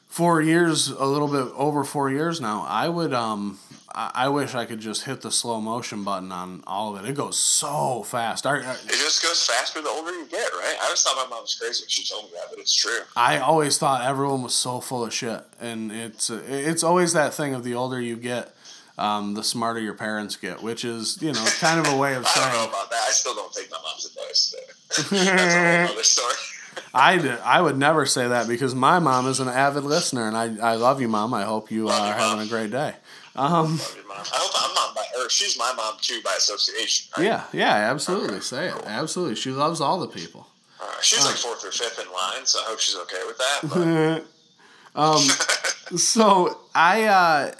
four 0.07 0.41
years, 0.41 0.89
a 0.89 1.05
little 1.05 1.29
bit 1.29 1.53
over 1.55 1.85
four 1.85 2.11
years 2.11 2.41
now, 2.41 2.65
I 2.67 2.89
would 2.89 3.13
um. 3.13 3.59
I 3.93 4.11
I 4.15 4.27
wish 4.29 4.55
I 4.55 4.65
could 4.65 4.79
just 4.79 5.03
hit 5.03 5.21
the 5.21 5.31
slow 5.31 5.59
motion 5.61 6.03
button 6.03 6.31
on 6.31 6.63
all 6.65 6.95
of 6.95 7.03
it. 7.03 7.09
It 7.09 7.15
goes 7.15 7.37
so 7.37 8.03
fast. 8.03 8.45
I, 8.45 8.57
I, 8.57 8.73
It 8.73 8.89
just 8.89 9.21
goes 9.23 9.45
faster 9.45 9.81
the 9.81 9.89
older 9.89 10.11
you 10.11 10.25
get, 10.25 10.51
right? 10.53 10.75
I 10.81 10.85
always 10.85 11.03
thought 11.03 11.15
my 11.15 11.29
mom 11.29 11.41
was 11.43 11.55
crazy 11.55 11.83
when 11.83 11.89
she 11.89 12.03
told 12.03 12.25
me 12.25 12.31
that, 12.35 12.47
but 12.49 12.59
it's 12.59 12.73
true. 12.73 12.99
I 13.15 13.37
always 13.39 13.77
thought 13.77 14.03
everyone 14.03 14.41
was 14.43 14.53
so 14.53 14.79
full 14.79 15.03
of 15.05 15.13
shit, 15.13 15.41
and 15.59 15.91
it's 15.91 16.29
it's 16.29 16.83
always 16.83 17.13
that 17.13 17.33
thing 17.33 17.53
of 17.53 17.63
the 17.63 17.75
older 17.75 17.99
you 18.01 18.15
get, 18.15 18.53
um, 18.97 19.33
the 19.33 19.43
smarter 19.43 19.79
your 19.79 19.93
parents 19.95 20.35
get, 20.35 20.61
which 20.61 20.85
is 20.85 21.21
you 21.21 21.33
know 21.33 21.45
kind 21.59 21.79
of 21.79 21.91
a 21.93 21.97
way 21.97 22.15
of 22.15 22.25
I 22.27 22.33
don't 22.35 22.43
know 22.47 22.53
saying 22.53 22.69
about 22.69 22.89
that. 22.89 23.05
I 23.07 23.11
still 23.11 23.35
don't 23.35 23.53
take 23.53 23.69
my 23.71 23.77
mom's 23.83 24.05
advice. 24.05 24.55
That's 24.89 25.11
a 25.11 25.85
whole 25.85 25.93
other 25.93 26.03
story. 26.03 26.35
I 26.95 27.17
did, 27.17 27.39
I 27.39 27.61
would 27.61 27.77
never 27.77 28.05
say 28.05 28.27
that 28.27 28.47
because 28.47 28.75
my 28.75 28.99
mom 28.99 29.27
is 29.27 29.39
an 29.39 29.47
avid 29.47 29.83
listener, 29.83 30.27
and 30.27 30.37
I 30.37 30.73
I 30.73 30.75
love 30.75 31.01
you, 31.01 31.07
mom. 31.07 31.33
I 31.33 31.43
hope 31.43 31.71
you 31.71 31.85
Love 31.85 32.01
are 32.01 32.13
having 32.13 32.45
a 32.45 32.49
great 32.49 32.71
day. 32.71 32.93
Mom. 33.35 33.79
I 34.09 34.23
hope 34.31 34.51
I'm 34.55 34.75
mom 34.75 34.95
by 34.95 35.03
or 35.17 35.29
she's 35.29 35.57
my 35.57 35.73
mom 35.75 35.95
too 36.01 36.21
by 36.23 36.35
association. 36.37 37.11
Right? 37.17 37.25
Yeah, 37.25 37.43
yeah, 37.51 37.91
absolutely. 37.91 38.41
Say 38.41 38.67
it, 38.67 38.75
absolutely. 38.85 39.35
She 39.35 39.49
loves 39.49 39.81
all 39.81 39.99
the 39.99 40.07
people. 40.07 40.47
Uh, 40.79 40.85
she's 41.01 41.25
like 41.25 41.35
fourth 41.35 41.65
or 41.65 41.71
fifth 41.71 41.99
in 41.99 42.11
line, 42.11 42.45
so 42.45 42.59
I 42.59 42.63
hope 42.65 42.79
she's 42.79 42.95
okay 42.95 43.21
with 43.25 43.37
that. 43.37 44.23
Um, 44.95 45.23
so 45.97 46.59
I, 46.75 47.05
uh, 47.05 47.51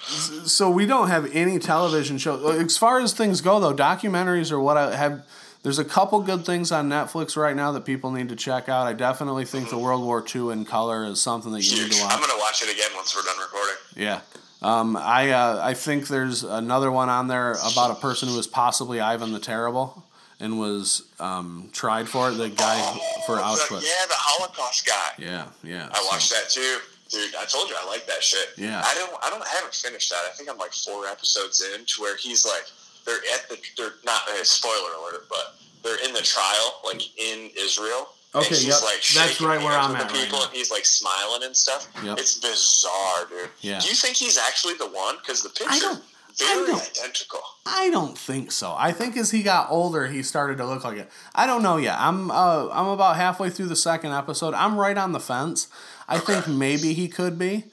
so 0.00 0.70
we 0.70 0.86
don't 0.86 1.08
have 1.08 1.30
any 1.32 1.58
television 1.58 2.18
shows. 2.18 2.44
As 2.60 2.76
far 2.76 3.00
as 3.00 3.12
things 3.12 3.40
go, 3.40 3.60
though, 3.60 3.74
documentaries 3.74 4.50
are 4.50 4.60
what 4.60 4.76
I 4.76 4.96
have. 4.96 5.24
There's 5.62 5.78
a 5.78 5.84
couple 5.84 6.20
good 6.20 6.44
things 6.44 6.72
on 6.72 6.90
Netflix 6.90 7.36
right 7.36 7.56
now 7.56 7.72
that 7.72 7.86
people 7.86 8.10
need 8.10 8.28
to 8.28 8.36
check 8.36 8.68
out. 8.68 8.86
I 8.86 8.92
definitely 8.92 9.46
think 9.46 9.70
the 9.70 9.78
World 9.78 10.02
War 10.02 10.22
II 10.34 10.50
in 10.50 10.66
color 10.66 11.06
is 11.06 11.22
something 11.22 11.52
that 11.52 11.62
you 11.62 11.82
need 11.84 11.92
to 11.92 12.02
watch. 12.02 12.12
I'm 12.12 12.20
gonna 12.20 12.38
watch 12.38 12.62
it 12.62 12.70
again 12.70 12.90
once 12.94 13.16
we're 13.16 13.22
done 13.22 13.38
recording. 13.38 13.76
Yeah. 13.96 14.20
Um, 14.64 14.96
I 14.96 15.30
uh, 15.30 15.60
I 15.62 15.74
think 15.74 16.08
there's 16.08 16.42
another 16.42 16.90
one 16.90 17.08
on 17.10 17.28
there 17.28 17.52
about 17.52 17.90
a 17.90 18.00
person 18.00 18.28
who 18.30 18.36
was 18.36 18.46
possibly 18.46 18.98
Ivan 19.00 19.32
the 19.32 19.38
Terrible 19.38 20.02
and 20.40 20.58
was 20.58 21.02
um, 21.20 21.68
tried 21.72 22.08
for 22.08 22.30
it. 22.30 22.32
The 22.34 22.48
guy 22.48 22.80
for 23.26 23.36
The- 23.36 23.42
Auschwitz. 23.42 23.82
yeah, 23.82 24.06
the 24.08 24.16
Holocaust 24.16 24.86
guy. 24.86 25.10
Yeah, 25.18 25.46
yeah. 25.62 25.88
I 25.92 25.98
so- 25.98 26.06
watched 26.10 26.30
that 26.30 26.48
too. 26.48 26.78
Dude, 27.10 27.34
I 27.36 27.44
told 27.44 27.68
you 27.68 27.76
I 27.78 27.86
like 27.86 28.06
that 28.06 28.22
shit. 28.24 28.48
Yeah. 28.56 28.82
I 28.84 28.94
don't 28.94 29.12
I 29.22 29.28
don't 29.30 29.42
I 29.42 29.48
haven't 29.54 29.74
finished 29.74 30.08
that. 30.10 30.22
I 30.26 30.30
think 30.34 30.48
I'm 30.50 30.56
like 30.58 30.72
four 30.72 31.06
episodes 31.06 31.60
in 31.62 31.84
to 31.84 32.00
where 32.00 32.16
he's 32.16 32.44
like 32.46 32.64
they're 33.04 33.20
at 33.34 33.48
the 33.50 33.58
they're 33.76 33.92
not 34.04 34.22
a 34.40 34.44
spoiler 34.44 34.94
alert, 34.98 35.26
but 35.28 35.54
they're 35.84 36.02
in 36.02 36.14
the 36.14 36.22
trial, 36.22 36.80
like 36.82 37.02
in 37.20 37.50
Israel, 37.60 38.08
Okay, 38.34 38.46
and 38.48 38.56
he's 38.56 38.66
yep. 38.66 38.82
like 38.82 39.02
That's 39.14 39.40
right 39.40 39.62
where 39.62 39.78
I'm 39.78 39.94
at 39.94 40.08
the 40.08 40.14
right 40.14 40.24
people, 40.24 40.42
and 40.42 40.52
he's 40.52 40.70
like 40.70 40.84
smiling 40.84 41.44
and 41.44 41.56
stuff. 41.56 41.88
Yep. 42.02 42.18
It's 42.18 42.38
bizarre, 42.38 43.26
dude. 43.28 43.48
Yeah. 43.60 43.78
Do 43.78 43.88
you 43.88 43.94
think 43.94 44.16
he's 44.16 44.36
actually 44.38 44.74
the 44.74 44.88
one? 44.88 45.16
Because 45.18 45.42
the 45.42 45.50
picture 45.50 45.66
I 45.68 45.78
don't- 45.78 46.02
I 46.40 46.54
very 46.54 46.66
don't. 46.66 46.90
identical. 46.98 47.40
I 47.64 47.90
don't 47.90 48.18
think 48.18 48.50
so. 48.50 48.74
I 48.76 48.90
think 48.90 49.16
as 49.16 49.30
he 49.30 49.42
got 49.42 49.70
older, 49.70 50.08
he 50.08 50.22
started 50.22 50.58
to 50.58 50.66
look 50.66 50.82
like 50.82 50.98
it. 50.98 51.08
I 51.34 51.46
don't 51.46 51.62
know 51.62 51.76
yet. 51.76 51.96
I'm 51.98 52.30
uh, 52.30 52.68
I'm 52.72 52.88
about 52.88 53.16
halfway 53.16 53.50
through 53.50 53.66
the 53.66 53.76
second 53.76 54.12
episode. 54.12 54.52
I'm 54.54 54.76
right 54.76 54.98
on 54.98 55.12
the 55.12 55.20
fence. 55.20 55.68
I 56.08 56.18
think 56.18 56.48
maybe 56.48 56.92
he 56.92 57.06
could 57.08 57.38
be, 57.38 57.64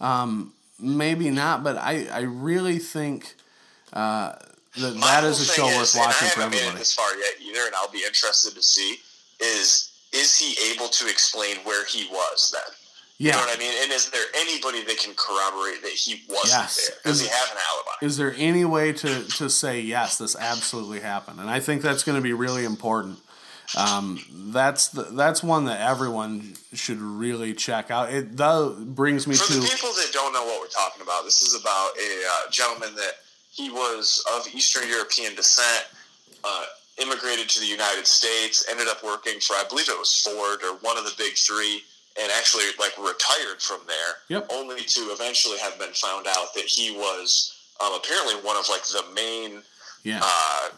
um, 0.00 0.54
maybe 0.80 1.30
not. 1.30 1.62
But 1.62 1.76
I 1.76 2.06
I 2.10 2.20
really 2.20 2.78
think 2.78 3.34
uh, 3.92 4.32
that 4.78 4.94
that 5.00 5.24
is 5.24 5.40
a 5.40 5.44
show 5.44 5.66
worth 5.66 5.94
and 5.94 6.06
watching 6.06 6.28
I 6.28 6.30
for 6.30 6.40
haven't 6.40 6.50
made 6.52 6.56
it 6.56 6.60
everybody. 6.60 6.78
this 6.78 6.94
far 6.94 7.14
yet 7.18 7.34
either, 7.42 7.66
and 7.66 7.74
I'll 7.74 7.90
be 7.90 8.02
interested 8.06 8.54
to 8.54 8.62
see 8.62 8.96
is 9.40 9.90
is 10.16 10.36
he 10.38 10.56
able 10.72 10.88
to 10.88 11.08
explain 11.08 11.56
where 11.64 11.84
he 11.86 12.08
was 12.10 12.50
then? 12.52 12.62
You 13.18 13.32
know 13.32 13.38
Yeah. 13.38 13.46
what 13.46 13.56
I 13.56 13.58
mean? 13.58 13.72
And 13.82 13.92
is 13.92 14.10
there 14.10 14.26
anybody 14.34 14.82
that 14.84 14.98
can 14.98 15.14
corroborate 15.14 15.82
that 15.82 15.92
he 15.92 16.22
wasn't 16.28 16.62
Yes. 16.62 16.76
there? 16.88 16.96
Does 17.04 17.20
Is- 17.20 17.22
he 17.22 17.28
have 17.28 17.50
an 17.50 17.58
alibi? 17.70 17.90
Is 18.02 18.16
there 18.18 18.34
any 18.36 18.64
way 18.64 18.92
to 18.92 19.24
to 19.38 19.48
say 19.48 19.80
yes, 19.80 20.16
this 20.18 20.36
absolutely 20.36 21.00
happened? 21.00 21.40
And 21.40 21.48
I 21.48 21.60
think 21.60 21.80
that's 21.82 22.02
going 22.02 22.16
to 22.16 22.22
be 22.22 22.32
really 22.34 22.64
important. 22.64 23.18
Um, 23.76 24.24
that's 24.54 24.88
the, 24.88 25.02
that's 25.04 25.42
one 25.42 25.64
that 25.64 25.80
everyone 25.80 26.56
should 26.72 27.00
really 27.00 27.52
check 27.52 27.90
out. 27.90 28.12
It 28.12 28.36
does 28.36 28.76
brings 28.78 29.26
me 29.26 29.34
For 29.34 29.46
to 29.46 29.52
the 29.54 29.66
people 29.68 29.92
that 29.94 30.10
don't 30.12 30.32
know 30.32 30.44
what 30.44 30.60
we're 30.60 30.68
talking 30.68 31.02
about, 31.02 31.24
this 31.24 31.42
is 31.42 31.54
about 31.60 31.90
a 31.98 32.24
uh, 32.46 32.50
gentleman 32.50 32.94
that 32.94 33.14
he 33.50 33.70
was 33.70 34.22
of 34.34 34.46
Eastern 34.54 34.86
European 34.88 35.34
descent, 35.34 35.84
uh, 36.44 36.64
immigrated 36.98 37.48
to 37.50 37.60
the 37.60 37.66
United 37.66 38.06
States, 38.06 38.64
ended 38.70 38.88
up 38.88 39.02
working 39.04 39.38
for, 39.40 39.54
I 39.54 39.64
believe 39.68 39.88
it 39.88 39.98
was 39.98 40.14
Ford 40.22 40.60
or 40.64 40.76
one 40.80 40.96
of 40.96 41.04
the 41.04 41.12
big 41.18 41.34
three, 41.36 41.82
and 42.20 42.32
actually 42.32 42.64
like 42.78 42.96
retired 42.98 43.60
from 43.60 43.80
there, 43.86 44.14
Yep. 44.28 44.46
only 44.50 44.80
to 44.82 45.00
eventually 45.12 45.58
have 45.58 45.78
been 45.78 45.92
found 45.92 46.26
out 46.26 46.54
that 46.54 46.64
he 46.64 46.92
was 46.96 47.52
um, 47.84 47.92
apparently 47.94 48.34
one 48.36 48.56
of 48.56 48.68
like 48.70 48.82
the 48.84 49.04
main. 49.14 49.62
yeah. 50.02 50.20
Uh, 50.22 50.68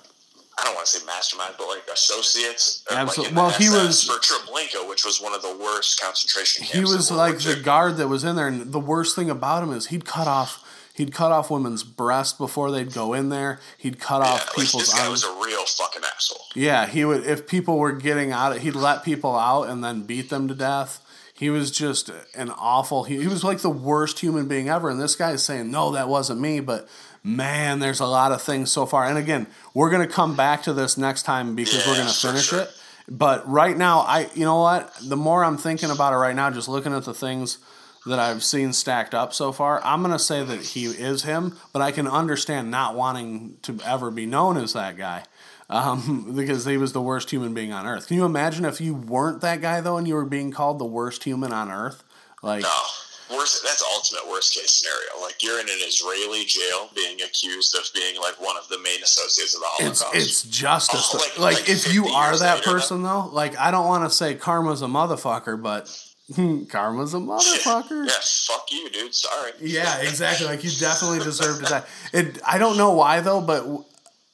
I 0.60 0.64
don't 0.64 0.74
want 0.74 0.86
to 0.88 0.98
say 0.98 1.06
mastermind, 1.06 1.54
but 1.56 1.68
like 1.68 1.84
associates. 1.92 2.82
uh, 2.90 2.94
Absolute- 2.96 3.28
Like 3.28 3.36
well, 3.36 3.50
he 3.50 3.68
was- 3.70 4.02
for 4.02 4.14
Treblinka, 4.18 4.88
which 4.88 5.04
was 5.04 5.20
one 5.20 5.32
of 5.32 5.40
the 5.42 5.56
worst 5.56 6.00
concentration 6.00 6.64
camps. 6.64 6.74
he 6.76 6.80
was 6.80 7.12
like 7.12 7.38
the 7.38 7.54
guard 7.54 7.96
that 7.98 8.08
was 8.08 8.24
in 8.24 8.34
there 8.34 8.48
and 8.48 8.72
the 8.72 8.80
worst 8.80 9.14
thing 9.14 9.30
about 9.30 9.62
him 9.62 9.72
is 9.72 9.86
he'd 9.86 10.04
cut 10.04 10.26
off 10.26 10.64
he'd 10.98 11.12
cut 11.12 11.32
off 11.32 11.50
women's 11.50 11.82
breasts 11.82 12.36
before 12.36 12.70
they'd 12.70 12.92
go 12.92 13.14
in 13.14 13.30
there. 13.30 13.58
He'd 13.78 13.98
cut 13.98 14.22
Yeah, 14.22 14.32
off 14.32 14.54
people's 14.54 14.72
this 14.84 14.94
guy 14.94 15.06
arms 15.06 15.24
was 15.24 15.24
a 15.24 15.44
real 15.44 15.64
fucking 15.64 16.02
asshole. 16.14 16.44
yeah 16.54 16.86
he 16.86 17.04
would 17.06 17.24
if 17.24 17.46
people 17.48 17.78
were 17.78 17.92
getting 17.92 18.30
out 18.32 18.58
he'd 18.58 18.74
let 18.74 19.02
people 19.04 19.34
out 19.36 19.64
and 19.70 19.82
then 19.82 20.02
beat 20.02 20.28
them 20.28 20.46
to 20.48 20.54
death. 20.54 21.00
He 21.32 21.50
was 21.50 21.70
just 21.70 22.10
an 22.34 22.50
awful 22.50 23.04
he, 23.04 23.20
he 23.20 23.28
was 23.28 23.44
like 23.44 23.58
the 23.60 23.70
worst 23.70 24.18
human 24.20 24.48
being 24.48 24.68
ever. 24.68 24.90
And 24.90 25.00
this 25.00 25.14
guy 25.16 25.30
is 25.30 25.42
saying 25.42 25.70
no 25.70 25.92
that 25.92 26.08
wasn't 26.08 26.40
me 26.40 26.60
but 26.60 26.88
man 27.22 27.78
there's 27.78 28.00
a 28.00 28.06
lot 28.06 28.32
of 28.32 28.42
things 28.42 28.70
so 28.70 28.86
far. 28.86 29.04
And 29.04 29.16
again 29.18 29.46
we're 29.74 29.90
going 29.90 30.06
to 30.06 30.12
come 30.12 30.34
back 30.36 30.62
to 30.64 30.72
this 30.72 30.98
next 30.98 31.22
time 31.22 31.54
because 31.54 31.86
we're 31.86 31.94
going 31.96 32.08
to 32.08 32.14
finish 32.14 32.46
sure. 32.48 32.62
it. 32.62 32.70
But 33.08 33.48
right 33.48 33.76
now 33.76 34.00
i 34.00 34.28
you 34.34 34.44
know 34.44 34.60
what? 34.60 34.92
The 35.02 35.16
more 35.16 35.44
i'm 35.44 35.56
thinking 35.58 35.90
about 35.90 36.12
it 36.12 36.16
right 36.16 36.34
now 36.34 36.50
just 36.50 36.68
looking 36.68 36.92
at 36.92 37.04
the 37.04 37.14
things 37.14 37.58
that 38.06 38.18
I've 38.18 38.42
seen 38.44 38.72
stacked 38.72 39.14
up 39.14 39.32
so 39.34 39.52
far, 39.52 39.80
I'm 39.84 40.00
going 40.02 40.12
to 40.12 40.18
say 40.18 40.42
that 40.44 40.60
he 40.60 40.86
is 40.86 41.24
him, 41.24 41.56
but 41.72 41.82
I 41.82 41.92
can 41.92 42.06
understand 42.06 42.70
not 42.70 42.94
wanting 42.94 43.56
to 43.62 43.78
ever 43.84 44.10
be 44.10 44.24
known 44.26 44.56
as 44.56 44.72
that 44.72 44.96
guy 44.96 45.24
um, 45.68 46.32
because 46.36 46.64
he 46.64 46.76
was 46.76 46.92
the 46.92 47.02
worst 47.02 47.30
human 47.30 47.52
being 47.54 47.72
on 47.72 47.86
earth. 47.86 48.06
Can 48.08 48.16
you 48.16 48.24
imagine 48.24 48.64
if 48.64 48.80
you 48.80 48.94
weren't 48.94 49.40
that 49.42 49.60
guy, 49.60 49.80
though, 49.80 49.96
and 49.98 50.08
you 50.08 50.14
were 50.14 50.24
being 50.24 50.50
called 50.50 50.78
the 50.78 50.84
worst 50.86 51.24
human 51.24 51.52
on 51.52 51.70
earth? 51.70 52.02
Like, 52.42 52.62
No, 52.62 53.36
worst. 53.36 53.62
That's 53.64 53.82
ultimate 53.82 54.30
worst 54.30 54.54
case 54.54 54.70
scenario. 54.70 55.20
Like 55.20 55.42
you're 55.42 55.60
in 55.60 55.66
an 55.68 55.78
Israeli 55.86 56.44
jail, 56.44 56.88
being 56.94 57.20
accused 57.20 57.74
of 57.74 57.82
being 57.94 58.16
like 58.20 58.40
one 58.40 58.56
of 58.56 58.68
the 58.68 58.78
main 58.78 59.02
associates 59.02 59.54
of 59.54 59.60
the 59.60 59.66
Holocaust. 59.68 60.06
it's 60.14 60.42
justice. 60.44 61.10
Oh, 61.12 61.18
like, 61.18 61.38
like- 61.38 61.38
like, 61.38 61.68
like 61.68 61.68
if 61.68 61.92
you 61.92 62.06
are 62.06 62.36
that 62.38 62.58
later, 62.60 62.70
person, 62.70 63.02
though, 63.02 63.28
like, 63.32 63.58
I 63.58 63.70
don't 63.72 63.86
want 63.86 64.08
to 64.08 64.16
say 64.16 64.34
karma's 64.36 64.82
a 64.82 64.86
motherfucker, 64.86 65.60
but 65.60 65.92
karma's 66.68 67.14
a 67.14 67.18
motherfucker. 67.18 68.06
yeah, 68.06 68.12
fuck 68.20 68.70
you, 68.70 68.90
dude. 68.90 69.14
Sorry. 69.14 69.52
Yeah, 69.60 70.00
exactly. 70.00 70.46
Like 70.46 70.62
you 70.62 70.70
definitely 70.70 71.18
deserve 71.24 71.60
to 71.60 71.64
die. 71.64 71.82
It. 72.12 72.38
I 72.46 72.58
don't 72.58 72.76
know 72.76 72.92
why 72.92 73.20
though, 73.20 73.40
but 73.40 73.64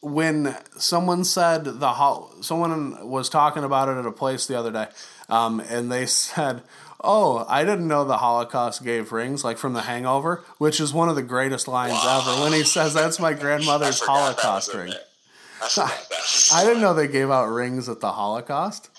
when 0.01 0.57
someone 0.77 1.25
said 1.25 1.65
the 1.65 1.93
hol- 1.93 2.33
someone 2.41 3.09
was 3.09 3.29
talking 3.29 3.65
about 3.65 3.89
it 3.89 3.97
at 3.97 4.07
a 4.07 4.13
place 4.13 4.47
the 4.47 4.59
other 4.59 4.73
day, 4.73 4.87
um, 5.29 5.61
and 5.61 5.91
they 5.91 6.07
said, 6.07 6.63
"Oh, 7.03 7.47
I 7.49 7.65
didn't 7.65 7.87
know 7.87 8.05
the 8.05 8.19
Holocaust 8.19 8.83
gave 8.83 9.13
rings," 9.13 9.45
like 9.45 9.57
from 9.57 9.73
The 9.73 9.83
Hangover, 9.83 10.45
which 10.59 10.81
is 10.81 10.93
one 10.93 11.09
of 11.09 11.15
the 11.15 11.23
greatest 11.23 11.69
lines 11.69 11.99
ever. 12.05 12.43
When 12.43 12.53
he 12.53 12.65
says, 12.65 12.93
"That's 12.93 13.21
my 13.21 13.35
grandmother's 13.35 14.01
that 14.01 14.07
Holocaust 14.07 14.75
ring." 14.75 14.93
I. 15.77 15.95
I 16.53 16.65
didn't 16.65 16.83
know 16.83 16.95
they 16.95 17.09
gave 17.09 17.31
out 17.31 17.47
rings 17.47 17.89
at 17.89 18.01
the 18.01 18.13
Holocaust. 18.13 18.91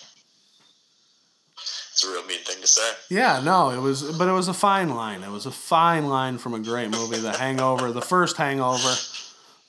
It's 1.95 2.03
a 2.03 2.11
real 2.11 2.25
mean 2.25 2.39
thing 2.43 2.59
to 2.59 2.67
say. 2.67 2.91
Yeah, 3.09 3.39
no, 3.41 3.69
it 3.69 3.79
was, 3.79 4.03
but 4.17 4.27
it 4.27 4.33
was 4.33 4.49
a 4.49 4.53
fine 4.53 4.89
line. 4.89 5.23
It 5.23 5.29
was 5.31 5.45
a 5.45 5.51
fine 5.51 6.07
line 6.09 6.37
from 6.37 6.53
a 6.53 6.59
great 6.59 6.89
movie, 6.89 7.19
The 7.19 7.31
Hangover, 7.31 7.93
the 7.93 8.01
first 8.01 8.35
Hangover, 8.35 8.93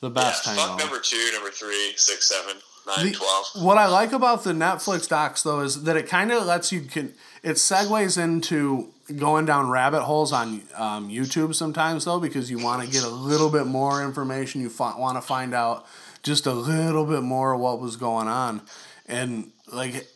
the 0.00 0.08
Yeah, 0.08 0.12
best 0.12 0.44
fuck 0.44 0.56
Hangover. 0.56 0.78
number 0.80 0.98
two, 0.98 1.30
number 1.34 1.50
three, 1.52 1.92
six, 1.96 2.28
seven, 2.28 2.56
nine, 2.84 3.06
The- 3.06 3.12
twelve. 3.12 3.46
What 3.54 3.78
I 3.78 3.86
like 3.86 4.10
about 4.10 4.42
the 4.42 4.52
Netflix 4.52 5.06
docs 5.08 5.44
though 5.44 5.60
is 5.60 5.84
that 5.84 5.96
it 5.96 6.08
kind 6.08 6.32
of 6.32 6.44
lets 6.46 6.72
you 6.72 6.80
can 6.80 7.14
it 7.44 7.52
segues 7.58 8.20
into 8.20 8.92
going 9.14 9.46
down 9.46 9.70
rabbit 9.70 10.02
holes 10.02 10.32
on 10.32 10.62
um, 10.74 11.08
YouTube 11.08 11.54
sometimes 11.54 12.06
though 12.06 12.18
because 12.18 12.50
you 12.50 12.58
want 12.58 12.84
to 12.84 12.90
get 12.90 13.04
a 13.04 13.08
little 13.08 13.50
bit 13.50 13.66
more 13.68 14.02
information. 14.02 14.60
You 14.62 14.72
want 14.76 15.16
to 15.16 15.22
find 15.22 15.54
out 15.54 15.86
just 16.24 16.44
a 16.46 16.52
little 16.52 17.04
bit 17.06 17.22
more 17.22 17.52
of 17.52 17.60
what 17.60 17.78
was 17.80 17.94
going 17.94 18.26
on, 18.26 18.62
and 19.06 19.52
like 19.72 20.06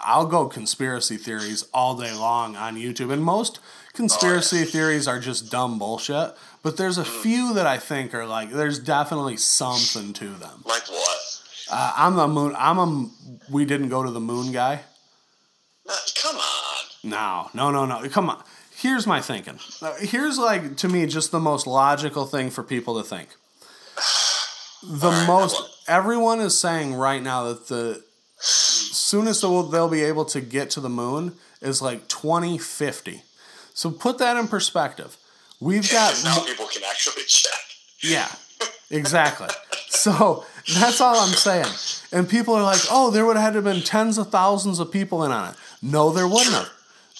I'll 0.00 0.26
go 0.26 0.46
conspiracy 0.46 1.16
theories 1.16 1.66
all 1.72 1.96
day 1.96 2.12
long 2.12 2.56
on 2.56 2.76
YouTube, 2.76 3.12
and 3.12 3.22
most 3.24 3.58
conspiracy 3.92 4.64
theories 4.64 5.08
are 5.08 5.18
just 5.18 5.50
dumb 5.50 5.78
bullshit. 5.78 6.32
But 6.62 6.76
there's 6.76 6.98
a 6.98 7.04
few 7.04 7.54
that 7.54 7.66
I 7.66 7.78
think 7.78 8.14
are 8.14 8.26
like 8.26 8.50
there's 8.50 8.78
definitely 8.78 9.36
something 9.38 10.12
to 10.14 10.28
them. 10.28 10.62
Like 10.64 10.86
what? 10.88 11.18
Uh, 11.70 11.92
I'm 11.96 12.16
the 12.16 12.28
moon. 12.28 12.54
I'm 12.58 12.78
a. 12.78 13.08
We 13.50 13.64
didn't 13.64 13.88
go 13.88 14.02
to 14.02 14.10
the 14.10 14.20
moon 14.20 14.52
guy. 14.52 14.80
No, 15.86 15.94
come 16.22 16.36
on. 16.36 16.84
No, 17.02 17.50
no, 17.54 17.70
no, 17.70 17.86
no. 17.86 18.08
Come 18.08 18.28
on. 18.28 18.42
Here's 18.76 19.06
my 19.06 19.20
thinking. 19.20 19.58
Uh, 19.80 19.94
Here's 20.00 20.38
like 20.38 20.76
to 20.78 20.88
me 20.88 21.06
just 21.06 21.32
the 21.32 21.40
most 21.40 21.66
logical 21.66 22.26
thing 22.26 22.50
for 22.50 22.62
people 22.62 23.00
to 23.00 23.08
think. 23.08 23.28
The 24.82 25.10
right, 25.10 25.26
most 25.26 25.62
everyone 25.86 26.40
is 26.40 26.58
saying 26.58 26.94
right 26.94 27.22
now 27.22 27.44
that 27.52 27.66
the 27.68 28.02
soonest 29.10 29.42
they'll, 29.42 29.62
they'll 29.64 29.88
be 29.88 30.02
able 30.02 30.24
to 30.26 30.40
get 30.40 30.70
to 30.70 30.80
the 30.80 30.88
moon 30.88 31.34
is 31.60 31.82
like 31.82 32.08
2050. 32.08 33.22
So 33.74 33.90
put 33.90 34.18
that 34.18 34.36
in 34.36 34.48
perspective. 34.48 35.16
We've 35.60 35.88
got 35.90 36.20
now 36.24 36.42
people 36.44 36.66
can 36.66 36.82
actually 36.88 37.24
check. 37.24 37.60
Yeah, 38.02 38.28
exactly. 38.90 39.48
so 39.88 40.44
that's 40.78 41.00
all 41.00 41.16
I'm 41.16 41.34
saying. 41.34 41.66
And 42.12 42.28
people 42.28 42.54
are 42.54 42.62
like, 42.62 42.80
"Oh, 42.90 43.10
there 43.10 43.24
would 43.26 43.36
have 43.36 43.44
had 43.44 43.50
to 43.52 43.56
have 43.62 43.64
been 43.64 43.82
tens 43.82 44.16
of 44.18 44.30
thousands 44.30 44.78
of 44.80 44.90
people 44.90 45.22
in 45.24 45.32
on 45.32 45.50
it." 45.50 45.56
No, 45.82 46.10
there 46.12 46.26
wouldn't 46.26 46.54
have. 46.54 46.70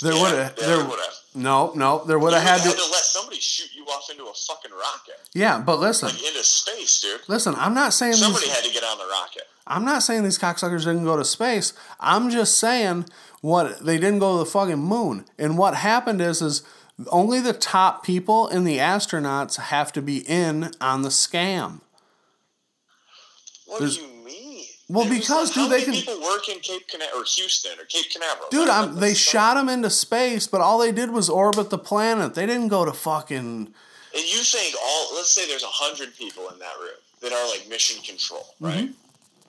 There 0.01 0.15
Yeah, 0.15 0.23
would 0.23 0.33
have. 0.39 0.57
there 0.57 0.77
there 0.77 0.85
would've. 0.89 1.17
No, 1.35 1.73
no, 1.75 2.03
there 2.07 2.19
would 2.19 2.33
have 2.33 2.43
had 2.43 2.63
to. 2.63 2.71
to 2.71 2.91
let 2.91 3.05
somebody 3.05 3.39
shoot 3.41 3.71
you 3.75 3.85
off 3.85 4.00
into 4.11 4.25
a 4.25 4.35
fucking 4.35 4.71
rocket. 4.73 5.21
Yeah, 5.35 5.59
but 5.61 5.79
listen, 5.81 6.09
Like 6.09 6.27
into 6.27 6.43
space, 6.45 7.01
dude. 7.01 7.21
listen. 7.29 7.55
I'm 7.57 7.75
not 7.75 7.93
saying 7.93 8.15
Somebody 8.15 8.47
these. 8.47 8.55
had 8.55 8.65
to 8.65 8.73
get 8.73 8.83
on 8.85 8.99
the 8.99 9.07
rocket. 9.07 9.43
I'm 9.67 9.85
not 9.85 10.03
saying 10.03 10.25
these 10.25 10.39
cocksuckers 10.39 10.81
didn't 10.81 11.05
go 11.05 11.17
to 11.17 11.25
space. 11.25 11.73
I'm 12.01 12.31
just 12.31 12.59
saying 12.59 13.07
what 13.41 13.85
they 13.85 13.99
didn't 13.99 14.19
go 14.19 14.33
to 14.39 14.39
the 14.45 14.51
fucking 14.51 14.79
moon. 14.79 15.25
And 15.39 15.57
what 15.57 15.75
happened 15.77 16.21
is, 16.21 16.43
is 16.43 16.63
only 17.09 17.41
the 17.41 17.53
top 17.53 18.05
people 18.05 18.49
and 18.49 18.67
the 18.67 18.79
astronauts 18.79 19.57
have 19.59 19.93
to 19.93 20.03
be 20.03 20.19
in 20.29 20.73
on 20.81 21.03
the 21.03 21.09
scam. 21.09 21.81
What 23.67 23.79
There's- 23.81 23.97
do 23.97 24.03
you 24.03 24.09
mean? 24.09 24.67
Well, 24.89 25.07
It 25.07 25.11
because, 25.11 25.49
like, 25.51 25.55
dude, 25.55 25.63
how 25.63 25.69
they 25.69 25.87
many 25.87 26.03
can- 26.03 26.15
people 26.15 26.29
work 26.29 26.49
in 26.49 26.59
Cape 26.59 26.89
Canaveral 26.89 27.21
or 27.23 27.25
Houston 27.25 27.79
or 27.79 27.85
Cape 27.85 28.11
Canaveral. 28.11 28.49
Dude, 28.51 28.69
I'm, 28.69 28.97
they 28.99 29.11
the 29.11 29.15
shot 29.15 29.55
them 29.55 29.69
into 29.69 29.89
space, 29.89 30.49
but 30.49 30.61
all 30.61 30.79
they 30.79 30.91
did 30.91 31.13
was 31.13 31.31
orbit 31.31 31.71
the 31.71 31.79
planet. 31.79 32.35
They 32.35 32.45
didn't 32.47 32.69
go 32.69 32.85
to 32.85 32.93
fucking. 32.93 33.73
And 34.15 34.23
you 34.25 34.39
think 34.43 34.75
all? 34.83 35.15
Let's 35.15 35.31
say 35.31 35.47
there's 35.47 35.63
a 35.63 35.67
hundred 35.69 36.17
people 36.17 36.49
in 36.51 36.59
that 36.59 36.73
room 36.81 36.99
that 37.23 37.33
are 37.33 37.49
like 37.49 37.67
mission 37.69 38.03
control, 38.03 38.47
Mm-hmm. 38.61 38.65
right? 38.67 38.89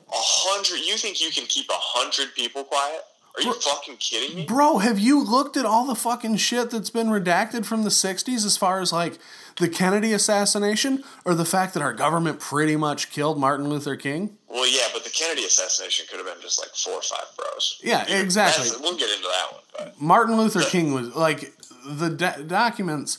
A 0.09 0.13
hundred. 0.13 0.79
You 0.85 0.97
think 0.97 1.21
you 1.21 1.31
can 1.31 1.45
keep 1.45 1.69
a 1.69 1.73
hundred 1.77 2.35
people 2.35 2.63
quiet? 2.65 3.01
Are 3.37 3.41
you 3.41 3.53
fucking 3.53 3.95
kidding 3.95 4.35
me? 4.35 4.45
Bro, 4.45 4.79
have 4.79 4.99
you 4.99 5.23
looked 5.23 5.55
at 5.55 5.65
all 5.65 5.85
the 5.85 5.95
fucking 5.95 6.35
shit 6.35 6.69
that's 6.69 6.89
been 6.89 7.07
redacted 7.07 7.63
from 7.65 7.83
the 7.83 7.89
60s 7.89 8.45
as 8.45 8.57
far 8.57 8.81
as 8.81 8.91
like 8.91 9.19
the 9.55 9.69
Kennedy 9.69 10.11
assassination 10.11 11.05
or 11.23 11.33
the 11.33 11.45
fact 11.45 11.73
that 11.75 11.81
our 11.81 11.93
government 11.93 12.41
pretty 12.41 12.75
much 12.75 13.09
killed 13.09 13.39
Martin 13.39 13.69
Luther 13.69 13.95
King? 13.95 14.35
Well, 14.49 14.67
yeah, 14.69 14.87
but 14.91 15.05
the 15.05 15.09
Kennedy 15.09 15.45
assassination 15.45 16.07
could 16.09 16.17
have 16.17 16.25
been 16.27 16.41
just 16.41 16.59
like 16.59 16.71
four 16.75 16.95
or 16.95 17.01
five 17.01 17.23
bros. 17.37 17.79
Yeah, 17.81 18.03
exactly. 18.05 18.65
That's- 18.65 18.81
We'll 18.81 18.97
get 18.97 19.09
into 19.11 19.29
that 19.29 19.47
one. 19.53 19.61
But 19.77 20.01
Martin 20.01 20.35
Luther 20.35 20.63
King 20.63 20.93
was 20.93 21.15
like 21.15 21.53
the 21.85 22.09
do- 22.09 22.43
documents 22.43 23.17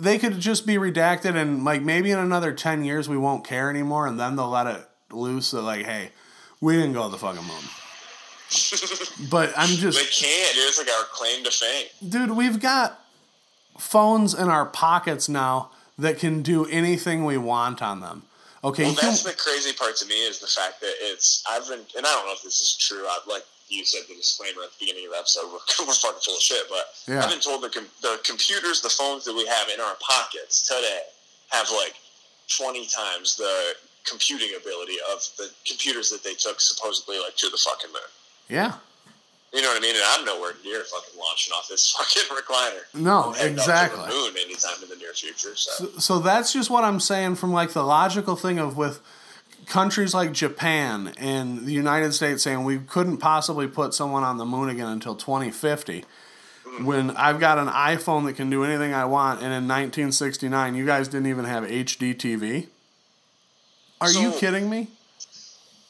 they 0.00 0.18
could 0.18 0.38
just 0.40 0.66
be 0.66 0.74
redacted 0.74 1.34
and 1.36 1.64
like 1.64 1.82
maybe 1.82 2.10
in 2.10 2.18
another 2.18 2.52
10 2.52 2.84
years 2.84 3.08
we 3.08 3.16
won't 3.16 3.44
care 3.46 3.68
anymore 3.70 4.06
and 4.06 4.18
then 4.18 4.36
they'll 4.36 4.48
let 4.48 4.66
it 4.66 4.88
loose 5.10 5.50
that 5.50 5.62
like 5.62 5.84
hey 5.86 6.10
we 6.60 6.74
didn't 6.74 6.92
go 6.92 7.04
to 7.04 7.10
the 7.10 7.18
fucking 7.18 7.42
moon 7.44 7.64
but 9.30 9.52
i'm 9.56 9.68
just 9.68 9.98
they 9.98 10.04
can't. 10.04 10.56
It's 10.56 10.78
like 10.78 10.88
our 10.88 11.04
claim 11.12 11.44
to 11.44 11.50
fame. 11.50 11.86
dude 12.08 12.30
we've 12.32 12.60
got 12.60 13.00
phones 13.78 14.34
in 14.34 14.48
our 14.48 14.66
pockets 14.66 15.28
now 15.28 15.70
that 15.98 16.18
can 16.18 16.42
do 16.42 16.66
anything 16.66 17.24
we 17.24 17.36
want 17.38 17.82
on 17.82 18.00
them 18.00 18.22
okay 18.64 18.84
Well, 18.84 18.94
that's 19.00 19.22
the 19.22 19.32
crazy 19.32 19.72
part 19.72 19.96
to 19.96 20.06
me 20.06 20.26
is 20.26 20.38
the 20.38 20.46
fact 20.46 20.80
that 20.80 20.94
it's 21.00 21.42
I've 21.48 21.66
been 21.68 21.80
and 21.96 22.06
I 22.06 22.12
don't 22.12 22.26
know 22.26 22.32
if 22.32 22.42
this 22.42 22.60
is 22.60 22.76
true. 22.76 23.06
i've 23.08 23.26
like 23.26 23.44
you 23.72 23.84
said 23.84 24.02
the 24.08 24.14
disclaimer 24.14 24.62
at 24.62 24.70
the 24.76 24.80
beginning 24.84 25.06
of 25.06 25.12
the 25.12 25.18
episode. 25.18 25.46
We're, 25.48 25.64
we're 25.88 25.94
fucking 25.96 26.20
full 26.24 26.36
of 26.36 26.42
shit, 26.42 26.64
but 26.68 26.86
Yeah. 27.08 27.24
I've 27.24 27.30
been 27.30 27.40
told 27.40 27.62
the 27.62 27.70
com- 27.70 27.88
the 28.02 28.20
computers, 28.24 28.80
the 28.82 28.90
phones 28.92 29.24
that 29.24 29.34
we 29.34 29.46
have 29.46 29.68
in 29.72 29.80
our 29.80 29.96
pockets 30.00 30.62
today 30.66 31.00
have 31.50 31.70
like 31.70 31.94
twenty 32.48 32.86
times 32.86 33.36
the 33.36 33.74
computing 34.04 34.50
ability 34.60 34.96
of 35.14 35.22
the 35.38 35.48
computers 35.66 36.10
that 36.10 36.22
they 36.24 36.34
took 36.34 36.60
supposedly 36.60 37.18
like 37.20 37.36
to 37.36 37.48
the 37.48 37.56
fucking 37.56 37.90
moon. 37.92 38.10
yeah 38.48 38.74
You 39.54 39.62
know 39.62 39.68
what 39.68 39.76
I 39.78 39.80
mean? 39.80 39.94
And 39.94 40.04
I'm 40.08 40.24
nowhere 40.24 40.52
near 40.64 40.80
fucking 40.82 41.16
launching 41.18 41.52
off 41.54 41.68
this 41.68 41.90
fucking 41.96 42.36
recliner. 42.36 42.82
no 42.94 43.28
I'm 43.30 43.34
heading 43.34 43.52
up 43.58 43.58
exactly 43.64 44.00
To 44.04 44.06
the 44.10 44.12
moon 44.12 44.34
anytime 44.44 44.82
in 44.82 44.88
the 44.88 44.96
near 44.96 45.12
future. 45.12 45.54
So, 45.54 45.70
So, 45.70 45.98
so 46.00 46.18
that's 46.18 46.52
just 46.52 46.68
what 46.68 46.82
I'm 46.84 46.98
saying 47.00 47.36
from 47.36 47.52
like 47.52 47.70
the 47.74 47.84
logical 47.84 48.34
thing 48.34 48.58
of 48.58 48.76
with 48.76 49.00
countries 49.66 50.14
like 50.14 50.32
Japan 50.32 51.12
and 51.16 51.66
the 51.66 51.72
United 51.72 52.12
States 52.12 52.42
saying 52.42 52.64
we 52.64 52.78
couldn't 52.78 53.18
possibly 53.18 53.66
put 53.66 53.94
someone 53.94 54.22
on 54.22 54.36
the 54.36 54.44
moon 54.44 54.68
again 54.68 54.88
until 54.88 55.14
2050. 55.14 56.04
When 56.82 57.10
I've 57.12 57.38
got 57.38 57.58
an 57.58 57.68
iPhone 57.68 58.24
that 58.26 58.34
can 58.34 58.48
do 58.48 58.64
anything 58.64 58.94
I 58.94 59.04
want, 59.04 59.40
and 59.40 59.52
in 59.52 59.68
1969 59.68 60.74
you 60.74 60.86
guys 60.86 61.08
didn't 61.08 61.26
even 61.26 61.44
have 61.44 61.64
HD 61.64 62.14
TV. 62.14 62.68
Are 64.00 64.10
you 64.10 64.32
kidding 64.32 64.70
me? 64.70 64.88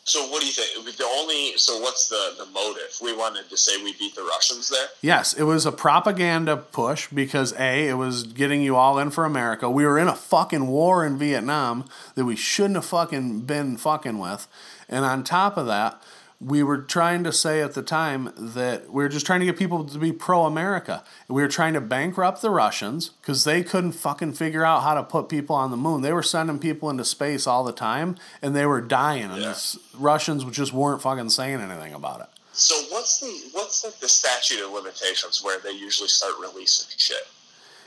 So 0.04 0.26
what 0.28 0.40
do 0.40 0.46
you 0.46 0.52
think? 0.52 0.96
The 0.96 1.04
only 1.04 1.56
so 1.56 1.78
what's 1.78 2.08
the 2.08 2.34
the 2.36 2.46
motive? 2.46 2.98
We 3.00 3.14
wanted 3.14 3.48
to 3.50 3.56
say 3.56 3.82
we 3.82 3.92
beat 3.92 4.14
the 4.14 4.22
Russians 4.22 4.68
there. 4.68 4.88
Yes, 5.00 5.32
it 5.32 5.44
was 5.44 5.64
a 5.64 5.72
propaganda 5.72 6.56
push 6.56 7.08
because 7.08 7.52
A, 7.54 7.88
it 7.88 7.94
was 7.94 8.24
getting 8.24 8.62
you 8.62 8.74
all 8.76 8.98
in 8.98 9.10
for 9.10 9.24
America. 9.24 9.70
We 9.70 9.84
were 9.84 9.98
in 9.98 10.08
a 10.08 10.14
fucking 10.14 10.66
war 10.66 11.06
in 11.06 11.18
Vietnam 11.18 11.84
that 12.16 12.24
we 12.24 12.34
shouldn't 12.34 12.76
have 12.76 12.84
fucking 12.84 13.42
been 13.42 13.76
fucking 13.76 14.18
with. 14.18 14.48
And 14.88 15.04
on 15.04 15.22
top 15.22 15.56
of 15.56 15.66
that, 15.66 16.02
we 16.44 16.62
were 16.62 16.78
trying 16.78 17.22
to 17.24 17.32
say 17.32 17.60
at 17.62 17.74
the 17.74 17.82
time 17.82 18.32
that 18.36 18.90
we 18.90 19.02
were 19.04 19.08
just 19.08 19.24
trying 19.26 19.40
to 19.40 19.46
get 19.46 19.56
people 19.56 19.84
to 19.84 19.98
be 19.98 20.10
pro 20.12 20.44
America. 20.44 21.04
We 21.28 21.40
were 21.42 21.48
trying 21.48 21.74
to 21.74 21.80
bankrupt 21.80 22.42
the 22.42 22.50
Russians 22.50 23.10
because 23.20 23.44
they 23.44 23.62
couldn't 23.62 23.92
fucking 23.92 24.32
figure 24.32 24.64
out 24.64 24.82
how 24.82 24.94
to 24.94 25.04
put 25.04 25.28
people 25.28 25.54
on 25.54 25.70
the 25.70 25.76
moon. 25.76 26.02
They 26.02 26.12
were 26.12 26.22
sending 26.22 26.58
people 26.58 26.90
into 26.90 27.04
space 27.04 27.46
all 27.46 27.62
the 27.62 27.72
time 27.72 28.16
and 28.40 28.56
they 28.56 28.66
were 28.66 28.80
dying. 28.80 29.30
And 29.30 29.42
Yeah. 29.42 29.50
s- 29.50 29.78
Russians 29.94 30.44
just 30.56 30.72
weren't 30.72 31.00
fucking 31.02 31.30
saying 31.30 31.60
anything 31.60 31.94
about 31.94 32.20
it. 32.22 32.26
So 32.52 32.74
what's 32.90 33.20
the 33.20 33.30
what's 33.52 33.84
like 33.84 33.98
the 34.00 34.08
statute 34.08 34.60
of 34.64 34.72
limitations 34.72 35.42
where 35.44 35.58
they 35.60 35.70
usually 35.72 36.08
start 36.08 36.34
releasing 36.40 36.86
shit? 36.96 37.26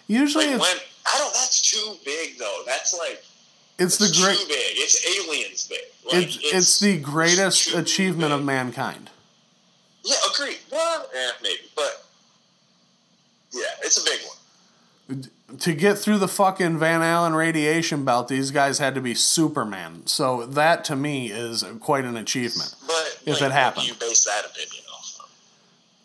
Usually 0.08 0.46
Like 0.46 0.56
it's, 0.56 0.62
when 0.62 0.78
I 1.14 1.18
don't. 1.20 1.34
That's 1.34 1.62
too 1.62 1.96
big 2.06 2.38
though. 2.40 2.62
That's 2.66 2.94
like 2.98 3.24
it's 3.80 3.98
the 3.98 4.06
great. 4.22 4.38
too 4.38 4.46
big. 4.48 4.58
It's 4.78 5.06
aliens 5.20 5.68
big. 5.68 5.80
Like, 6.12 6.28
it's, 6.28 6.54
it's 6.54 6.80
the 6.80 6.98
greatest 7.00 7.74
achievement 7.74 8.32
of 8.32 8.44
mankind. 8.44 9.10
Yeah, 10.04 10.16
agreed. 10.34 10.60
Well, 10.72 11.08
eh, 11.14 11.32
maybe, 11.42 11.62
but 11.76 12.06
yeah, 13.52 13.62
it's 13.82 13.98
a 14.00 14.04
big 14.04 14.20
one. 14.28 15.58
To 15.60 15.74
get 15.74 15.98
through 15.98 16.18
the 16.18 16.28
fucking 16.28 16.78
Van 16.80 17.02
Allen 17.02 17.34
radiation 17.36 18.04
belt, 18.06 18.28
these 18.28 18.52
guys 18.52 18.80
had 18.80 18.96
to 18.96 19.02
be 19.02 19.14
Superman. 19.16 20.06
So 20.06 20.46
that 20.48 20.84
to 20.86 20.96
me 20.96 21.32
is 21.32 21.64
quite 21.80 22.06
an 22.06 22.18
achievement. 22.18 22.76
But 22.86 23.20
If 23.26 23.42
like, 23.42 23.50
it 23.50 23.54
happened. 23.54 23.88
you 23.88 23.94
base 23.96 24.26
that 24.26 24.46
opinion? 24.46 24.84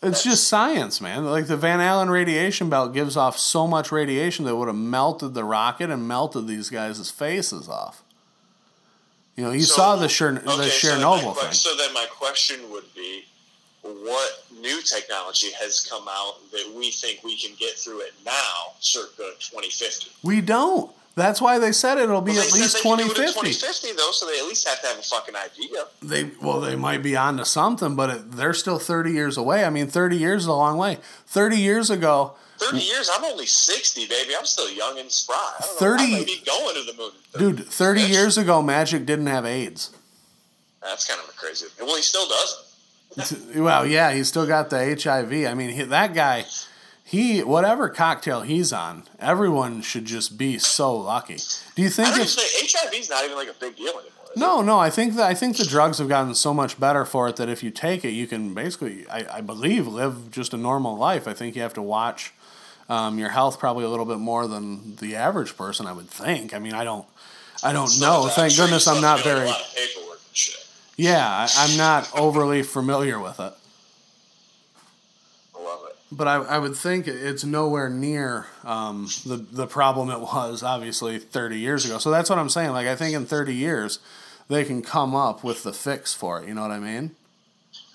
It's 0.03 0.23
just 0.25 0.49
science, 0.49 1.01
man. 1.01 1.27
Like 1.27 1.47
the 1.47 1.57
Van 1.59 1.81
Allen 1.81 2.09
radiation 2.11 2.71
belt 2.71 2.95
gives 2.95 3.17
off 3.19 3.39
so 3.39 3.67
much 3.67 3.93
radiation 3.93 4.47
that 4.47 4.57
would 4.57 4.69
have 4.69 4.77
melted 4.77 5.35
the 5.35 5.45
rocket 5.45 5.91
and 5.91 6.09
melted 6.09 6.47
these 6.47 6.71
guys' 6.71 7.11
faces 7.11 7.69
off. 7.69 8.03
You 9.37 9.45
know, 9.45 9.51
you 9.51 9.63
So- 9.63 9.75
saw 9.77 9.97
the, 9.97 10.07
Chern- 10.07 10.43
the 10.45 10.51
okay, 10.53 10.69
so 10.71 10.89
my 10.89 10.95
Chernobyl 11.05 11.35
que- 11.35 11.43
thing. 11.43 11.53
So 11.53 11.77
then 11.77 11.93
my 11.93 12.07
question 12.11 12.71
would 12.71 12.95
be, 12.95 13.25
what 13.83 14.45
new 14.59 14.81
technology 14.83 15.51
has 15.53 15.81
come 15.81 16.07
out 16.11 16.51
that 16.53 16.73
we 16.75 16.91
think 16.91 17.23
we 17.25 17.37
can 17.37 17.55
get 17.59 17.79
through 17.79 18.01
it 18.01 18.13
now, 18.25 18.73
circa 18.81 19.33
2050? 19.39 20.11
We 20.23 20.41
don't. 20.41 20.91
That's 21.17 21.41
why 21.41 21.59
they 21.59 21.73
said 21.73 21.99
it'll 21.99 22.21
be 22.21 22.33
Well, 22.33 22.41
at 22.47 22.53
least 22.53 22.73
said 22.73 22.79
they 22.79 22.83
can 22.83 22.97
do 22.99 23.03
it 23.05 23.09
in 23.09 23.15
2050. 23.15 23.41
2050 23.51 23.93
though, 23.97 24.11
so 24.13 24.27
they 24.27 24.39
at 24.39 24.47
least 24.47 24.67
have 24.69 24.81
to 24.81 24.87
have 24.87 24.99
a 24.99 25.03
fucking 25.03 25.35
idea. 25.37 25.85
they 26.03 26.31
well 26.41 26.61
they 26.61 26.77
might 26.77 27.03
be 27.03 27.17
on 27.17 27.37
to 27.37 27.45
something 27.45 27.95
but 27.97 28.11
it, 28.11 28.31
they're 28.33 28.55
still 28.55 28.79
30 28.79 29.11
years 29.13 29.37
away 29.37 29.65
i 29.65 29.71
mean 29.71 29.87
30 29.89 30.17
years 30.17 30.43
is 30.43 30.47
a 30.47 30.53
long 30.53 30.79
way 30.79 30.99
30 31.27 31.57
years 31.57 31.91
ago 31.91 32.35
30 32.59 32.79
years, 32.79 33.09
I'm 33.11 33.25
only 33.25 33.47
60, 33.47 34.07
baby. 34.07 34.35
I'm 34.39 34.45
still 34.45 34.71
young 34.71 34.99
and 34.99 35.11
spry. 35.11 35.35
I 35.35 35.63
don't 35.65 35.79
30 35.79 36.11
know, 36.13 36.19
I 36.19 36.25
be 36.27 36.43
going 36.45 36.75
to 36.75 36.93
the 36.93 36.99
moon. 36.99 37.57
dude 37.57 37.67
30 37.67 38.01
Bitch. 38.03 38.09
years 38.11 38.37
ago 38.39 38.61
magic 38.61 39.07
didn't 39.07 39.29
have 39.29 39.47
aids 39.47 39.91
That's 40.83 41.07
kind 41.09 41.19
of 41.23 41.29
a 41.29 41.33
crazy. 41.33 41.67
Well, 41.81 41.97
he 41.97 42.03
still 42.03 42.27
doesn't. 42.29 43.57
well 43.57 43.85
yeah 43.87 44.13
he's 44.13 44.29
still 44.29 44.47
got 44.47 44.71
the 44.71 44.79
hiv 45.03 45.33
i 45.51 45.55
mean 45.55 45.71
he, 45.71 45.83
that 45.83 46.15
guy 46.15 46.45
he 47.11 47.43
whatever 47.43 47.89
cocktail 47.89 48.43
he's 48.43 48.73
on 48.73 49.03
everyone 49.19 49.83
should 49.83 50.05
just 50.05 50.39
be 50.39 50.59
so 50.59 50.97
lucky 50.97 51.37
do 51.75 51.83
you 51.83 51.91
think 51.91 52.07
don't 52.09 52.17
even 52.19 52.27
if 52.27 52.33
think 52.35 52.71
HIV's 52.95 53.11
not 53.11 53.25
even 53.25 53.37
like 53.37 53.49
a 53.49 53.55
big 53.55 53.77
deal 53.77 53.89
anymore. 53.89 54.31
no 54.37 54.63
no 54.63 54.79
i 54.79 54.91
think 54.91 55.15
that 55.17 55.27
i 55.27 55.35
think 55.35 55.57
the 55.57 55.65
drugs 55.65 55.99
have 55.99 56.09
gotten 56.09 56.35
so 56.35 56.55
much 56.55 56.79
better 56.79 57.05
for 57.05 57.29
it 57.29 57.37
that 57.37 57.49
if 57.49 57.63
you 57.65 57.71
take 57.71 58.05
it 58.05 58.11
you 58.11 58.27
can 58.27 58.55
basically 58.55 59.09
i, 59.09 59.39
I 59.39 59.41
believe 59.41 59.87
live 59.89 60.31
just 60.31 60.55
a 60.55 60.57
normal 60.57 60.97
life 60.97 61.27
i 61.27 61.33
think 61.35 61.57
you 61.57 61.63
have 61.63 61.75
to 61.75 61.83
watch 61.83 62.33
um, 62.89 63.19
your 63.19 63.29
health 63.31 63.59
probably 63.59 63.85
a 63.85 63.89
little 63.89 64.05
bit 64.07 64.19
more 64.19 64.47
than 64.47 64.97
the 64.97 65.17
average 65.17 65.57
person 65.57 65.87
i 65.87 65.93
would 65.93 66.09
think 66.09 66.55
i 66.55 66.59
mean 66.61 66.75
i 66.75 66.85
don't 66.85 67.07
i 67.65 67.73
don't 67.73 67.89
So 67.89 68.05
know 68.07 68.29
thank 68.29 68.57
goodness 68.57 68.87
i'm 68.87 69.03
not 69.03 69.21
very 69.25 69.47
A 69.47 69.51
lot 69.51 69.61
of 69.61 69.75
paperwork 69.75 70.21
and 70.29 70.37
shit. 70.37 70.65
yeah 70.97 71.27
I, 71.27 71.49
i'm 71.65 71.77
not 71.77 72.09
overly 72.17 72.63
familiar 72.63 73.19
with 73.19 73.41
it 73.41 73.43
I 73.43 73.47
love 73.47 73.55
it. 73.55 73.60
But 76.13 76.27
I, 76.27 76.37
I 76.37 76.59
would 76.59 76.77
think 76.77 77.07
it's 77.07 77.45
nowhere 77.45 77.89
near 77.89 78.47
um, 78.65 79.09
the 79.25 79.37
the 79.37 79.67
problem 79.67 80.11
it 80.11 80.21
was 80.21 80.63
obviously 80.63 81.19
30 81.19 81.59
years 81.59 81.85
ago. 81.85 81.99
So 81.99 82.11
that's 82.11 82.29
what 82.29 82.39
I'm 82.39 82.49
saying. 82.49 82.71
Like 82.73 82.87
I 82.87 82.97
think 82.97 83.15
in 83.15 83.27
30 83.27 83.55
years 83.55 83.99
they 84.49 84.65
can 84.65 84.83
come 84.83 85.15
up 85.15 85.45
with 85.45 85.63
the 85.63 85.73
fix 85.73 86.13
for 86.13 86.43
it. 86.43 86.49
You 86.49 86.55
know 86.55 86.63
what 86.63 86.73
I 86.73 86.81
mean? 86.81 87.13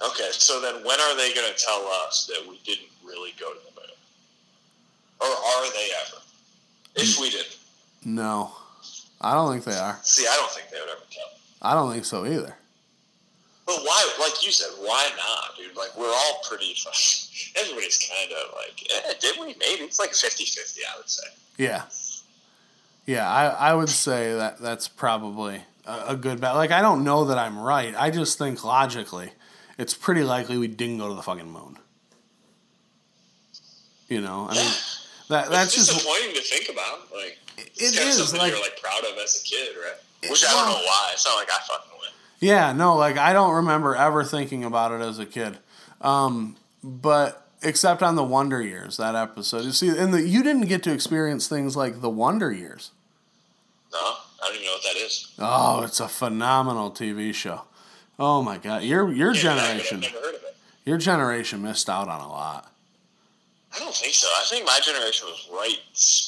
Okay, 0.02 0.30
so 0.32 0.62
then 0.62 0.76
when 0.76 1.00
are 1.00 1.18
they 1.18 1.34
going 1.34 1.52
to 1.54 1.58
tell 1.58 1.86
us 2.06 2.28
that 2.28 2.48
we 2.50 2.58
didn't 2.66 2.90
really 3.06 3.34
go 3.40 3.54
to 3.54 3.60
the 3.60 3.82
moon? 3.82 3.90
Or 5.20 5.28
are 5.28 5.72
they 5.74 5.90
ever? 6.06 6.22
If 6.96 7.20
we 7.20 7.30
didn't. 7.30 7.58
No, 8.06 8.52
I 9.20 9.34
don't 9.34 9.52
think 9.52 9.66
they 9.66 9.78
are. 9.78 10.00
See, 10.04 10.26
I 10.30 10.36
don't 10.38 10.52
think 10.52 10.70
they 10.70 10.80
would 10.80 10.90
ever 10.90 11.02
tell. 11.12 11.26
I 11.62 11.74
don't 11.74 11.92
think 11.92 12.06
so 12.06 12.26
either. 12.26 12.56
But 13.66 13.78
why, 13.82 14.12
like 14.20 14.46
you 14.46 14.52
said, 14.52 14.70
why 14.80 15.10
not, 15.18 15.58
dude? 15.58 15.76
Like, 15.76 15.98
we're 15.98 16.06
all 16.14 16.42
pretty, 16.48 16.76
everybody's 17.60 17.98
kind 17.98 18.32
of 18.32 18.54
like, 18.54 18.88
eh, 18.94 19.14
did 19.20 19.40
we? 19.40 19.48
Maybe. 19.60 19.84
It's 19.86 20.00
like 20.00 20.14
50 20.14 20.46
50, 20.46 20.82
I 20.94 20.98
would 20.98 21.10
say. 21.10 21.28
Yeah, 21.58 21.84
yeah. 23.08 23.28
I 23.30 23.46
I 23.48 23.74
would 23.74 23.90
say 23.90 24.34
that 24.36 24.60
that's 24.60 24.88
probably 24.88 25.62
a, 25.86 26.04
a 26.10 26.16
good 26.16 26.40
bet. 26.42 26.54
Like 26.56 26.72
I 26.72 26.82
don't 26.82 27.04
know 27.04 27.26
that 27.26 27.38
I'm 27.40 27.58
right. 27.58 27.96
I 27.98 28.12
just 28.12 28.38
think 28.38 28.64
logically, 28.64 29.32
it's 29.80 29.94
pretty 29.96 30.24
likely 30.24 30.58
we 30.58 30.68
didn't 30.68 30.98
go 31.00 31.08
to 31.08 31.16
the 31.16 31.24
fucking 31.24 31.50
moon. 31.50 31.78
You 34.10 34.22
know, 34.22 34.48
I 34.50 34.54
mean, 34.54 34.72
that 35.30 35.50
that's 35.50 35.76
it's 35.76 35.88
just 35.88 35.92
disappointing 35.94 36.36
to 36.36 36.42
think 36.42 36.70
about. 36.70 37.12
Like, 37.16 37.40
it's 37.58 37.94
It 37.94 37.98
kind 37.98 38.10
is, 38.10 38.20
of 38.20 38.28
something 38.28 38.42
like- 38.42 38.52
you're 38.52 38.62
like 38.62 38.80
proud 38.80 39.04
of 39.06 39.18
as 39.18 39.42
a 39.42 39.44
kid, 39.44 39.76
right? 39.82 40.30
Which 40.30 40.44
I 40.46 40.52
don't 40.52 40.70
know 40.70 40.84
why. 40.86 41.10
It's 41.14 41.26
not 41.26 41.36
like 41.36 41.50
I 41.50 41.58
fucking. 41.68 41.92
Yeah, 42.40 42.74
no, 42.74 42.96
like 42.96 43.18
I 43.18 43.34
don't 43.34 43.56
remember 43.56 43.96
ever 43.96 44.24
thinking 44.24 44.64
about 44.64 44.92
it 44.92 45.02
as 45.04 45.20
a 45.20 45.26
kid. 45.26 45.58
Um, 46.02 46.56
but 46.84 47.48
except 47.62 48.04
on 48.04 48.16
the 48.16 48.24
Wonder 48.24 48.62
Years, 48.62 48.98
that 48.98 49.16
episode. 49.16 49.64
You 49.66 49.72
see, 49.72 49.90
and 49.90 50.14
the, 50.14 50.22
you 50.22 50.44
didn't 50.44 50.68
get 50.68 50.84
to 50.84 50.92
experience 50.94 51.48
things 51.48 51.76
like 51.76 52.02
the 52.02 52.10
Wonder 52.10 52.52
Years. 52.52 52.92
No, 53.92 53.98
I 54.00 54.16
don't 54.48 54.56
even 54.56 54.66
know 54.66 54.74
what 54.74 54.84
that 54.84 54.98
is. 54.98 55.34
Oh, 55.40 55.84
it's 55.84 56.00
a 56.00 56.08
phenomenal 56.08 56.92
TV 56.92 57.34
show. 57.34 57.62
Oh 58.20 58.42
my 58.42 58.58
god, 58.58 58.84
your 58.84 59.12
your 59.12 59.34
Yeah, 59.34 59.42
generation, 59.42 59.98
I've 59.98 60.14
never 60.14 60.26
heard 60.26 60.36
of 60.36 60.44
it. 60.44 60.56
Your 60.86 60.98
generation 60.98 61.62
missed 61.64 61.90
out 61.90 62.08
on 62.08 62.22
a 62.22 62.28
lot. 62.30 62.72
I 63.76 63.80
don't 63.80 63.94
think 63.96 64.14
so. 64.14 64.28
I 64.28 64.46
think 64.50 64.66
my 64.66 64.80
generation 64.84 65.28
was 65.28 65.50
right. 65.52 65.80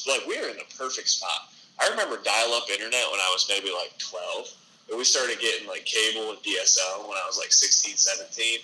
Like 0.06 0.26
we 0.26 0.38
were 0.38 0.48
in 0.48 0.56
the 0.56 0.64
perfect 0.76 1.08
spot. 1.08 1.48
I 1.80 1.88
remember 1.88 2.16
dial-up 2.22 2.68
internet 2.68 3.04
when 3.10 3.20
I 3.20 3.30
was 3.32 3.46
maybe 3.48 3.70
like 3.72 3.96
12. 3.98 4.48
We 4.96 5.04
started 5.04 5.38
getting 5.38 5.68
like 5.68 5.84
cable 5.84 6.30
and 6.30 6.38
DSL 6.38 7.02
when 7.02 7.16
I 7.16 7.24
was 7.26 7.38
like 7.38 7.52
16, 7.52 7.96
17. 7.96 8.60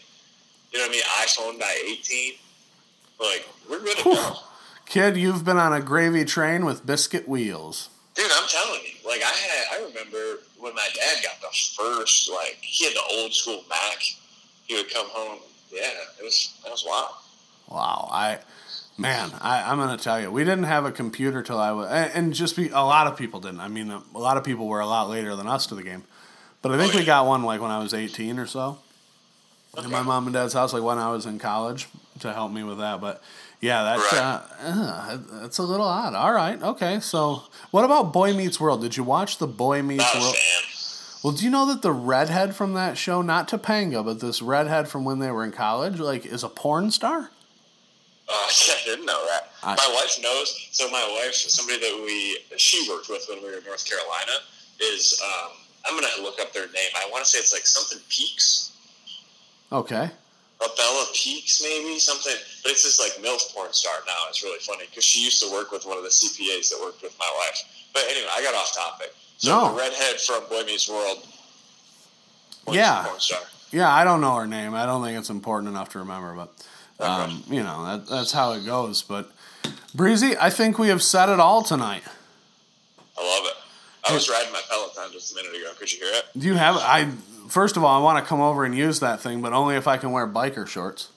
You 0.73 0.79
know 0.79 0.87
what 0.87 0.89
I 0.89 0.93
mean? 0.93 1.03
iPhone 1.03 1.61
by 1.61 1.79
18. 1.87 2.33
Like 3.21 3.47
we're 3.71 3.81
good 3.81 3.97
to 3.99 4.05
go. 4.05 4.33
Kid, 4.87 5.17
you've 5.17 5.45
been 5.45 5.57
on 5.57 5.73
a 5.73 5.81
gravy 5.81 6.25
train 6.25 6.65
with 6.65 6.85
biscuit 6.85 7.29
wheels. 7.29 7.89
Dude, 8.15 8.31
I'm 8.33 8.49
telling 8.49 8.81
you, 8.83 9.09
like 9.09 9.23
I 9.23 9.31
had, 9.31 9.65
I 9.73 9.85
remember 9.87 10.41
when 10.59 10.75
my 10.75 10.89
dad 10.95 11.23
got 11.23 11.41
the 11.41 11.49
first, 11.77 12.31
like 12.31 12.59
he 12.61 12.85
had 12.85 12.95
the 12.95 13.19
old 13.19 13.33
school 13.35 13.65
Mac. 13.69 13.99
He 14.67 14.77
would 14.77 14.93
come 14.93 15.07
home. 15.09 15.41
Yeah, 15.73 15.89
it 16.21 16.25
was 16.25 16.55
that 16.63 16.71
was 16.71 16.85
wild. 16.87 17.09
Wow, 17.69 18.09
I, 18.13 18.39
man, 18.97 19.31
I, 19.41 19.63
I'm 19.63 19.79
gonna 19.79 19.97
tell 19.97 20.21
you, 20.21 20.31
we 20.31 20.45
didn't 20.45 20.65
have 20.65 20.85
a 20.85 20.93
computer 20.93 21.43
till 21.43 21.59
I 21.59 21.73
was, 21.73 21.91
and, 21.91 22.13
and 22.15 22.35
just 22.35 22.55
be 22.55 22.69
a 22.69 22.75
lot 22.75 23.07
of 23.07 23.17
people 23.17 23.41
didn't. 23.41 23.61
I 23.61 23.69
mean, 23.69 23.91
a, 23.91 24.03
a 24.15 24.19
lot 24.19 24.37
of 24.37 24.45
people 24.45 24.69
were 24.69 24.81
a 24.81 24.87
lot 24.87 25.09
later 25.09 25.35
than 25.35 25.49
us 25.49 25.67
to 25.67 25.75
the 25.75 25.83
game, 25.83 26.05
but 26.65 26.73
I 26.73 26.79
think 26.79 26.95
Oh, 26.95 26.99
we 26.99 27.05
got 27.05 27.27
one 27.27 27.43
like 27.43 27.61
when 27.61 27.71
I 27.71 27.79
was 27.79 27.93
18 27.95 28.39
or 28.39 28.47
so. 28.47 28.79
In 29.77 29.91
my 29.91 30.03
mom 30.03 30.27
and 30.27 30.33
dad's 30.35 30.53
house, 30.55 30.73
like 30.73 30.83
when 30.83 30.99
I 30.99 31.11
was 31.11 31.27
in 31.27 31.39
college, 31.39 31.89
to 32.21 32.33
help 32.33 32.51
me 32.53 32.63
with 32.63 32.79
that. 32.79 33.01
But 33.01 33.23
yeah, 33.61 33.83
that's 33.83 34.13
Right. 34.13 34.21
uh, 34.21 34.41
uh, 34.63 35.19
that's 35.43 35.59
a 35.59 35.63
little 35.63 35.87
odd. 35.87 36.15
All 36.15 36.33
right, 36.33 36.61
okay. 36.63 37.01
So, 37.01 37.43
what 37.71 37.85
about 37.85 38.13
Boy 38.13 38.33
Meets 38.35 38.59
World? 38.61 38.81
Did 38.83 38.97
you 38.97 39.03
watch 39.05 39.39
the 39.39 39.47
Boy 39.49 39.83
Meets 39.83 40.05
Not 40.15 40.23
World? 40.23 40.37
Well, 41.23 41.33
do 41.33 41.45
you 41.45 41.51
know 41.51 41.67
that 41.67 41.83
the 41.83 41.91
redhead 41.93 42.55
from 42.55 42.75
that 42.75 42.97
show, 42.97 43.21
not 43.21 43.49
Topanga, 43.49 44.05
but 44.05 44.21
this 44.21 44.41
redhead 44.41 44.89
from 44.89 45.05
when 45.05 45.19
they 45.19 45.31
were 45.31 45.43
in 45.45 45.53
college, 45.53 45.99
like 45.99 46.25
is 46.25 46.45
a 46.45 46.49
porn 46.49 46.91
star? 46.91 47.31
Oh, 48.29 48.49
yeah, 48.69 48.75
I 48.81 48.85
didn't 48.85 49.07
know 49.07 49.27
that. 49.27 49.51
I- 49.63 49.75
my 49.75 49.93
wife 49.95 50.19
knows. 50.23 50.69
So 50.71 50.89
my 50.91 51.05
wife, 51.21 51.35
somebody 51.35 51.81
that 51.81 52.03
we 52.05 52.39
she 52.59 52.89
worked 52.89 53.09
with 53.09 53.27
when 53.29 53.43
we 53.43 53.49
were 53.51 53.59
in 53.59 53.65
North 53.65 53.85
Carolina, 53.85 54.33
is 54.81 55.21
um, 55.25 55.51
I'm 55.87 55.95
gonna 55.95 56.23
look 56.23 56.41
up 56.41 56.53
their 56.53 56.67
name. 56.67 56.91
I 56.97 57.09
want 57.11 57.25
to 57.25 57.31
say 57.31 57.39
it's 57.39 57.53
like 57.53 57.67
something 57.67 57.99
Peaks, 58.09 58.73
Okay. 59.73 60.11
Abella 60.61 61.07
Peaks, 61.15 61.61
maybe 61.63 61.99
something. 61.99 62.33
But 62.63 62.73
it's 62.73 62.85
this 62.85 62.99
like 63.01 63.13
MILF 63.23 63.53
porn 63.55 63.73
star 63.73 63.93
now. 64.07 64.13
It's 64.29 64.43
really 64.43 64.61
funny 64.61 64.85
because 64.89 65.05
she 65.05 65.23
used 65.25 65.43
to 65.43 65.51
work 65.53 65.73
with 65.73 65.85
one 65.85 65.97
of 65.99 66.05
the 66.05 66.09
CPAs 66.11 66.71
that 66.71 66.79
worked 66.81 67.03
with 67.03 67.15
my 67.19 67.31
wife. 67.39 67.61
But 67.93 68.05
anyway, 68.09 68.29
I 68.33 68.43
got 68.43 68.55
off 68.55 68.73
topic. 68.75 69.15
So 69.39 69.51
No. 69.51 69.69
the 69.75 69.79
redhead 69.81 70.21
from 70.21 70.45
Boy 70.49 70.63
Meets 70.65 70.89
World. 70.89 71.27
was 72.67 72.77
Yeah. 72.77 73.03
porn 73.05 73.21
star. 73.21 73.41
Yeah, 73.73 73.93
I 73.93 74.05
don't 74.05 74.21
know 74.21 74.35
her 74.37 74.47
name. 74.47 74.75
I 74.75 74.87
don't 74.87 75.03
think 75.05 75.19
it's 75.19 75.29
important 75.31 75.69
enough 75.69 75.89
to 75.91 75.99
remember, 75.99 76.33
but 76.35 77.05
um, 77.05 77.43
you 77.51 77.63
know 77.63 77.85
that, 77.85 78.07
that's 78.09 78.31
how 78.33 78.53
it 78.53 78.65
goes. 78.65 79.03
But 79.03 79.31
Breezy, 79.95 80.37
I 80.39 80.49
think 80.51 80.79
we 80.79 80.89
have 80.89 81.03
said 81.03 81.29
it 81.29 81.41
all 81.41 81.63
tonight. 81.63 82.05
I 83.19 83.23
love 83.23 83.47
it. 83.47 83.57
I 84.09 84.13
was 84.15 84.29
riding 84.29 84.53
my 84.53 84.61
Peloton 84.69 85.13
just 85.13 85.33
a 85.33 85.37
minute 85.37 85.55
ago. 85.57 85.71
Could 85.79 85.93
you 85.93 85.99
hear 86.01 86.15
it? 86.15 86.25
Do 86.39 86.47
you 86.47 86.55
have? 86.55 86.77
I 86.77 87.09
first 87.49 87.77
of 87.77 87.85
all, 87.85 88.01
I 88.01 88.03
want 88.03 88.23
to 88.23 88.29
come 88.29 88.41
over 88.41 88.65
and 88.65 88.75
use 88.75 89.01
that 89.01 89.21
thing, 89.21 89.41
but 89.43 89.53
only 89.53 89.77
if 89.77 89.87
I 89.87 89.97
can 89.97 90.13
wear 90.13 90.27
biker 90.27 90.67
shorts. 90.67 91.09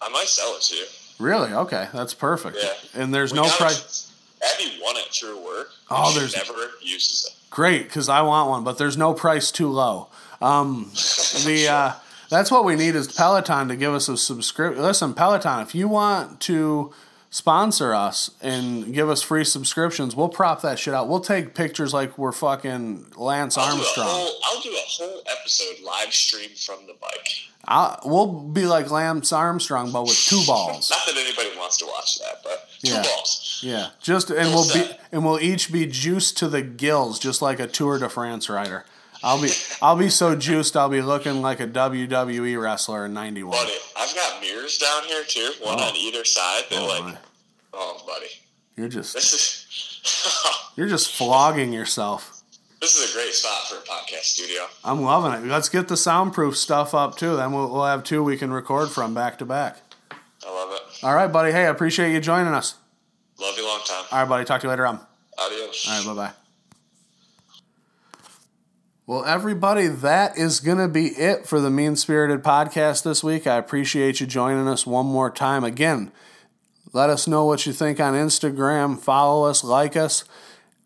I 0.00 0.08
might 0.10 0.26
sell 0.28 0.54
it 0.56 0.62
to 0.62 0.76
you. 0.76 0.84
Really? 1.18 1.52
Okay, 1.52 1.88
that's 1.92 2.14
perfect. 2.14 2.58
Yeah. 2.60 3.02
And 3.02 3.12
there's 3.14 3.32
We 3.32 3.40
no 3.40 3.48
price. 3.48 4.12
Abby 4.42 4.78
won 4.82 4.96
it 4.98 5.06
through 5.06 5.42
work. 5.44 5.68
Oh, 5.90 6.12
there's- 6.12 6.36
never 6.36 6.70
uses 6.82 7.26
it. 7.26 7.32
Great, 7.50 7.84
because 7.84 8.08
I 8.10 8.20
want 8.20 8.50
one, 8.50 8.64
but 8.64 8.76
there's 8.76 8.98
no 8.98 9.14
price 9.14 9.50
too 9.50 9.68
low. 9.68 10.08
Um, 10.42 10.90
the 11.46 11.68
uh, 11.70 11.92
that's 12.28 12.50
what 12.50 12.64
we 12.66 12.76
need 12.76 12.94
is 12.94 13.10
Peloton 13.10 13.68
to 13.68 13.76
give 13.76 13.94
us 13.94 14.08
a 14.08 14.16
subscription. 14.16 14.82
Listen, 14.82 15.14
Peloton, 15.14 15.60
if 15.62 15.74
you 15.74 15.88
want 15.88 16.40
to 16.42 16.92
sponsor 17.36 17.94
us 17.94 18.30
and 18.40 18.94
give 18.94 19.10
us 19.10 19.20
free 19.20 19.44
subscriptions, 19.44 20.16
we'll 20.16 20.30
prop 20.30 20.62
that 20.62 20.78
shit 20.78 20.94
out. 20.94 21.06
We'll 21.06 21.20
take 21.20 21.54
pictures 21.54 21.92
like 21.92 22.16
we're 22.16 22.32
fucking 22.32 23.12
Lance 23.16 23.58
I'll 23.58 23.66
do, 23.66 23.72
Armstrong. 23.82 24.06
whole, 24.08 24.40
I'll 24.44 24.60
do 24.62 24.70
a 24.70 24.82
whole 24.86 25.20
episode 25.38 25.84
live 25.84 26.14
stream 26.14 26.50
from 26.56 26.86
the 26.86 26.94
bike. 27.00 27.28
I'll, 27.68 28.00
we'll 28.04 28.26
be 28.40 28.64
like 28.64 28.90
Lance 28.90 29.32
Armstrong, 29.32 29.92
but 29.92 30.04
with 30.04 30.16
two 30.16 30.42
balls. 30.46 30.90
Not 30.90 31.04
that 31.06 31.16
anybody 31.16 31.58
wants 31.58 31.76
to 31.78 31.86
watch 31.86 32.18
that, 32.20 32.40
but 32.42 32.68
two 32.82 32.92
Yeah. 32.92 33.02
balls. 33.02 33.60
Yeah, 33.62 33.88
just 34.00 34.30
and 34.30 34.50
we'll 34.54 34.72
be 34.72 34.90
and 35.12 35.24
we'll 35.24 35.40
each 35.40 35.72
be 35.72 35.86
juiced 35.86 36.36
to 36.38 36.48
the 36.48 36.62
gills, 36.62 37.18
just 37.18 37.40
like 37.42 37.58
a 37.60 37.66
Tour 37.66 37.98
de 37.98 38.08
France 38.08 38.48
rider. 38.48 38.84
I'll 39.24 39.40
be 39.40 39.48
I'll 39.82 39.96
be 39.96 40.10
so 40.10 40.36
juiced 40.36 40.76
I'll 40.76 40.90
be 40.90 41.00
looking 41.02 41.40
like 41.42 41.58
a 41.58 41.66
WWE 41.66 42.60
wrestler 42.62 43.06
in 43.06 43.14
'91. 43.14 43.50
Buddy, 43.56 43.72
I've 43.96 44.14
got 44.14 44.40
mirrors 44.42 44.76
down 44.78 45.04
here 45.04 45.24
too, 45.24 45.52
one 45.62 45.80
Oh. 45.80 45.84
on 45.88 45.96
either 45.96 46.22
side. 46.24 46.64
That 46.70 46.78
Oh, 46.78 46.86
like, 46.86 47.02
my. 47.02 47.18
Oh, 47.76 48.02
buddy, 48.06 48.26
You're 48.76 48.88
just 48.88 49.14
this 49.14 49.32
is 49.32 50.72
you're 50.76 50.88
just 50.88 51.12
flogging 51.14 51.72
yourself. 51.72 52.42
this 52.80 52.98
is 52.98 53.10
a 53.10 53.14
great 53.16 53.32
spot 53.32 53.68
for 53.68 53.76
a 53.76 53.82
podcast 53.82 54.24
studio. 54.24 54.62
I'm 54.84 55.02
loving 55.02 55.32
it. 55.32 55.46
Let's 55.46 55.68
get 55.68 55.88
the 55.88 55.96
soundproof 55.96 56.56
stuff 56.56 56.94
up 56.94 57.16
too. 57.16 57.36
Then 57.36 57.52
we'll, 57.52 57.70
we'll 57.72 57.84
have 57.84 58.02
two 58.04 58.22
we 58.22 58.36
can 58.36 58.52
record 58.52 58.90
from 58.90 59.14
back 59.14 59.38
to 59.38 59.44
back. 59.46 59.78
I 60.46 60.50
love 60.52 60.72
it. 60.72 61.04
All 61.04 61.14
right, 61.14 61.30
buddy. 61.30 61.52
Hey, 61.52 61.66
I 61.66 61.70
appreciate 61.70 62.12
you 62.12 62.20
joining 62.20 62.52
us. 62.54 62.74
Love 63.40 63.56
you 63.56 63.66
long 63.66 63.80
time. 63.86 64.04
All 64.10 64.18
right, 64.20 64.28
buddy. 64.28 64.44
Talk 64.44 64.60
to 64.62 64.66
you 64.66 64.70
later 64.70 64.86
on. 64.86 65.00
Adios. 65.38 65.86
All 65.88 65.98
right, 65.98 66.06
bye 66.06 66.28
bye. 66.28 66.32
Well, 69.06 69.24
everybody, 69.24 69.86
that 69.86 70.36
is 70.36 70.58
going 70.58 70.78
to 70.78 70.88
be 70.88 71.06
it 71.08 71.46
for 71.46 71.60
the 71.60 71.70
Mean 71.70 71.94
Spirited 71.94 72.42
podcast 72.42 73.04
this 73.04 73.22
week. 73.22 73.46
I 73.46 73.56
appreciate 73.56 74.18
you 74.20 74.26
joining 74.26 74.66
us 74.66 74.84
one 74.84 75.06
more 75.06 75.30
time. 75.30 75.62
Again, 75.62 76.10
let 76.92 77.10
us 77.10 77.26
know 77.26 77.44
what 77.44 77.66
you 77.66 77.72
think 77.72 78.00
on 78.00 78.14
Instagram. 78.14 78.98
Follow 78.98 79.48
us, 79.48 79.64
like 79.64 79.96
us 79.96 80.24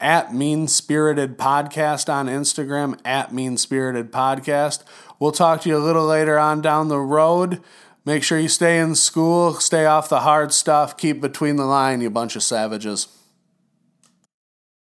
at 0.01 0.35
Mean 0.35 0.67
Spirited 0.67 1.37
Podcast 1.39 2.13
on 2.13 2.27
Instagram, 2.27 2.99
at 3.05 3.35
Mean 3.35 3.57
Spirited 3.57 4.11
Podcast. 4.11 4.83
We'll 5.19 5.33
talk 5.33 5.61
to 5.63 5.69
you 5.69 5.77
a 5.77 5.79
little 5.79 6.07
later 6.07 6.39
on 6.39 6.63
down 6.63 6.89
the 6.89 6.99
road. 6.99 7.61
Make 8.07 8.23
sure 8.23 8.39
you 8.39 8.49
stay 8.49 8.79
in 8.79 8.95
school, 8.95 9.55
stay 9.55 9.85
off 9.85 10.09
the 10.09 10.21
hard 10.21 10.53
stuff, 10.55 10.97
keep 10.97 11.21
between 11.21 11.57
the 11.57 11.67
line, 11.67 12.01
you 12.01 12.09
bunch 12.09 12.35
of 12.35 12.43
savages. 12.43 13.09